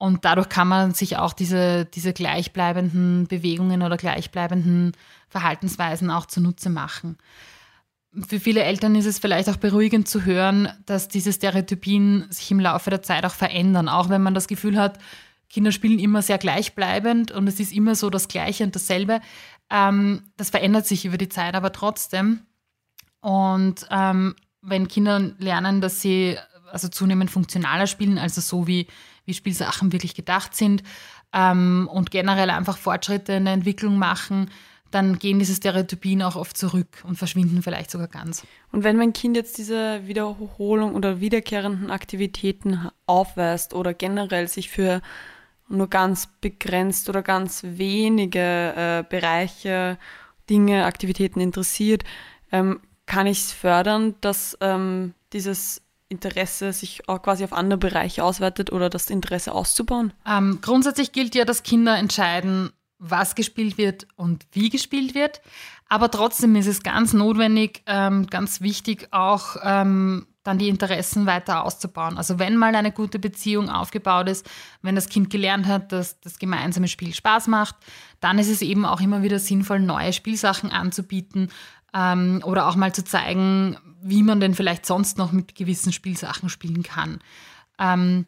Und 0.00 0.24
dadurch 0.24 0.48
kann 0.48 0.66
man 0.66 0.94
sich 0.94 1.18
auch 1.18 1.34
diese, 1.34 1.84
diese 1.84 2.14
gleichbleibenden 2.14 3.26
Bewegungen 3.26 3.82
oder 3.82 3.98
gleichbleibenden 3.98 4.92
Verhaltensweisen 5.28 6.10
auch 6.10 6.24
zunutze 6.24 6.70
machen. 6.70 7.18
Für 8.26 8.40
viele 8.40 8.62
Eltern 8.62 8.94
ist 8.94 9.04
es 9.04 9.18
vielleicht 9.18 9.50
auch 9.50 9.58
beruhigend 9.58 10.08
zu 10.08 10.24
hören, 10.24 10.70
dass 10.86 11.08
diese 11.08 11.34
Stereotypien 11.34 12.24
sich 12.30 12.50
im 12.50 12.60
Laufe 12.60 12.88
der 12.88 13.02
Zeit 13.02 13.26
auch 13.26 13.34
verändern, 13.34 13.90
auch 13.90 14.08
wenn 14.08 14.22
man 14.22 14.32
das 14.32 14.48
Gefühl 14.48 14.78
hat, 14.78 14.98
Kinder 15.50 15.70
spielen 15.70 15.98
immer 15.98 16.22
sehr 16.22 16.38
gleichbleibend 16.38 17.30
und 17.30 17.46
es 17.46 17.60
ist 17.60 17.74
immer 17.74 17.94
so 17.94 18.08
das 18.08 18.26
Gleiche 18.26 18.64
und 18.64 18.74
dasselbe. 18.74 19.20
Ähm, 19.68 20.22
das 20.38 20.48
verändert 20.48 20.86
sich 20.86 21.04
über 21.04 21.18
die 21.18 21.28
Zeit 21.28 21.54
aber 21.54 21.72
trotzdem. 21.72 22.40
Und 23.20 23.86
ähm, 23.90 24.34
wenn 24.62 24.88
Kinder 24.88 25.20
lernen, 25.36 25.82
dass 25.82 26.00
sie 26.00 26.38
also 26.72 26.88
zunehmend 26.88 27.30
funktionaler 27.30 27.86
spielen, 27.86 28.16
also 28.16 28.40
so 28.40 28.66
wie 28.66 28.86
wie 29.24 29.34
Spielsachen 29.34 29.92
wirklich 29.92 30.14
gedacht 30.14 30.54
sind 30.54 30.82
ähm, 31.32 31.88
und 31.92 32.10
generell 32.10 32.50
einfach 32.50 32.78
Fortschritte 32.78 33.34
in 33.34 33.44
der 33.44 33.54
Entwicklung 33.54 33.96
machen, 33.96 34.50
dann 34.90 35.18
gehen 35.18 35.38
diese 35.38 35.54
Stereotypien 35.54 36.22
auch 36.22 36.36
oft 36.36 36.56
zurück 36.56 36.88
und 37.04 37.16
verschwinden 37.16 37.62
vielleicht 37.62 37.90
sogar 37.90 38.08
ganz. 38.08 38.44
Und 38.72 38.82
wenn 38.82 38.96
mein 38.96 39.12
Kind 39.12 39.36
jetzt 39.36 39.56
diese 39.58 40.06
Wiederholung 40.06 40.94
oder 40.94 41.20
wiederkehrenden 41.20 41.90
Aktivitäten 41.90 42.88
aufweist 43.06 43.72
oder 43.72 43.94
generell 43.94 44.48
sich 44.48 44.68
für 44.68 45.00
nur 45.68 45.88
ganz 45.88 46.28
begrenzt 46.40 47.08
oder 47.08 47.22
ganz 47.22 47.62
wenige 47.62 48.40
äh, 48.40 49.04
Bereiche, 49.08 49.98
Dinge, 50.48 50.84
Aktivitäten 50.84 51.40
interessiert, 51.40 52.02
ähm, 52.50 52.80
kann 53.06 53.28
ich 53.28 53.38
es 53.38 53.52
fördern, 53.52 54.16
dass 54.20 54.58
ähm, 54.60 55.14
dieses 55.32 55.82
Interesse 56.10 56.72
sich 56.72 57.08
auch 57.08 57.22
quasi 57.22 57.44
auf 57.44 57.52
andere 57.52 57.78
Bereiche 57.78 58.22
ausweitet 58.22 58.72
oder 58.72 58.90
das 58.90 59.08
Interesse 59.08 59.52
auszubauen? 59.52 60.12
Ähm, 60.26 60.58
grundsätzlich 60.60 61.12
gilt 61.12 61.34
ja, 61.34 61.44
dass 61.44 61.62
Kinder 61.62 61.96
entscheiden, 61.96 62.70
was 62.98 63.34
gespielt 63.34 63.78
wird 63.78 64.06
und 64.16 64.44
wie 64.52 64.68
gespielt 64.68 65.14
wird. 65.14 65.40
Aber 65.88 66.10
trotzdem 66.10 66.54
ist 66.56 66.66
es 66.66 66.82
ganz 66.82 67.12
notwendig, 67.12 67.82
ähm, 67.86 68.26
ganz 68.26 68.60
wichtig 68.60 69.08
auch 69.10 69.56
ähm, 69.62 70.26
dann 70.42 70.58
die 70.58 70.68
Interessen 70.68 71.26
weiter 71.26 71.64
auszubauen. 71.64 72.16
Also 72.16 72.38
wenn 72.38 72.56
mal 72.56 72.74
eine 72.74 72.92
gute 72.92 73.18
Beziehung 73.18 73.68
aufgebaut 73.68 74.28
ist, 74.28 74.48
wenn 74.82 74.94
das 74.94 75.08
Kind 75.08 75.30
gelernt 75.30 75.66
hat, 75.66 75.92
dass 75.92 76.20
das 76.20 76.38
gemeinsame 76.38 76.88
Spiel 76.88 77.14
Spaß 77.14 77.48
macht, 77.48 77.76
dann 78.20 78.38
ist 78.38 78.50
es 78.50 78.62
eben 78.62 78.84
auch 78.84 79.00
immer 79.00 79.22
wieder 79.22 79.38
sinnvoll, 79.38 79.80
neue 79.80 80.12
Spielsachen 80.12 80.70
anzubieten 80.70 81.50
ähm, 81.94 82.42
oder 82.44 82.68
auch 82.68 82.76
mal 82.76 82.94
zu 82.94 83.04
zeigen, 83.04 83.76
wie 84.02 84.22
man 84.22 84.40
denn 84.40 84.54
vielleicht 84.54 84.86
sonst 84.86 85.18
noch 85.18 85.32
mit 85.32 85.54
gewissen 85.54 85.92
Spielsachen 85.92 86.48
spielen 86.48 86.82
kann. 86.82 87.20
Ähm, 87.78 88.26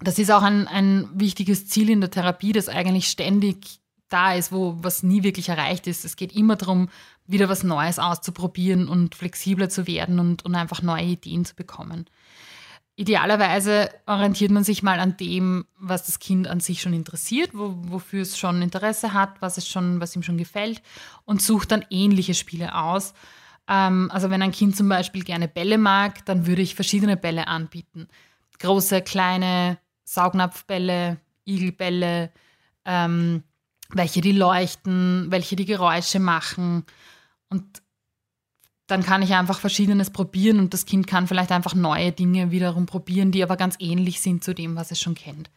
das 0.00 0.18
ist 0.18 0.30
auch 0.30 0.42
ein, 0.42 0.66
ein 0.66 1.08
wichtiges 1.14 1.68
Ziel 1.68 1.90
in 1.90 2.00
der 2.00 2.10
Therapie, 2.10 2.52
das 2.52 2.68
eigentlich 2.68 3.08
ständig 3.08 3.80
da 4.08 4.34
ist, 4.34 4.52
wo 4.52 4.76
was 4.80 5.02
nie 5.02 5.22
wirklich 5.22 5.48
erreicht 5.48 5.86
ist. 5.86 6.04
Es 6.04 6.16
geht 6.16 6.34
immer 6.34 6.56
darum, 6.56 6.88
wieder 7.26 7.48
was 7.48 7.62
Neues 7.62 7.98
auszuprobieren 7.98 8.88
und 8.88 9.14
flexibler 9.14 9.68
zu 9.68 9.86
werden 9.86 10.18
und, 10.18 10.44
und 10.44 10.54
einfach 10.54 10.82
neue 10.82 11.04
Ideen 11.04 11.44
zu 11.44 11.54
bekommen. 11.54 12.06
Idealerweise 12.96 13.90
orientiert 14.06 14.52
man 14.52 14.62
sich 14.62 14.84
mal 14.84 15.00
an 15.00 15.16
dem, 15.16 15.64
was 15.76 16.06
das 16.06 16.20
Kind 16.20 16.46
an 16.46 16.60
sich 16.60 16.80
schon 16.80 16.92
interessiert, 16.92 17.50
wo, 17.52 17.74
wofür 17.88 18.22
es 18.22 18.38
schon 18.38 18.62
Interesse 18.62 19.12
hat, 19.12 19.42
was 19.42 19.58
es 19.58 19.66
schon, 19.68 20.00
was 20.00 20.14
ihm 20.14 20.22
schon 20.22 20.38
gefällt 20.38 20.80
und 21.24 21.42
sucht 21.42 21.72
dann 21.72 21.84
ähnliche 21.90 22.34
Spiele 22.34 22.76
aus. 22.76 23.12
Ähm, 23.66 24.10
also 24.12 24.30
wenn 24.30 24.42
ein 24.42 24.52
Kind 24.52 24.76
zum 24.76 24.88
Beispiel 24.88 25.24
gerne 25.24 25.48
Bälle 25.48 25.76
mag, 25.76 26.24
dann 26.26 26.46
würde 26.46 26.62
ich 26.62 26.76
verschiedene 26.76 27.16
Bälle 27.16 27.48
anbieten. 27.48 28.06
Große, 28.60 29.02
kleine 29.02 29.78
Saugnapfbälle, 30.04 31.18
Igelbälle, 31.44 32.30
ähm, 32.84 33.42
welche 33.90 34.20
die 34.20 34.32
leuchten, 34.32 35.26
welche 35.30 35.56
die 35.56 35.64
Geräusche 35.64 36.20
machen. 36.20 36.84
Und 37.48 37.82
dann 38.86 39.02
kann 39.02 39.22
ich 39.22 39.34
einfach 39.34 39.60
Verschiedenes 39.60 40.10
probieren 40.10 40.58
und 40.58 40.74
das 40.74 40.84
Kind 40.84 41.06
kann 41.06 41.26
vielleicht 41.26 41.52
einfach 41.52 41.74
neue 41.74 42.12
Dinge 42.12 42.50
wiederum 42.50 42.86
probieren, 42.86 43.32
die 43.32 43.42
aber 43.42 43.56
ganz 43.56 43.76
ähnlich 43.78 44.20
sind 44.20 44.44
zu 44.44 44.54
dem, 44.54 44.76
was 44.76 44.90
es 44.90 45.00
schon 45.00 45.14
kennt. 45.14 45.50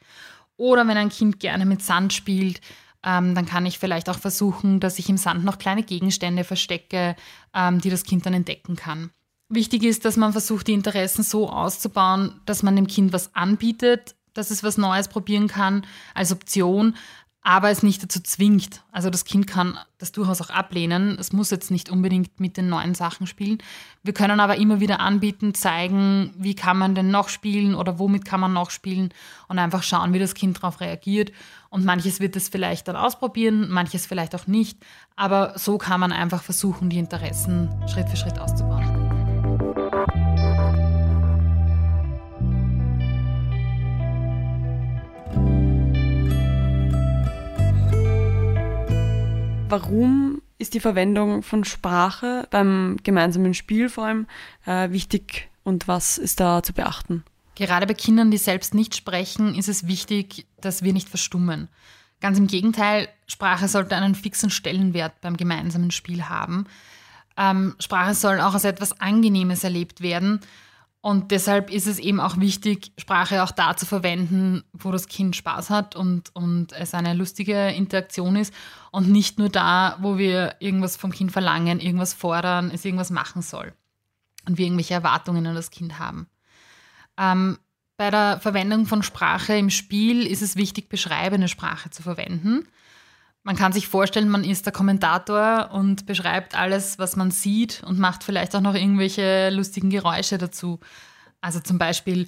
Oder 0.55 0.87
wenn 0.87 0.97
ein 0.97 1.09
Kind 1.09 1.39
gerne 1.39 1.65
mit 1.65 1.83
Sand 1.83 2.13
spielt, 2.13 2.61
ähm, 3.03 3.35
dann 3.35 3.45
kann 3.45 3.65
ich 3.65 3.79
vielleicht 3.79 4.09
auch 4.09 4.17
versuchen, 4.17 4.79
dass 4.79 4.97
ich 4.97 5.09
im 5.09 5.17
Sand 5.17 5.43
noch 5.43 5.59
kleine 5.59 5.83
Gegenstände 5.83 6.43
verstecke, 6.43 7.15
ähm, 7.53 7.79
die 7.79 7.89
das 7.89 8.03
Kind 8.03 8.25
dann 8.25 8.33
entdecken 8.33 8.75
kann. 8.75 9.11
Wichtig 9.49 9.83
ist, 9.83 10.03
dass 10.03 10.17
man 10.17 10.31
versucht, 10.31 10.67
die 10.67 10.73
Interessen 10.73 11.23
so 11.23 11.49
auszubauen, 11.49 12.41
dass 12.45 12.63
man 12.63 12.75
dem 12.75 12.87
Kind 12.87 13.13
was 13.13 13.33
anbietet, 13.35 14.15
dass 14.33 14.51
es 14.51 14.63
was 14.63 14.77
Neues 14.77 15.07
probieren 15.07 15.47
kann 15.47 15.85
als 16.13 16.31
Option, 16.31 16.95
aber 17.47 17.71
es 17.71 17.81
nicht 17.81 18.03
dazu 18.03 18.19
zwingt. 18.19 18.83
Also 18.91 19.09
das 19.09 19.23
Kind 19.23 19.47
kann 19.47 19.79
das 19.99 20.11
durchaus 20.11 20.41
auch 20.41 20.49
ablehnen. 20.49 21.15
Es 21.17 21.31
muss 21.31 21.49
jetzt 21.49 21.71
nicht 21.71 21.89
unbedingt 21.89 22.41
mit 22.41 22.57
den 22.57 22.67
neuen 22.67 22.93
Sachen 22.93 23.25
spielen. 23.25 23.59
Wir 24.03 24.13
können 24.13 24.41
aber 24.41 24.57
immer 24.57 24.81
wieder 24.81 24.99
anbieten, 24.99 25.53
zeigen, 25.53 26.33
wie 26.37 26.55
kann 26.55 26.77
man 26.77 26.93
denn 26.93 27.09
noch 27.09 27.29
spielen 27.29 27.73
oder 27.73 27.99
womit 27.99 28.25
kann 28.25 28.41
man 28.41 28.51
noch 28.51 28.69
spielen 28.69 29.13
und 29.47 29.59
einfach 29.59 29.81
schauen, 29.81 30.11
wie 30.11 30.19
das 30.19 30.35
Kind 30.35 30.57
darauf 30.57 30.81
reagiert. 30.81 31.31
Und 31.69 31.85
manches 31.85 32.19
wird 32.19 32.35
es 32.35 32.49
vielleicht 32.49 32.89
dann 32.89 32.97
ausprobieren, 32.97 33.69
manches 33.69 34.05
vielleicht 34.05 34.35
auch 34.35 34.47
nicht. 34.47 34.85
Aber 35.15 35.57
so 35.57 35.77
kann 35.77 36.01
man 36.01 36.11
einfach 36.11 36.43
versuchen, 36.43 36.89
die 36.89 36.99
Interessen 36.99 37.69
Schritt 37.87 38.09
für 38.09 38.17
Schritt 38.17 38.39
auszubauen. 38.39 39.06
Warum 49.69 50.41
ist 50.59 50.75
die 50.75 50.79
Verwendung 50.79 51.43
von 51.43 51.65
Sprache 51.65 52.47
beim 52.51 52.95
gemeinsamen 53.03 53.53
Spiel 53.53 53.89
vor 53.89 54.05
allem 54.05 54.27
äh, 54.65 54.91
wichtig 54.91 55.49
und 55.63 55.89
was 55.89 56.17
ist 56.17 56.39
da 56.39 56.63
zu 56.63 56.71
beachten? 56.71 57.25
Gerade 57.55 57.85
bei 57.85 57.93
Kindern, 57.93 58.31
die 58.31 58.37
selbst 58.37 58.73
nicht 58.73 58.95
sprechen, 58.95 59.55
ist 59.55 59.67
es 59.67 59.85
wichtig, 59.85 60.45
dass 60.61 60.83
wir 60.83 60.93
nicht 60.93 61.09
verstummen. 61.09 61.67
Ganz 62.21 62.37
im 62.37 62.47
Gegenteil, 62.47 63.09
Sprache 63.27 63.67
sollte 63.67 63.95
einen 63.97 64.15
fixen 64.15 64.49
Stellenwert 64.49 65.19
beim 65.19 65.35
gemeinsamen 65.35 65.91
Spiel 65.91 66.29
haben. 66.29 66.65
Ähm, 67.35 67.75
Sprache 67.79 68.13
soll 68.13 68.39
auch 68.39 68.53
als 68.53 68.63
etwas 68.63 69.01
Angenehmes 69.01 69.65
erlebt 69.65 69.99
werden. 69.99 70.39
Und 71.01 71.31
deshalb 71.31 71.69
ist 71.69 71.87
es 71.87 71.99
eben 71.99 72.19
auch 72.19 72.37
wichtig, 72.37 72.91
Sprache 72.97 73.43
auch 73.43 73.51
da 73.51 73.77
zu 73.77 73.85
verwenden, 73.85 74.63
wo 74.73 74.91
das 74.91 75.07
Kind 75.07 75.35
Spaß 75.35 75.69
hat 75.69 75.95
und, 75.95 76.35
und 76.35 76.73
es 76.73 76.93
eine 76.93 77.13
lustige 77.13 77.69
Interaktion 77.69 78.35
ist 78.35 78.53
und 78.91 79.09
nicht 79.09 79.39
nur 79.39 79.49
da, 79.49 79.97
wo 80.01 80.17
wir 80.17 80.55
irgendwas 80.59 80.97
vom 80.97 81.11
Kind 81.11 81.31
verlangen, 81.31 81.79
irgendwas 81.79 82.13
fordern, 82.13 82.71
es 82.73 82.83
irgendwas 82.83 83.11
machen 83.11 83.41
soll 83.41 83.73
und 84.47 84.57
wir 84.57 84.65
irgendwelche 84.65 84.95
Erwartungen 84.95 85.45
an 85.45 85.55
das 85.55 85.71
Kind 85.71 85.99
haben. 85.99 86.27
Ähm, 87.17 87.57
bei 87.95 88.11
der 88.11 88.39
Verwendung 88.39 88.85
von 88.85 89.01
Sprache 89.01 89.57
im 89.57 89.69
Spiel 89.69 90.25
ist 90.25 90.41
es 90.41 90.55
wichtig, 90.55 90.89
beschreibende 90.89 91.47
Sprache 91.47 91.89
zu 91.89 92.03
verwenden. 92.03 92.67
Man 93.47 93.55
kann 93.55 93.71
sich 93.71 93.87
vorstellen, 93.87 94.27
man 94.27 94.43
ist 94.43 94.65
der 94.65 94.73
Kommentator 94.73 95.69
und 95.71 96.05
beschreibt 96.05 96.53
alles, 96.53 96.99
was 96.99 97.15
man 97.15 97.31
sieht 97.31 97.81
und 97.85 97.97
macht 97.97 98.25
vielleicht 98.25 98.53
auch 98.53 98.59
noch 98.59 98.75
irgendwelche 98.75 99.51
lustigen 99.51 99.89
Geräusche 99.89 100.37
dazu. 100.37 100.81
Also 101.39 101.61
zum 101.61 101.77
Beispiel, 101.77 102.27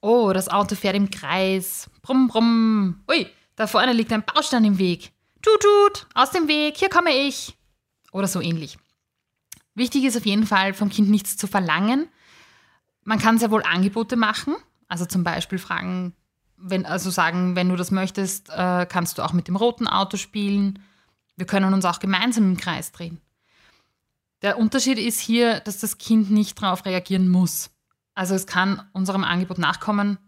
oh, 0.00 0.32
das 0.32 0.48
Auto 0.48 0.74
fährt 0.74 0.96
im 0.96 1.08
Kreis, 1.08 1.88
brumm, 2.02 2.26
brumm, 2.26 3.04
ui, 3.08 3.28
da 3.54 3.68
vorne 3.68 3.92
liegt 3.92 4.12
ein 4.12 4.24
Baustein 4.24 4.64
im 4.64 4.78
Weg. 4.78 5.12
Tut, 5.40 5.60
tut, 5.60 6.08
aus 6.14 6.32
dem 6.32 6.48
Weg, 6.48 6.78
hier 6.78 6.90
komme 6.90 7.12
ich. 7.12 7.56
Oder 8.10 8.26
so 8.26 8.40
ähnlich. 8.40 8.76
Wichtig 9.76 10.02
ist 10.02 10.16
auf 10.16 10.26
jeden 10.26 10.48
Fall, 10.48 10.74
vom 10.74 10.90
Kind 10.90 11.08
nichts 11.08 11.36
zu 11.36 11.46
verlangen. 11.46 12.08
Man 13.04 13.20
kann 13.20 13.38
sehr 13.38 13.52
wohl 13.52 13.62
Angebote 13.62 14.16
machen, 14.16 14.56
also 14.88 15.06
zum 15.06 15.22
Beispiel 15.22 15.58
fragen, 15.58 16.12
wenn, 16.56 16.86
also 16.86 17.10
sagen, 17.10 17.56
wenn 17.56 17.68
du 17.68 17.76
das 17.76 17.90
möchtest, 17.90 18.50
äh, 18.50 18.86
kannst 18.86 19.18
du 19.18 19.22
auch 19.22 19.32
mit 19.32 19.48
dem 19.48 19.56
roten 19.56 19.86
Auto 19.86 20.16
spielen. 20.16 20.78
Wir 21.36 21.46
können 21.46 21.74
uns 21.74 21.84
auch 21.84 21.98
gemeinsam 21.98 22.44
im 22.44 22.56
Kreis 22.56 22.92
drehen. 22.92 23.20
Der 24.42 24.58
Unterschied 24.58 24.98
ist 24.98 25.20
hier, 25.20 25.60
dass 25.60 25.78
das 25.78 25.98
Kind 25.98 26.30
nicht 26.30 26.60
darauf 26.60 26.84
reagieren 26.84 27.28
muss. 27.28 27.70
Also 28.14 28.34
es 28.34 28.46
kann 28.46 28.82
unserem 28.92 29.24
Angebot 29.24 29.58
nachkommen, 29.58 30.18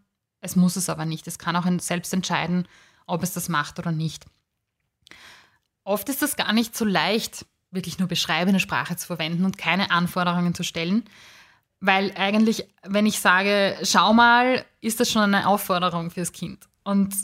es 0.40 0.56
muss 0.56 0.76
es 0.76 0.88
aber 0.88 1.04
nicht. 1.04 1.26
Es 1.26 1.38
kann 1.38 1.56
auch 1.56 1.66
selbst 1.80 2.12
entscheiden, 2.12 2.68
ob 3.06 3.22
es 3.22 3.32
das 3.32 3.48
macht 3.48 3.78
oder 3.78 3.92
nicht. 3.92 4.26
Oft 5.84 6.08
ist 6.08 6.22
es 6.22 6.36
gar 6.36 6.52
nicht 6.52 6.76
so 6.76 6.84
leicht, 6.84 7.46
wirklich 7.70 7.98
nur 7.98 8.08
beschreibende 8.08 8.60
Sprache 8.60 8.96
zu 8.96 9.06
verwenden 9.06 9.44
und 9.44 9.58
keine 9.58 9.90
Anforderungen 9.90 10.54
zu 10.54 10.62
stellen, 10.62 11.04
weil 11.80 12.12
eigentlich, 12.16 12.68
wenn 12.82 13.06
ich 13.06 13.20
sage, 13.20 13.76
schau 13.82 14.12
mal, 14.12 14.64
ist 14.80 15.00
das 15.00 15.10
schon 15.10 15.22
eine 15.22 15.46
Aufforderung 15.46 16.10
fürs 16.10 16.32
Kind. 16.32 16.68
Und 16.84 17.14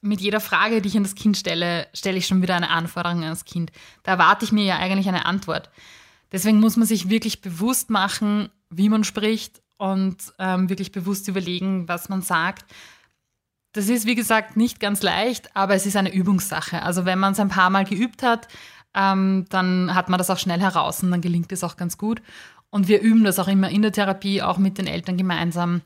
mit 0.00 0.20
jeder 0.20 0.40
Frage, 0.40 0.82
die 0.82 0.88
ich 0.88 0.96
an 0.96 1.02
das 1.02 1.14
Kind 1.14 1.36
stelle, 1.36 1.88
stelle 1.94 2.18
ich 2.18 2.26
schon 2.26 2.42
wieder 2.42 2.54
eine 2.54 2.70
Anforderung 2.70 3.22
an 3.22 3.30
das 3.30 3.44
Kind. 3.44 3.72
Da 4.02 4.12
erwarte 4.12 4.44
ich 4.44 4.52
mir 4.52 4.64
ja 4.64 4.76
eigentlich 4.76 5.08
eine 5.08 5.26
Antwort. 5.26 5.70
Deswegen 6.30 6.60
muss 6.60 6.76
man 6.76 6.86
sich 6.86 7.08
wirklich 7.08 7.40
bewusst 7.40 7.90
machen, 7.90 8.50
wie 8.68 8.88
man 8.88 9.04
spricht 9.04 9.62
und 9.78 10.16
ähm, 10.38 10.68
wirklich 10.68 10.92
bewusst 10.92 11.28
überlegen, 11.28 11.88
was 11.88 12.08
man 12.08 12.22
sagt. 12.22 12.64
Das 13.72 13.88
ist, 13.88 14.06
wie 14.06 14.14
gesagt, 14.14 14.56
nicht 14.56 14.78
ganz 14.78 15.02
leicht, 15.02 15.56
aber 15.56 15.74
es 15.74 15.86
ist 15.86 15.96
eine 15.96 16.12
Übungssache. 16.12 16.82
Also 16.82 17.04
wenn 17.04 17.18
man 17.18 17.32
es 17.32 17.40
ein 17.40 17.48
paar 17.48 17.70
Mal 17.70 17.84
geübt 17.84 18.22
hat, 18.22 18.46
ähm, 18.94 19.46
dann 19.48 19.94
hat 19.94 20.08
man 20.08 20.18
das 20.18 20.30
auch 20.30 20.38
schnell 20.38 20.60
heraus 20.60 21.02
und 21.02 21.10
dann 21.10 21.20
gelingt 21.20 21.50
es 21.50 21.64
auch 21.64 21.76
ganz 21.76 21.98
gut. 21.98 22.22
Und 22.74 22.88
wir 22.88 23.00
üben 23.00 23.22
das 23.22 23.38
auch 23.38 23.46
immer 23.46 23.70
in 23.70 23.82
der 23.82 23.92
Therapie, 23.92 24.42
auch 24.42 24.58
mit 24.58 24.78
den 24.78 24.88
Eltern 24.88 25.16
gemeinsam, 25.16 25.82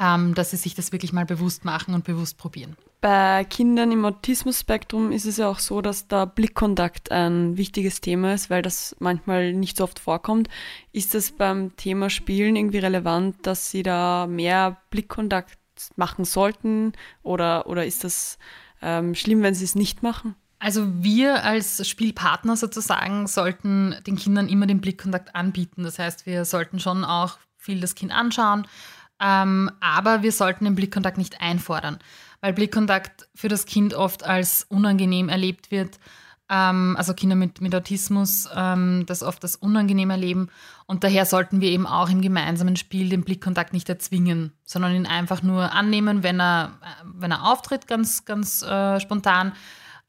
ähm, 0.00 0.34
dass 0.34 0.52
sie 0.52 0.56
sich 0.56 0.74
das 0.74 0.90
wirklich 0.90 1.12
mal 1.12 1.26
bewusst 1.26 1.66
machen 1.66 1.92
und 1.92 2.04
bewusst 2.04 2.38
probieren. 2.38 2.78
Bei 3.02 3.44
Kindern 3.44 3.92
im 3.92 4.06
Autismus-Spektrum 4.06 5.12
ist 5.12 5.26
es 5.26 5.36
ja 5.36 5.50
auch 5.50 5.58
so, 5.58 5.82
dass 5.82 6.08
da 6.08 6.24
Blickkontakt 6.24 7.12
ein 7.12 7.58
wichtiges 7.58 8.00
Thema 8.00 8.32
ist, 8.32 8.48
weil 8.48 8.62
das 8.62 8.96
manchmal 9.00 9.52
nicht 9.52 9.76
so 9.76 9.84
oft 9.84 9.98
vorkommt. 9.98 10.48
Ist 10.92 11.12
das 11.12 11.30
beim 11.30 11.76
Thema 11.76 12.08
Spielen 12.08 12.56
irgendwie 12.56 12.78
relevant, 12.78 13.46
dass 13.46 13.70
sie 13.70 13.82
da 13.82 14.26
mehr 14.26 14.78
Blickkontakt 14.88 15.58
machen 15.96 16.24
sollten 16.24 16.94
oder, 17.22 17.66
oder 17.66 17.84
ist 17.84 18.02
das 18.02 18.38
ähm, 18.80 19.14
schlimm, 19.14 19.42
wenn 19.42 19.54
sie 19.54 19.64
es 19.64 19.74
nicht 19.74 20.02
machen? 20.02 20.36
Also 20.64 20.86
wir 20.94 21.44
als 21.44 21.86
Spielpartner 21.86 22.56
sozusagen 22.56 23.26
sollten 23.26 23.96
den 24.06 24.16
Kindern 24.16 24.48
immer 24.48 24.66
den 24.66 24.80
Blickkontakt 24.80 25.34
anbieten. 25.34 25.82
Das 25.82 25.98
heißt, 25.98 26.24
wir 26.24 26.46
sollten 26.46 26.80
schon 26.80 27.04
auch 27.04 27.36
viel 27.58 27.82
das 27.82 27.94
Kind 27.94 28.12
anschauen, 28.12 28.66
ähm, 29.20 29.70
aber 29.80 30.22
wir 30.22 30.32
sollten 30.32 30.64
den 30.64 30.74
Blickkontakt 30.74 31.18
nicht 31.18 31.42
einfordern, 31.42 31.98
weil 32.40 32.54
Blickkontakt 32.54 33.28
für 33.34 33.48
das 33.48 33.66
Kind 33.66 33.92
oft 33.92 34.24
als 34.24 34.64
unangenehm 34.70 35.28
erlebt 35.28 35.70
wird. 35.70 35.98
Ähm, 36.48 36.94
also 36.96 37.12
Kinder 37.12 37.36
mit, 37.36 37.60
mit 37.60 37.74
Autismus 37.74 38.48
ähm, 38.56 39.04
das 39.06 39.22
oft 39.22 39.42
als 39.42 39.56
unangenehm 39.56 40.08
erleben. 40.08 40.48
Und 40.86 41.04
daher 41.04 41.26
sollten 41.26 41.60
wir 41.60 41.68
eben 41.68 41.86
auch 41.86 42.08
im 42.08 42.22
gemeinsamen 42.22 42.76
Spiel 42.76 43.10
den 43.10 43.22
Blickkontakt 43.22 43.74
nicht 43.74 43.90
erzwingen, 43.90 44.54
sondern 44.64 44.94
ihn 44.94 45.06
einfach 45.06 45.42
nur 45.42 45.72
annehmen, 45.72 46.22
wenn 46.22 46.40
er, 46.40 46.78
wenn 47.04 47.32
er 47.32 47.52
auftritt, 47.52 47.86
ganz, 47.86 48.24
ganz 48.24 48.62
äh, 48.62 48.98
spontan 48.98 49.52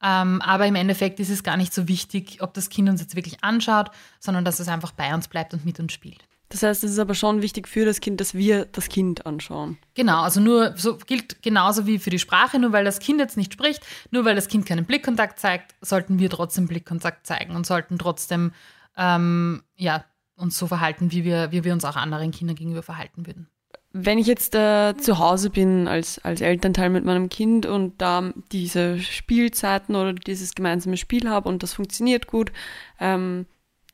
ähm, 0.06 0.40
aber 0.44 0.68
im 0.68 0.76
Endeffekt 0.76 1.20
ist 1.20 1.32
es 1.32 1.42
gar 1.42 1.58
nicht 1.58 1.74
so 1.74 1.88
wichtig, 1.88 2.38
ob 2.42 2.54
das 2.54 2.70
Kind 2.70 2.88
uns 2.90 3.02
jetzt 3.02 3.16
wirklich 3.16 3.44
anschaut, 3.44 3.90
sondern 4.20 4.46
dass 4.46 4.60
es 4.60 4.68
einfach 4.68 4.92
bei 4.92 5.12
uns 5.14 5.28
bleibt 5.28 5.56
und 5.56 5.66
mit 5.66 5.80
uns 5.80 5.94
spielt. 5.94 6.24
Das 6.50 6.62
heißt, 6.62 6.84
es 6.84 6.92
ist 6.92 7.00
aber 7.00 7.16
schon 7.16 7.42
wichtig 7.42 7.68
für 7.68 7.86
das 7.86 8.02
Kind, 8.02 8.22
dass 8.22 8.36
wir 8.36 8.66
das 8.66 8.88
Kind 8.88 9.26
anschauen. 9.26 9.80
Genau, 9.96 10.22
also 10.22 10.40
nur 10.40 10.78
so 10.78 10.98
gilt 10.98 11.42
genauso 11.42 11.88
wie 11.88 11.98
für 11.98 12.12
die 12.12 12.20
Sprache, 12.20 12.60
nur 12.60 12.72
weil 12.72 12.86
das 12.86 13.00
Kind 13.00 13.20
jetzt 13.20 13.36
nicht 13.36 13.54
spricht, 13.54 13.84
nur 14.12 14.26
weil 14.26 14.36
das 14.36 14.48
Kind 14.48 14.68
keinen 14.68 14.86
Blickkontakt 14.86 15.40
zeigt, 15.40 15.74
sollten 15.82 16.20
wir 16.20 16.30
trotzdem 16.30 16.68
Blickkontakt 16.68 17.26
zeigen 17.26 17.56
und 17.56 17.66
sollten 17.66 17.98
trotzdem 17.98 18.52
ähm, 18.96 19.64
ja, 19.76 20.06
uns 20.36 20.56
so 20.58 20.68
verhalten, 20.68 21.12
wie 21.12 21.24
wir, 21.24 21.52
wie 21.52 21.64
wir 21.64 21.74
uns 21.74 21.84
auch 21.84 21.96
anderen 21.96 22.30
Kindern 22.30 22.56
gegenüber 22.56 22.84
verhalten 22.84 23.26
würden. 23.26 23.50
Wenn 23.98 24.18
ich 24.18 24.28
jetzt 24.28 24.54
äh, 24.56 24.94
zu 24.98 25.20
Hause 25.20 25.50
bin 25.50 25.88
als, 25.88 26.20
als 26.20 26.42
Elternteil 26.42 26.90
mit 26.90 27.06
meinem 27.06 27.30
Kind 27.30 27.66
und 27.66 28.02
da 28.02 28.34
diese 28.52 29.00
Spielzeiten 29.00 29.96
oder 29.96 30.12
dieses 30.12 30.54
gemeinsame 30.54 30.98
Spiel 30.98 31.30
habe 31.30 31.48
und 31.48 31.64
das 31.64 31.72
funktioniert 31.72 32.28
gut, 32.28 32.52
ähm, 33.00 33.46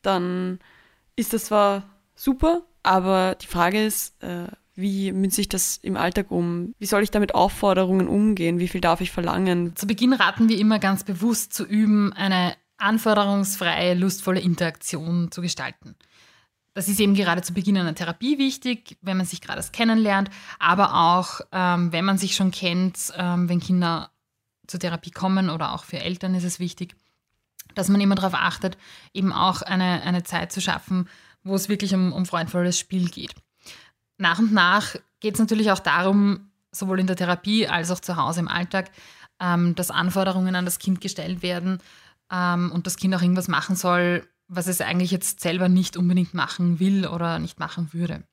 dann 0.02 0.58
ist 1.16 1.34
das 1.34 1.46
zwar 1.46 1.84
super, 2.16 2.64
aber 2.82 3.36
die 3.40 3.46
Frage 3.46 3.86
ist, 3.86 4.24
äh, 4.24 4.48
wie 4.74 5.12
münze 5.12 5.42
ich 5.42 5.50
das 5.50 5.78
im 5.78 5.98
Alltag 5.98 6.32
um? 6.32 6.74
Wie 6.80 6.88
soll 6.88 7.04
ich 7.04 7.12
da 7.12 7.20
mit 7.20 7.36
Aufforderungen 7.36 8.08
umgehen? 8.08 8.58
Wie 8.58 8.70
viel 8.70 8.82
darf 8.82 9.02
ich 9.02 9.12
verlangen? 9.12 9.76
Zu 9.76 9.86
Beginn 9.86 10.14
raten 10.14 10.50
wir 10.50 10.58
immer 10.58 10.80
ganz 10.80 11.04
bewusst 11.04 11.54
zu 11.54 11.64
üben, 11.64 12.12
eine 12.14 12.56
anforderungsfreie, 12.78 13.94
lustvolle 13.94 14.40
Interaktion 14.40 15.32
zu 15.32 15.42
gestalten. 15.44 15.96
Das 16.74 16.88
ist 16.88 17.00
eben 17.00 17.16
gerade 17.16 17.42
zu 17.42 17.54
Beginn 17.54 17.78
einer 17.78 17.96
Therapie 17.96 18.38
wichtig, 18.38 18.98
wenn 19.02 19.18
man 19.18 19.26
sich 19.26 19.42
gerade 19.42 19.60
erst 19.60 19.74
kennenlernt, 19.74 20.30
aber 20.58 20.96
auch, 20.96 21.42
ähm, 21.52 21.92
wenn 21.92 22.06
man 22.06 22.18
sich 22.18 22.36
schon 22.36 22.52
kennt, 22.52 23.12
ähm, 23.18 23.50
wenn 23.50 23.60
Kinder 23.60 24.12
zur 24.68 24.80
Therapie 24.80 25.12
kommen 25.12 25.50
oder 25.50 25.74
auch 25.74 25.84
für 25.84 26.00
Eltern 26.00 26.34
ist 26.34 26.46
es 26.46 26.60
wichtig, 26.60 26.96
dass 27.76 27.90
man 27.90 28.00
immer 28.00 28.16
darauf 28.16 28.34
achtet, 28.34 28.78
eben 29.14 29.34
auch 29.34 29.62
eine, 29.62 30.02
eine 30.04 30.24
Zeit 30.24 30.52
zu 30.52 30.62
schaffen, 30.62 31.10
wo 31.44 31.56
es 31.56 31.68
wirklich 31.68 31.94
um, 31.94 32.14
um 32.14 32.26
freundvolles 32.26 32.80
Spiel 32.80 33.10
geht. 33.10 33.34
Nach 34.18 34.40
und 34.40 34.54
nach 34.54 34.96
geht 35.20 35.34
es 35.34 35.40
natürlich 35.40 35.72
auch 35.72 35.80
darum, 35.80 36.52
sowohl 36.72 37.00
in 37.00 37.08
der 37.08 37.16
Therapie 37.16 37.68
als 37.68 37.92
auch 37.92 38.00
zu 38.00 38.16
Hause 38.16 38.40
im 38.40 38.48
Alltag, 38.48 38.92
ähm, 39.42 39.76
dass 39.76 39.92
Anforderungen 39.92 40.56
an 40.56 40.66
das 40.66 40.80
Kind 40.80 41.02
gestellt 41.02 41.42
werden 41.42 41.80
ähm, 42.32 42.72
und 42.72 42.88
das 42.88 42.96
Kind 42.96 43.14
auch 43.16 43.22
irgendwas 43.22 43.48
machen 43.48 43.76
soll, 43.76 44.28
was 44.54 44.68
es 44.68 44.82
eigentlich 44.82 45.12
jetzt 45.12 45.40
selber 45.40 45.70
nicht 45.70 45.96
unbedingt 45.96 46.34
machen 46.34 46.80
will 46.82 47.08
oder 47.08 47.40
nicht 47.40 47.58
machen 47.58 47.94
würde. 47.94 48.24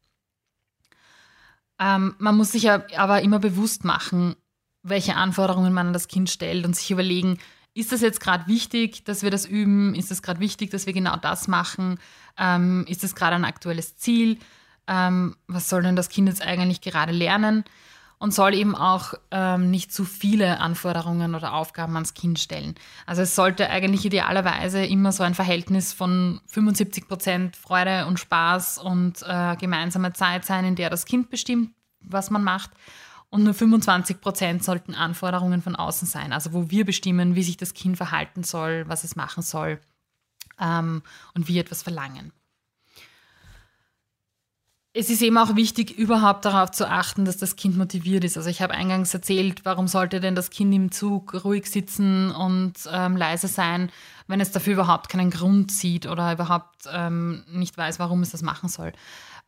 Ähm, 1.79 2.17
man 2.19 2.37
muss 2.37 2.53
sich 2.53 2.69
aber 2.69 3.23
immer 3.23 3.39
bewusst 3.39 3.85
machen, 3.85 4.35
welche 4.83 5.15
Anforderungen 5.15 5.73
man 5.73 5.89
an 5.89 5.93
das 5.93 6.09
Kind 6.09 6.29
stellt 6.29 6.67
und 6.67 6.75
sich 6.75 6.91
überlegen, 6.91 7.39
ist 7.73 7.93
das 7.93 8.01
jetzt 8.01 8.19
gerade 8.19 8.49
wichtig, 8.49 9.05
dass 9.05 9.23
wir 9.23 9.31
das 9.31 9.47
üben? 9.47 9.95
Ist 9.95 10.11
es 10.11 10.21
gerade 10.21 10.41
wichtig, 10.41 10.71
dass 10.71 10.87
wir 10.87 10.93
genau 10.93 11.17
das 11.17 11.47
machen? 11.47 12.01
Ähm, 12.37 12.85
ist 12.89 13.05
es 13.05 13.15
gerade 13.15 13.37
ein 13.37 13.45
aktuelles 13.45 13.97
Ziel? 13.97 14.39
Ähm, 14.89 15.37
was 15.47 15.69
soll 15.69 15.83
denn 15.83 15.95
das 15.95 16.09
Kind 16.09 16.29
jetzt 16.29 16.43
eigentlich 16.43 16.81
gerade 16.81 17.13
lernen? 17.13 17.63
Und 18.19 18.35
soll 18.35 18.55
eben 18.55 18.75
auch 18.75 19.15
ähm, 19.31 19.71
nicht 19.71 19.93
zu 19.93 20.05
viele 20.05 20.61
Anforderungen 20.61 21.35
oder 21.35 21.55
Aufgaben 21.55 21.95
ans 21.95 22.15
Kind 22.15 22.39
stellen. 22.39 22.75
Also 23.07 23.23
es 23.23 23.35
sollte 23.35 23.71
eigentlich 23.71 24.05
idealerweise 24.05 24.85
immer 24.85 25.13
so 25.13 25.23
ein 25.23 25.35
Verhältnis 25.35 25.93
von 25.93 26.41
75 26.47 27.07
Prozent 27.07 27.57
Freude 27.57 28.07
und 28.07 28.19
Spaß 28.19 28.79
und 28.79 29.23
äh, 29.23 29.57
gemeinsame 29.57 30.13
Zeit 30.13 30.45
sein, 30.45 30.65
in 30.65 30.75
der 30.75 30.91
das 30.91 31.05
Kind 31.05 31.31
bestimmt, 31.31 31.71
was 32.01 32.31
man 32.31 32.43
macht. 32.43 32.71
Und 33.31 33.45
nur 33.45 33.55
25 33.55 34.21
Prozent 34.21 34.65
sollten 34.65 34.95
Anforderungen 34.95 35.63
von 35.63 35.77
außen 35.77 36.09
sein, 36.09 36.33
also 36.33 36.55
wo 36.55 36.71
wir 36.71 36.87
bestimmen, 36.87 37.35
wie 37.35 37.43
sich 37.43 37.59
das 37.59 37.75
Kind 37.75 37.99
verhalten 37.99 38.43
soll, 38.43 38.89
was 38.89 39.05
es 39.05 39.17
machen 39.17 39.43
soll. 39.43 39.81
ähm, 40.61 41.03
und 41.35 41.49
wie 41.49 41.59
etwas 41.59 41.83
verlangen. 41.83 42.33
Es 45.01 45.11
ist 45.11 45.23
eben 45.23 45.39
auch 45.39 45.55
wichtig, 45.55 45.97
überhaupt 45.97 46.45
darauf 46.45 46.73
zu 46.73 46.91
achten, 46.91 47.25
dass 47.25 47.37
das 47.37 47.55
Kind 47.55 47.77
motiviert 47.77 48.25
ist. 48.25 48.37
Also 48.37 48.51
ich 48.51 48.61
habe 48.61 48.75
eingangs 48.75 49.15
erzählt, 49.15 49.65
warum 49.65 49.87
sollte 49.87 50.19
denn 50.19 50.35
das 50.35 50.51
Kind 50.51 50.75
im 50.75 50.91
Zug 50.91 51.45
ruhig 51.45 51.67
sitzen 51.67 52.33
und 52.33 52.73
ähm, 52.93 53.17
leise 53.17 53.47
sein, 53.47 53.93
wenn 54.27 54.41
es 54.41 54.51
dafür 54.51 54.73
überhaupt 54.73 55.09
keinen 55.09 55.31
Grund 55.31 55.71
sieht 55.71 56.09
oder 56.09 56.33
überhaupt 56.33 56.89
ähm, 56.93 57.45
nicht 57.49 57.79
weiß, 57.79 58.01
warum 58.01 58.23
es 58.23 58.31
das 58.31 58.43
machen 58.43 58.69
soll. 58.69 58.93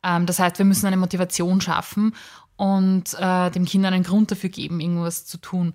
Ähm, 0.03 0.25
das 0.25 0.39
heißt, 0.39 0.57
wir 0.57 0.63
müssen 0.63 0.85
eine 0.85 0.95
Motivation 0.95 1.59
schaffen 1.59 2.15
und 2.55 3.13
äh, 3.19 3.51
dem 3.51 3.65
Kind 3.65 3.85
einen 3.85 4.03
Grund 4.03 4.31
dafür 4.31 4.51
geben, 4.51 4.79
irgendwas 4.79 5.25
zu 5.25 5.37
tun. 5.37 5.73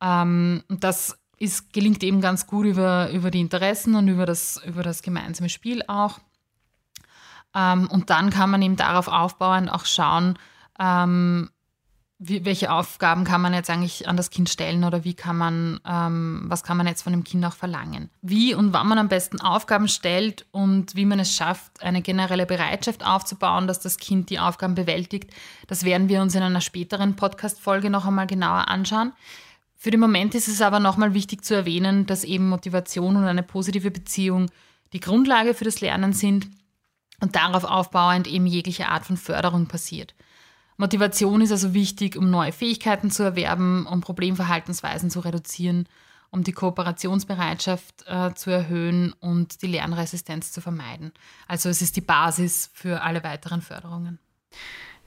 Ähm, 0.00 0.64
das 0.68 1.16
ist, 1.38 1.72
gelingt 1.72 2.02
eben 2.02 2.22
ganz 2.22 2.48
gut 2.48 2.66
über, 2.66 3.08
über 3.12 3.30
die 3.30 3.40
Interessen 3.40 3.94
und 3.94 4.08
über 4.08 4.26
das, 4.26 4.60
über 4.66 4.82
das 4.82 5.00
gemeinsame 5.00 5.48
Spiel 5.48 5.84
auch. 5.86 6.18
Ähm, 7.54 7.88
und 7.90 8.10
dann 8.10 8.30
kann 8.30 8.50
man 8.50 8.62
eben 8.62 8.76
darauf 8.76 9.08
aufbauen, 9.08 9.68
auch 9.68 9.84
schauen, 9.84 10.38
ähm, 10.78 11.50
wie, 12.24 12.44
welche 12.44 12.70
Aufgaben 12.72 13.24
kann 13.24 13.40
man 13.40 13.52
jetzt 13.52 13.68
eigentlich 13.68 14.06
an 14.08 14.16
das 14.16 14.30
Kind 14.30 14.48
stellen 14.48 14.84
oder 14.84 15.02
wie 15.02 15.14
kann 15.14 15.36
man, 15.36 15.80
ähm, 15.84 16.44
was 16.46 16.62
kann 16.62 16.76
man 16.76 16.86
jetzt 16.86 17.02
von 17.02 17.12
dem 17.12 17.24
Kind 17.24 17.44
auch 17.44 17.52
verlangen. 17.52 18.10
Wie 18.22 18.54
und 18.54 18.72
wann 18.72 18.86
man 18.86 18.98
am 18.98 19.08
besten 19.08 19.40
Aufgaben 19.40 19.88
stellt 19.88 20.46
und 20.52 20.94
wie 20.94 21.04
man 21.04 21.18
es 21.18 21.34
schafft, 21.34 21.82
eine 21.82 22.00
generelle 22.00 22.46
Bereitschaft 22.46 23.04
aufzubauen, 23.04 23.66
dass 23.66 23.80
das 23.80 23.96
Kind 23.96 24.30
die 24.30 24.38
Aufgaben 24.38 24.76
bewältigt, 24.76 25.32
das 25.66 25.84
werden 25.84 26.08
wir 26.08 26.22
uns 26.22 26.34
in 26.36 26.42
einer 26.42 26.60
späteren 26.60 27.16
Podcast-Folge 27.16 27.90
noch 27.90 28.06
einmal 28.06 28.28
genauer 28.28 28.68
anschauen. 28.68 29.12
Für 29.74 29.90
den 29.90 29.98
Moment 29.98 30.36
ist 30.36 30.46
es 30.46 30.62
aber 30.62 30.78
nochmal 30.78 31.14
wichtig 31.14 31.44
zu 31.44 31.54
erwähnen, 31.54 32.06
dass 32.06 32.22
eben 32.22 32.48
Motivation 32.48 33.16
und 33.16 33.24
eine 33.24 33.42
positive 33.42 33.90
Beziehung 33.90 34.48
die 34.92 35.00
Grundlage 35.00 35.54
für 35.54 35.64
das 35.64 35.80
Lernen 35.80 36.12
sind 36.12 36.46
und 37.22 37.36
darauf 37.36 37.64
aufbauend 37.64 38.26
eben 38.26 38.46
jegliche 38.46 38.88
Art 38.88 39.06
von 39.06 39.16
Förderung 39.16 39.66
passiert. 39.66 40.14
Motivation 40.76 41.40
ist 41.40 41.52
also 41.52 41.72
wichtig, 41.72 42.16
um 42.16 42.30
neue 42.30 42.50
Fähigkeiten 42.50 43.12
zu 43.12 43.22
erwerben, 43.22 43.86
um 43.86 44.00
Problemverhaltensweisen 44.00 45.08
zu 45.08 45.20
reduzieren, 45.20 45.86
um 46.32 46.42
die 46.42 46.52
Kooperationsbereitschaft 46.52 48.04
äh, 48.06 48.34
zu 48.34 48.50
erhöhen 48.50 49.14
und 49.20 49.62
die 49.62 49.68
Lernresistenz 49.68 50.50
zu 50.50 50.60
vermeiden. 50.60 51.12
Also 51.46 51.68
es 51.68 51.80
ist 51.80 51.94
die 51.94 52.00
Basis 52.00 52.70
für 52.74 53.02
alle 53.02 53.22
weiteren 53.22 53.62
Förderungen. 53.62 54.18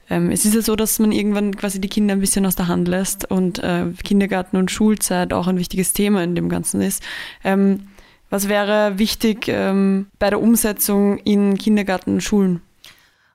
Ähm, 0.08 0.30
es 0.30 0.46
ist 0.46 0.54
ja 0.54 0.62
so, 0.62 0.74
dass 0.74 0.98
man 0.98 1.12
irgendwann 1.12 1.54
quasi 1.54 1.80
die 1.82 1.88
Kinder 1.88 2.14
ein 2.14 2.20
bisschen 2.20 2.46
aus 2.46 2.56
der 2.56 2.68
Hand 2.68 2.88
lässt 2.88 3.30
und 3.30 3.58
äh, 3.58 3.92
Kindergarten 4.02 4.56
und 4.56 4.70
Schulzeit 4.70 5.34
auch 5.34 5.48
ein 5.48 5.58
wichtiges 5.58 5.92
Thema 5.92 6.24
in 6.24 6.34
dem 6.34 6.48
Ganzen 6.48 6.80
ist. 6.80 7.02
Ähm, 7.44 7.88
was 8.30 8.48
wäre 8.48 8.98
wichtig 8.98 9.48
ähm, 9.48 10.06
bei 10.18 10.30
der 10.30 10.40
Umsetzung 10.40 11.18
in 11.18 11.56
Kindergarten 11.56 12.14
und 12.14 12.22
Schulen? 12.22 12.62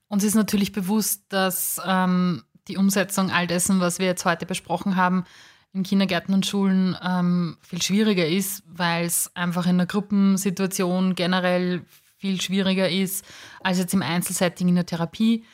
Uns 0.08 0.24
ist 0.24 0.36
natürlich 0.36 0.72
bewusst, 0.72 1.24
dass 1.30 1.80
ähm, 1.86 2.44
die 2.68 2.78
Umsetzung 2.78 3.32
all 3.32 3.48
dessen, 3.48 3.80
was 3.80 4.00
wir 4.00 4.08
jetzt 4.08 4.26
heute 4.26 4.46
besprochen 4.46 4.96
haben, 4.96 5.26
in 5.74 5.84
Kindergärten 5.84 6.34
und 6.34 6.46
Schulen 6.46 6.98
ähm, 7.02 7.58
viel 7.62 7.82
schwieriger 7.82 8.28
ist, 8.28 8.64
weil 8.68 9.06
es 9.06 9.34
einfach 9.36 9.68
in 9.68 9.78
der 9.78 9.88
Gruppensituation 9.88 11.16
generell 11.16 11.86
viel 12.18 12.39
schwieriger 12.42 12.89
ist 12.89 13.26
als 13.62 13.78
jetzt 13.78 13.94
im 13.94 14.02
Einzelsetting 14.02 14.68
in 14.68 14.76
der 14.76 14.86
Therapie. 14.86 15.46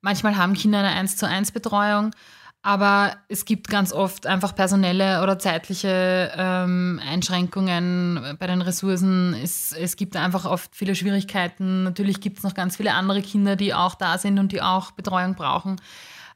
Manchmal 0.00 0.36
haben 0.36 0.54
Kinder 0.54 0.78
eine 0.78 0.90
1 0.90 1.16
zu 1.16 1.26
1 1.26 1.50
Betreuung, 1.52 2.12
aber 2.62 3.16
es 3.28 3.44
gibt 3.44 3.68
ganz 3.68 3.92
oft 3.92 4.26
einfach 4.26 4.54
personelle 4.54 5.22
oder 5.22 5.38
zeitliche 5.38 6.32
ähm, 6.36 7.00
Einschränkungen 7.02 8.36
bei 8.38 8.46
den 8.46 8.62
Ressourcen. 8.62 9.34
Es, 9.34 9.72
es 9.72 9.96
gibt 9.96 10.16
einfach 10.16 10.44
oft 10.44 10.74
viele 10.74 10.96
Schwierigkeiten. 10.96 11.84
Natürlich 11.84 12.20
gibt 12.20 12.38
es 12.38 12.44
noch 12.44 12.54
ganz 12.54 12.76
viele 12.76 12.94
andere 12.94 13.22
Kinder, 13.22 13.54
die 13.54 13.74
auch 13.74 13.94
da 13.94 14.18
sind 14.18 14.38
und 14.38 14.50
die 14.50 14.60
auch 14.60 14.90
Betreuung 14.90 15.34
brauchen. 15.36 15.80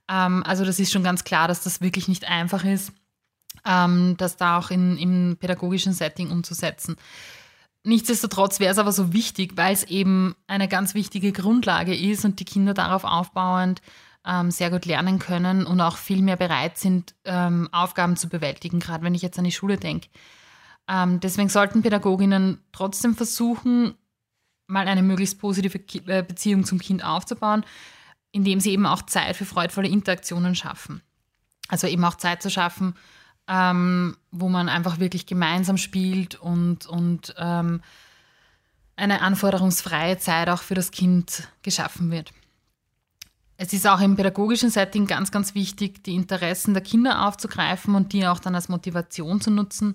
Ähm, 0.09 0.45
also 0.47 0.65
das 0.65 0.79
ist 0.79 0.93
schon 0.93 1.03
ganz 1.03 1.25
klar, 1.25 1.49
dass 1.49 1.65
das 1.65 1.81
wirklich 1.81 2.07
nicht 2.07 2.29
einfach 2.29 2.65
ist, 2.65 2.93
ähm, 3.67 4.15
das 4.17 4.37
da 4.37 4.59
auch 4.59 4.71
in, 4.71 4.97
im 4.99 5.37
pädagogischen 5.41 5.93
Setting 5.93 6.31
umzusetzen. 6.31 6.97
Nichtsdestotrotz 7.85 8.61
wäre 8.61 8.71
es 8.71 8.79
aber 8.79 8.93
so 8.93 9.13
wichtig, 9.13 9.57
weil 9.57 9.75
es 9.75 9.83
eben 9.85 10.37
eine 10.47 10.69
ganz 10.69 10.95
wichtige 10.95 11.33
Grundlage 11.33 11.97
ist 11.97 12.25
und 12.25 12.39
die 12.39 12.45
Kinder 12.45 12.75
darauf 12.75 13.03
aufbauend 13.03 13.83
ähm, 14.27 14.51
sehr 14.51 14.71
gut 14.71 14.87
lernen 14.87 15.19
können 15.19 15.67
und 15.67 15.81
auch 15.81 15.97
viel 15.97 16.23
mehr 16.23 16.37
bereit 16.37 16.79
sind, 16.79 17.15
ähm, 17.25 17.69
Aufgaben 17.73 18.17
zu 18.17 18.29
bewältigen, 18.29 18.81
gerade 18.81 19.05
wenn 19.05 19.15
ich 19.15 19.23
jetzt 19.23 19.39
an 19.39 19.45
die 19.45 19.53
Schule 19.53 19.77
denke. 19.77 20.09
Ähm, 20.89 21.21
deswegen 21.21 21.49
sollten 21.49 21.83
Pädagoginnen 21.83 22.59
trotzdem 22.73 23.15
versuchen, 23.15 23.95
mal 24.67 24.89
eine 24.89 25.03
möglichst 25.03 25.39
positive 25.39 25.79
äh, 26.07 26.23
Beziehung 26.23 26.65
zum 26.65 26.79
Kind 26.79 27.05
aufzubauen, 27.05 27.65
indem 28.31 28.61
sie 28.61 28.71
eben 28.71 28.87
auch 28.87 29.03
Zeit 29.03 29.37
für 29.37 29.45
freudvolle 29.45 29.89
Interaktionen 29.89 30.55
schaffen. 30.55 31.03
Also 31.69 31.87
eben 31.87 32.05
auch 32.05 32.17
Zeit 32.17 32.43
zu 32.43 32.51
schaffen, 32.51 32.95
ähm, 33.49 34.17
wo 34.31 34.49
man 34.49 34.69
einfach 34.69 34.99
wirklich 34.99 35.27
gemeinsam 35.27 35.77
spielt 35.77 36.37
und, 36.37 36.87
und 36.87 37.35
ähm, 37.39 37.83
eine 38.97 39.21
anforderungsfreie 39.21 40.19
Zeit 40.19 40.49
auch 40.49 40.63
für 40.63 40.75
das 40.75 40.91
Kind 40.91 41.49
geschaffen 41.63 42.11
wird. 42.11 42.33
Es 43.63 43.73
ist 43.73 43.87
auch 43.87 44.01
im 44.01 44.17
pädagogischen 44.17 44.71
Setting 44.71 45.07
ganz, 45.07 45.31
ganz 45.31 45.55
wichtig, 45.55 46.03
die 46.03 46.17
Interessen 46.17 46.75
der 46.75 46.83
Kinder 46.83 47.29
aufzugreifen 47.29 47.95
und 47.95 48.13
die 48.13 48.27
auch 48.27 48.41
dann 48.41 48.57
als 48.57 48.69
Motivation 48.69 49.41
zu 49.41 49.53
nutzen. 49.53 49.95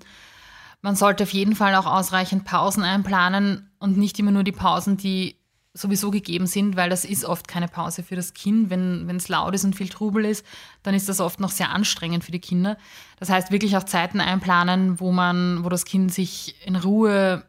Man 0.82 0.95
sollte 0.95 1.26
auf 1.26 1.34
jeden 1.34 1.53
Fall 1.53 1.76
auch 1.76 1.86
ausreichend 1.86 2.45
Pausen 2.45 2.84
einplanen 2.84 3.70
und 3.78 3.97
nicht 3.97 4.18
immer 4.20 4.32
nur 4.32 4.45
die 4.45 4.53
Pausen, 4.53 4.95
die 4.95 5.36
sowieso 5.74 6.11
gegeben 6.11 6.47
sind, 6.47 6.78
weil 6.78 6.89
das 6.89 7.03
ist 7.03 7.26
oft 7.26 7.49
keine 7.49 7.68
Pause 7.68 8.03
für 8.03 8.15
das 8.15 8.34
Kind. 8.34 8.70
Wenn 8.70 9.18
es 9.18 9.28
laut 9.28 9.53
ist 9.53 9.65
und 9.65 9.76
viel 9.76 9.89
Trubel 9.89 10.24
ist, 10.24 10.45
dann 10.84 10.95
ist 10.95 11.09
das 11.09 11.20
oft 11.20 11.41
noch 11.41 11.51
sehr 11.51 11.72
anstrengend 11.72 12.24
für 12.24 12.32
die 12.32 12.39
Kinder. 12.39 12.78
Das 13.20 13.30
heißt, 13.30 13.51
wirklich 13.51 13.76
auch 13.76 13.84
Zeiten 13.84 14.22
einplanen, 14.22 15.01
wo 15.01 15.11
man, 15.11 15.65
wo 15.65 15.68
das 15.68 15.84
Kind 15.84 16.13
sich 16.13 16.55
in 16.65 16.78
Ruhe 16.78 17.43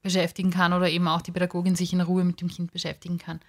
beschäftigen 0.00 0.52
kann 0.52 0.72
oder 0.72 0.88
eben 0.88 1.06
auch 1.06 1.20
die 1.20 1.32
Pädagogin 1.32 1.76
sich 1.76 1.92
in 1.92 2.00
Ruhe 2.00 2.24
mit 2.24 2.40
dem 2.40 2.48
Kind 2.48 2.72
beschäftigen 2.72 3.18
kann. 3.18 3.40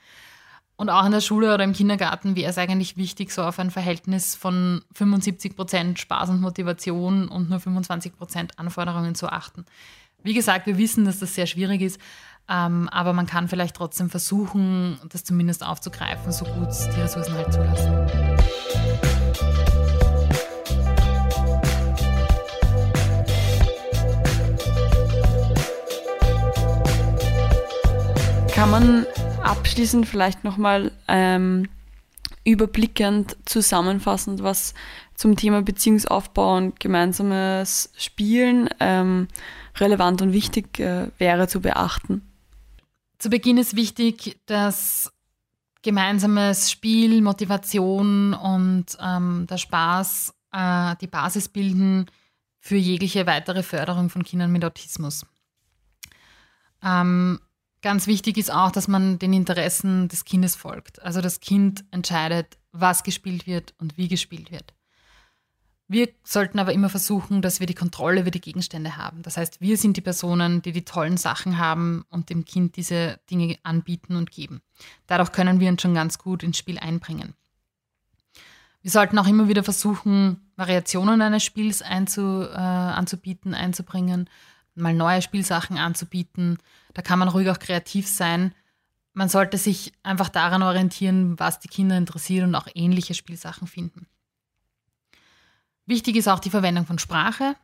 Und 0.78 0.90
auch 0.90 1.06
in 1.06 1.12
der 1.12 1.22
Schule 1.22 1.54
oder 1.54 1.64
im 1.64 1.72
Kindergarten 1.72 2.36
wäre 2.36 2.50
es 2.50 2.58
eigentlich 2.58 2.98
wichtig, 2.98 3.32
so 3.32 3.44
auf 3.44 3.60
ein 3.60 3.72
Verhältnis 3.72 4.36
von 4.36 4.82
75 4.94 5.56
Prozent 5.56 6.00
Spaß 6.00 6.30
und 6.30 6.42
Motivation 6.42 7.30
und 7.30 7.50
nur 7.50 7.62
25 7.62 8.18
Prozent 8.18 8.60
Anforderungen 8.60 9.16
zu 9.16 9.30
achten. 9.30 9.66
Wie 10.22 10.34
gesagt, 10.34 10.66
wir 10.66 10.78
wissen, 10.78 11.06
dass 11.06 11.20
das 11.20 11.34
sehr 11.34 11.48
schwierig 11.48 11.82
ist, 11.82 12.00
ähm, 12.50 12.90
aber 12.90 13.14
man 13.14 13.26
kann 13.26 13.48
vielleicht 13.48 13.76
trotzdem 13.76 14.10
versuchen, 14.10 15.00
das 15.10 15.24
zumindest 15.24 15.66
aufzugreifen, 15.66 16.32
so 16.32 16.44
gut 16.46 16.70
die 16.96 17.02
Ressourcen 17.02 17.34
halt 17.36 17.54
zulassen. 17.54 18.06
Kann 28.54 28.72
man 28.72 29.06
abschließend 29.46 30.08
vielleicht 30.08 30.44
nochmal 30.44 30.92
ähm, 31.08 31.70
überblickend 32.44 33.38
zusammenfassend, 33.46 34.44
was 34.44 34.74
zum 35.16 35.36
Thema 35.36 35.62
Beziehungsaufbau 35.62 36.58
und 36.58 36.80
gemeinsames 36.80 37.92
Spielen 37.98 38.70
ähm, 38.80 39.28
relevant 39.78 40.22
und 40.22 40.34
wichtig 40.34 40.80
äh, 40.80 41.10
wäre 41.18 41.48
zu 41.48 41.62
beachten? 41.62 42.22
Zu 43.18 43.30
Beginn 43.30 43.58
ist 43.58 43.76
wichtig, 43.76 44.38
dass 44.46 45.12
gemeinsames 45.82 46.72
Spiel, 46.72 47.22
Motivation 47.22 48.34
und 48.34 48.86
ähm, 49.00 49.48
der 49.50 49.58
Spaß 49.58 50.34
äh, 50.52 50.96
die 51.00 51.08
Basis 51.08 51.48
bilden 51.48 52.08
für 52.60 52.76
jegliche 52.76 53.28
weitere 53.28 53.62
Förderung 53.62 54.10
von 54.10 54.24
Kindern 54.24 54.52
mit 54.52 54.66
Autismus. 54.66 55.26
Ähm, 56.84 57.40
Ganz 57.86 58.08
wichtig 58.08 58.38
ist 58.38 58.52
auch, 58.52 58.72
dass 58.72 58.88
man 58.88 59.20
den 59.20 59.32
Interessen 59.32 60.08
des 60.08 60.26
Kindes 60.26 60.56
folgt. 60.56 61.00
Also 61.04 61.22
das 61.22 61.40
Kind 61.40 61.86
entscheidet, 61.92 62.58
was 62.72 63.04
gespielt 63.04 63.46
wird 63.46 63.76
und 63.78 63.96
wie 63.96 64.08
gespielt 64.08 64.50
wird. 64.50 64.74
Wir 65.88 66.10
sollten 66.24 66.58
aber 66.58 66.74
immer 66.74 66.90
versuchen, 66.90 67.44
dass 67.44 67.60
wir 67.60 67.68
die 67.68 67.76
Kontrolle 67.76 68.22
über 68.22 68.32
die 68.32 68.42
Gegenstände 68.42 68.98
haben. 68.98 69.22
Das 69.22 69.38
heißt, 69.38 69.62
wir 69.62 69.78
sind 69.78 69.98
die 69.98 70.02
Personen, 70.02 70.64
die 70.64 70.72
die 70.72 70.84
tollen 70.84 71.18
Sachen 71.18 71.60
haben 71.60 72.06
und 72.10 72.32
dem 72.32 72.44
Kind 72.44 72.76
diese 72.76 73.20
Dinge 73.30 73.60
anbieten 73.62 74.16
und 74.16 74.32
geben. 74.32 74.64
Dadurch 75.06 75.32
können 75.32 75.60
wir 75.60 75.70
uns 75.70 75.84
schon 75.84 75.94
ganz 75.94 76.18
gut 76.18 76.42
ins 76.42 76.58
Spiel 76.58 76.80
einbringen. 76.80 77.36
Wir 78.82 78.90
sollten 78.90 79.20
auch 79.20 79.28
immer 79.28 79.48
wieder 79.48 79.64
versuchen, 79.64 80.42
Variationen 80.56 81.22
eines 81.22 81.44
Spiels 81.44 81.84
einzu, 81.84 82.48
äh, 82.50 82.56
anzubieten, 82.56 83.54
einzubringen, 83.54 84.28
mal 84.76 84.94
neue 84.94 85.22
Spielsachen 85.22 85.78
anzubieten. 85.78 86.58
Da 86.94 87.02
kann 87.02 87.20
man 87.20 87.28
ruhig 87.28 87.50
auch 87.50 87.60
kreativ 87.60 88.08
sein. 88.08 88.54
Man 89.14 89.30
sollte 89.30 89.58
sich 89.58 89.94
einfach 90.04 90.30
daran 90.30 90.62
orientieren, 90.62 91.40
was 91.40 91.60
die 91.60 91.70
Kinder 91.70 91.98
interessiert 91.98 92.46
und 92.46 92.56
auch 92.56 92.68
ähnliche 92.74 93.14
Spielsachen 93.14 93.68
finden. 93.68 94.08
Wichtig 95.86 96.16
ist 96.16 96.28
auch 96.28 96.40
die 96.40 96.50
Verwendung 96.50 96.86
von 96.86 97.00
Sprache, 97.00 97.56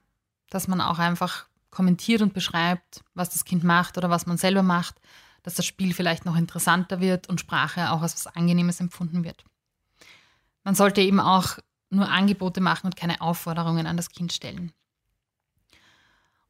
dass 0.50 0.68
man 0.68 0.80
auch 0.80 1.00
einfach 1.00 1.48
kommentiert 1.72 2.22
und 2.22 2.34
beschreibt, 2.34 3.04
was 3.14 3.30
das 3.30 3.46
Kind 3.46 3.64
macht 3.64 3.98
oder 3.98 4.10
was 4.10 4.26
man 4.26 4.38
selber 4.38 4.64
macht, 4.64 4.96
dass 5.44 5.56
das 5.56 5.66
Spiel 5.66 5.94
vielleicht 5.94 6.26
noch 6.26 6.36
interessanter 6.36 7.00
wird 7.00 7.28
und 7.28 7.40
Sprache 7.40 7.92
auch 7.92 8.02
als 8.02 8.14
was 8.14 8.36
Angenehmes 8.36 8.80
empfunden 8.80 9.24
wird. 9.24 9.44
Man 10.64 10.76
sollte 10.76 11.02
eben 11.02 11.20
auch 11.20 11.58
nur 11.90 12.10
Angebote 12.10 12.62
machen 12.62 12.88
und 12.88 12.96
keine 12.96 13.22
Aufforderungen 13.22 13.88
an 13.88 13.98
das 13.98 14.10
Kind 14.10 14.32
stellen. 14.32 14.72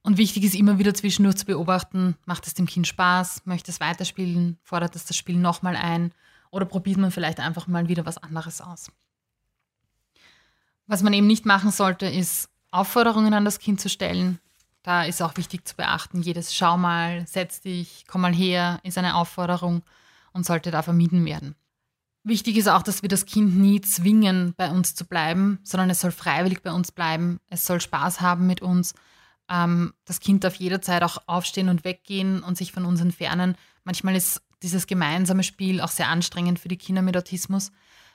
Und 0.03 0.17
wichtig 0.17 0.43
ist 0.43 0.55
immer 0.55 0.79
wieder 0.79 0.93
zwischendurch 0.93 1.37
zu 1.37 1.45
beobachten, 1.45 2.15
macht 2.25 2.47
es 2.47 2.55
dem 2.55 2.65
Kind 2.65 2.87
Spaß, 2.87 3.43
möchte 3.45 3.71
es 3.71 3.79
weiterspielen, 3.79 4.57
fordert 4.63 4.95
es 4.95 5.05
das 5.05 5.15
Spiel 5.15 5.37
nochmal 5.37 5.75
ein 5.75 6.11
oder 6.49 6.65
probiert 6.65 6.97
man 6.97 7.11
vielleicht 7.11 7.39
einfach 7.39 7.67
mal 7.67 7.87
wieder 7.87 8.05
was 8.05 8.17
anderes 8.17 8.61
aus. 8.61 8.91
Was 10.87 11.03
man 11.03 11.13
eben 11.13 11.27
nicht 11.27 11.45
machen 11.45 11.71
sollte, 11.71 12.07
ist 12.07 12.49
Aufforderungen 12.71 13.33
an 13.33 13.45
das 13.45 13.59
Kind 13.59 13.79
zu 13.79 13.89
stellen. 13.89 14.39
Da 14.83 15.03
ist 15.03 15.21
auch 15.21 15.37
wichtig 15.37 15.67
zu 15.67 15.75
beachten, 15.75 16.23
jedes 16.23 16.55
Schau 16.55 16.77
mal, 16.77 17.25
setz 17.27 17.61
dich, 17.61 18.05
komm 18.07 18.21
mal 18.21 18.33
her, 18.33 18.79
ist 18.83 18.97
eine 18.97 19.15
Aufforderung 19.15 19.83
und 20.33 20.45
sollte 20.45 20.71
da 20.71 20.81
vermieden 20.81 21.23
werden. 21.25 21.55
Wichtig 22.23 22.57
ist 22.57 22.67
auch, 22.67 22.81
dass 22.81 23.01
wir 23.01 23.09
das 23.09 23.25
Kind 23.25 23.57
nie 23.57 23.81
zwingen, 23.81 24.53
bei 24.55 24.69
uns 24.71 24.95
zu 24.95 25.05
bleiben, 25.05 25.59
sondern 25.63 25.89
es 25.89 26.01
soll 26.01 26.11
freiwillig 26.11 26.61
bei 26.61 26.71
uns 26.71 26.91
bleiben. 26.91 27.39
Es 27.47 27.65
soll 27.65 27.81
Spaß 27.81 28.21
haben 28.21 28.47
mit 28.47 28.61
uns. 28.61 28.93
Ähm, 29.51 29.93
das 30.05 30.19
Kind 30.19 30.43
darf 30.43 30.55
jederzeit 30.55 31.03
auch 31.03 31.17
aufstehen 31.27 31.69
und 31.69 31.83
weggehen 31.83 32.41
und 32.41 32.57
sich 32.57 32.71
von 32.71 32.85
uns 32.85 33.01
entfernen. 33.01 33.55
Manchmal 33.83 34.15
ist 34.15 34.41
dieses 34.63 34.87
gemeinsame 34.87 35.43
Spiel 35.43 35.81
auch 35.81 35.89
sehr 35.89 36.07
anstrengend 36.07 36.59
für 36.59 36.67
die 36.67 36.77
Kinder 36.77 37.01
mit 37.01 37.17
Autismus. 37.17 37.71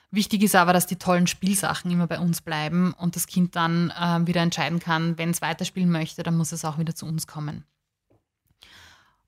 Wichtig 0.09 0.41
ist 0.41 0.55
aber, 0.55 0.71
dass 0.71 0.87
die 0.87 0.95
tollen 0.95 1.27
Spielsachen 1.27 1.91
immer 1.91 2.07
bei 2.07 2.19
uns 2.19 2.41
bleiben 2.41 2.93
und 2.93 3.17
das 3.17 3.27
Kind 3.27 3.55
dann 3.55 3.91
äh, 3.91 4.25
wieder 4.25 4.41
entscheiden 4.41 4.79
kann, 4.79 5.17
wenn 5.17 5.31
es 5.31 5.41
weiterspielen 5.41 5.91
möchte, 5.91 6.23
dann 6.23 6.37
muss 6.37 6.53
es 6.53 6.63
auch 6.63 6.77
wieder 6.77 6.95
zu 6.95 7.05
uns 7.05 7.27
kommen. 7.27 7.65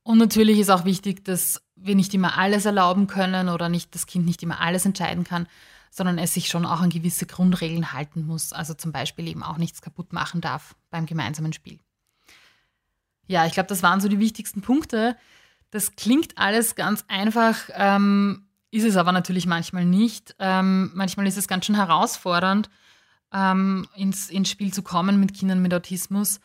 Und 0.03 0.17
natürlich 0.17 0.57
ist 0.57 0.69
auch 0.69 0.85
wichtig, 0.85 1.25
dass 1.25 1.61
wir 1.75 1.95
nicht 1.95 2.13
immer 2.13 2.37
alles 2.37 2.65
erlauben 2.65 3.07
können 3.07 3.49
oder 3.49 3.67
nicht 3.67 3.93
das 3.93 4.07
Kind 4.07 4.25
nicht 4.25 4.41
immer 4.41 4.61
alles 4.61 4.85
entscheiden 4.85 5.25
kann, 5.25 5.47
sondern 5.91 6.17
es 6.17 6.33
sich 6.33 6.47
schon 6.47 6.65
auch 6.65 6.79
an 6.79 6.89
gewisse 6.89 7.25
Grundregeln 7.25 7.91
halten 7.91 8.25
muss. 8.25 8.53
Also 8.53 8.73
zum 8.73 8.93
Beispiel 8.93 9.27
eben 9.27 9.43
auch 9.43 9.57
nichts 9.57 9.81
kaputt 9.81 10.13
machen 10.13 10.39
darf 10.39 10.75
beim 10.89 11.05
gemeinsamen 11.05 11.51
Spiel. 11.51 11.79
Ja, 13.29 13.45
ich 13.45 13.53
glaube, 13.53 13.69
das 13.69 13.83
waren 13.83 14.01
so 14.01 14.07
die 14.07 14.19
wichtigsten 14.19 14.61
Punkte. 14.61 15.15
Das 15.69 15.95
klingt 15.95 16.39
alles 16.39 16.73
ganz 16.73 17.05
einfach, 17.07 17.55
ähm, 17.75 18.47
ist 18.71 18.85
es 18.85 18.97
aber 18.97 19.11
natürlich 19.11 19.45
manchmal 19.45 19.85
nicht. 19.85 20.35
Ähm, 20.39 20.89
manchmal 20.95 21.27
ist 21.27 21.37
es 21.37 21.47
ganz 21.47 21.65
schön 21.65 21.75
herausfordernd, 21.75 22.71
ähm, 23.31 23.87
ins, 23.95 24.31
ins 24.31 24.49
Spiel 24.49 24.73
zu 24.73 24.81
kommen 24.81 25.19
mit 25.19 25.35
Kindern 25.35 25.61
mit 25.61 25.75
Autismus. 25.75 26.39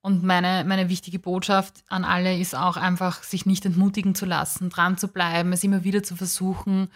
Und 0.00 0.24
meine, 0.24 0.64
meine 0.64 0.88
wichtige 0.88 1.20
Botschaft 1.20 1.84
an 1.86 2.04
alle 2.04 2.36
ist 2.36 2.56
auch 2.56 2.76
einfach, 2.76 3.22
sich 3.22 3.46
nicht 3.46 3.64
entmutigen 3.64 4.16
zu 4.16 4.26
lassen, 4.26 4.68
dran 4.68 4.98
zu 4.98 5.06
bleiben, 5.06 5.52
es 5.52 5.62
immer 5.62 5.84
wieder 5.84 6.02
zu 6.02 6.16
versuchen. 6.16 6.88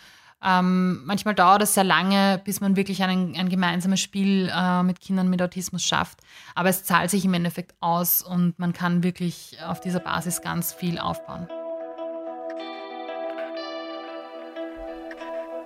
Ähm, 0.43 1.03
manchmal 1.05 1.34
dauert 1.34 1.62
es 1.62 1.74
sehr 1.74 1.84
lange, 1.84 2.41
bis 2.45 2.61
man 2.61 2.76
wirklich 2.76 3.03
einen, 3.03 3.36
ein 3.36 3.49
gemeinsames 3.49 4.01
Spiel 4.01 4.51
äh, 4.55 4.82
mit 4.82 5.01
Kindern 5.01 5.28
mit 5.28 5.43
Autismus 5.43 5.82
schafft. 5.82 6.18
Aber 6.55 6.70
es 6.70 6.84
zahlt 6.84 7.11
sich 7.11 7.24
im 7.24 7.34
Endeffekt 7.34 7.74
aus 7.80 8.22
und 8.22 8.59
man 8.59 8.72
kann 8.72 9.03
wirklich 9.03 9.59
auf 9.66 9.80
dieser 9.80 10.01
Basis 10.01 10.41
ganz 10.41 10.72
viel 10.72 10.99
aufbauen. 10.99 11.47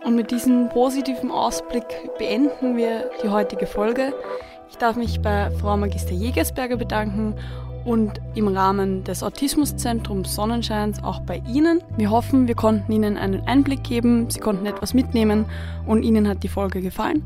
Und 0.05 0.17
mit 0.17 0.31
diesem 0.31 0.69
positiven 0.69 1.31
Ausblick 1.31 1.87
beenden 2.19 2.77
wir 2.77 3.11
die 3.23 3.31
heutige 3.31 3.67
Folge. 3.67 4.13
Ich 4.69 4.77
darf 4.77 4.97
mich 4.97 5.23
bei 5.23 5.51
Frau 5.53 5.77
Magister 5.77 6.13
Jägersberger 6.13 6.77
bedanken 6.77 7.37
und 7.85 8.21
im 8.35 8.49
Rahmen 8.49 9.05
des 9.05 9.23
Autismuszentrums 9.23 10.35
Sonnenscheins 10.35 11.03
auch 11.03 11.21
bei 11.21 11.43
Ihnen. 11.47 11.83
Wir 11.97 12.11
hoffen, 12.11 12.49
wir 12.49 12.55
konnten 12.55 12.91
Ihnen 12.93 13.17
einen 13.17 13.47
Einblick 13.47 13.85
geben, 13.85 14.31
Sie 14.31 14.41
konnten 14.41 14.67
etwas 14.67 14.95
mitnehmen 14.95 15.45
und 15.87 16.03
Ihnen 16.03 16.29
hat 16.29 16.43
die 16.43 16.49
Folge 16.49 16.81
gefallen. 16.81 17.23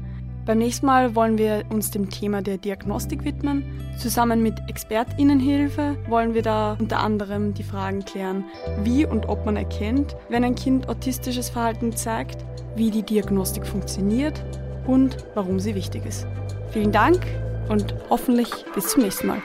Beim 0.49 0.61
nächsten 0.61 0.87
Mal 0.87 1.15
wollen 1.15 1.37
wir 1.37 1.65
uns 1.69 1.91
dem 1.91 2.09
Thema 2.09 2.41
der 2.41 2.57
Diagnostik 2.57 3.23
widmen. 3.23 3.65
Zusammen 3.99 4.43
mit 4.43 4.55
Expertinnenhilfe 4.67 5.99
wollen 6.09 6.33
wir 6.33 6.41
da 6.41 6.79
unter 6.81 7.01
anderem 7.01 7.53
die 7.53 7.63
Fragen 7.63 8.03
klären, 8.03 8.45
wie 8.83 9.05
und 9.05 9.29
ob 9.29 9.45
man 9.45 9.57
erkennt, 9.57 10.17
wenn 10.31 10.45
ein 10.45 10.55
Kind 10.55 10.89
autistisches 10.89 11.51
Verhalten 11.51 11.95
zeigt, 11.95 12.47
wie 12.77 12.91
die 12.91 13.03
Diagnostik 13.03 13.67
funktioniert 13.67 14.43
und 14.87 15.19
warum 15.35 15.61
sie 15.61 15.75
wichtig 15.75 16.07
ist. 16.07 16.27
Vielen 16.71 16.93
Dank 16.93 17.21
und 17.69 17.95
hoffentlich 18.11 18.51
bis 18.75 18.89
zum 18.89 19.03
nächsten 19.03 19.29
Mal. 19.29 19.43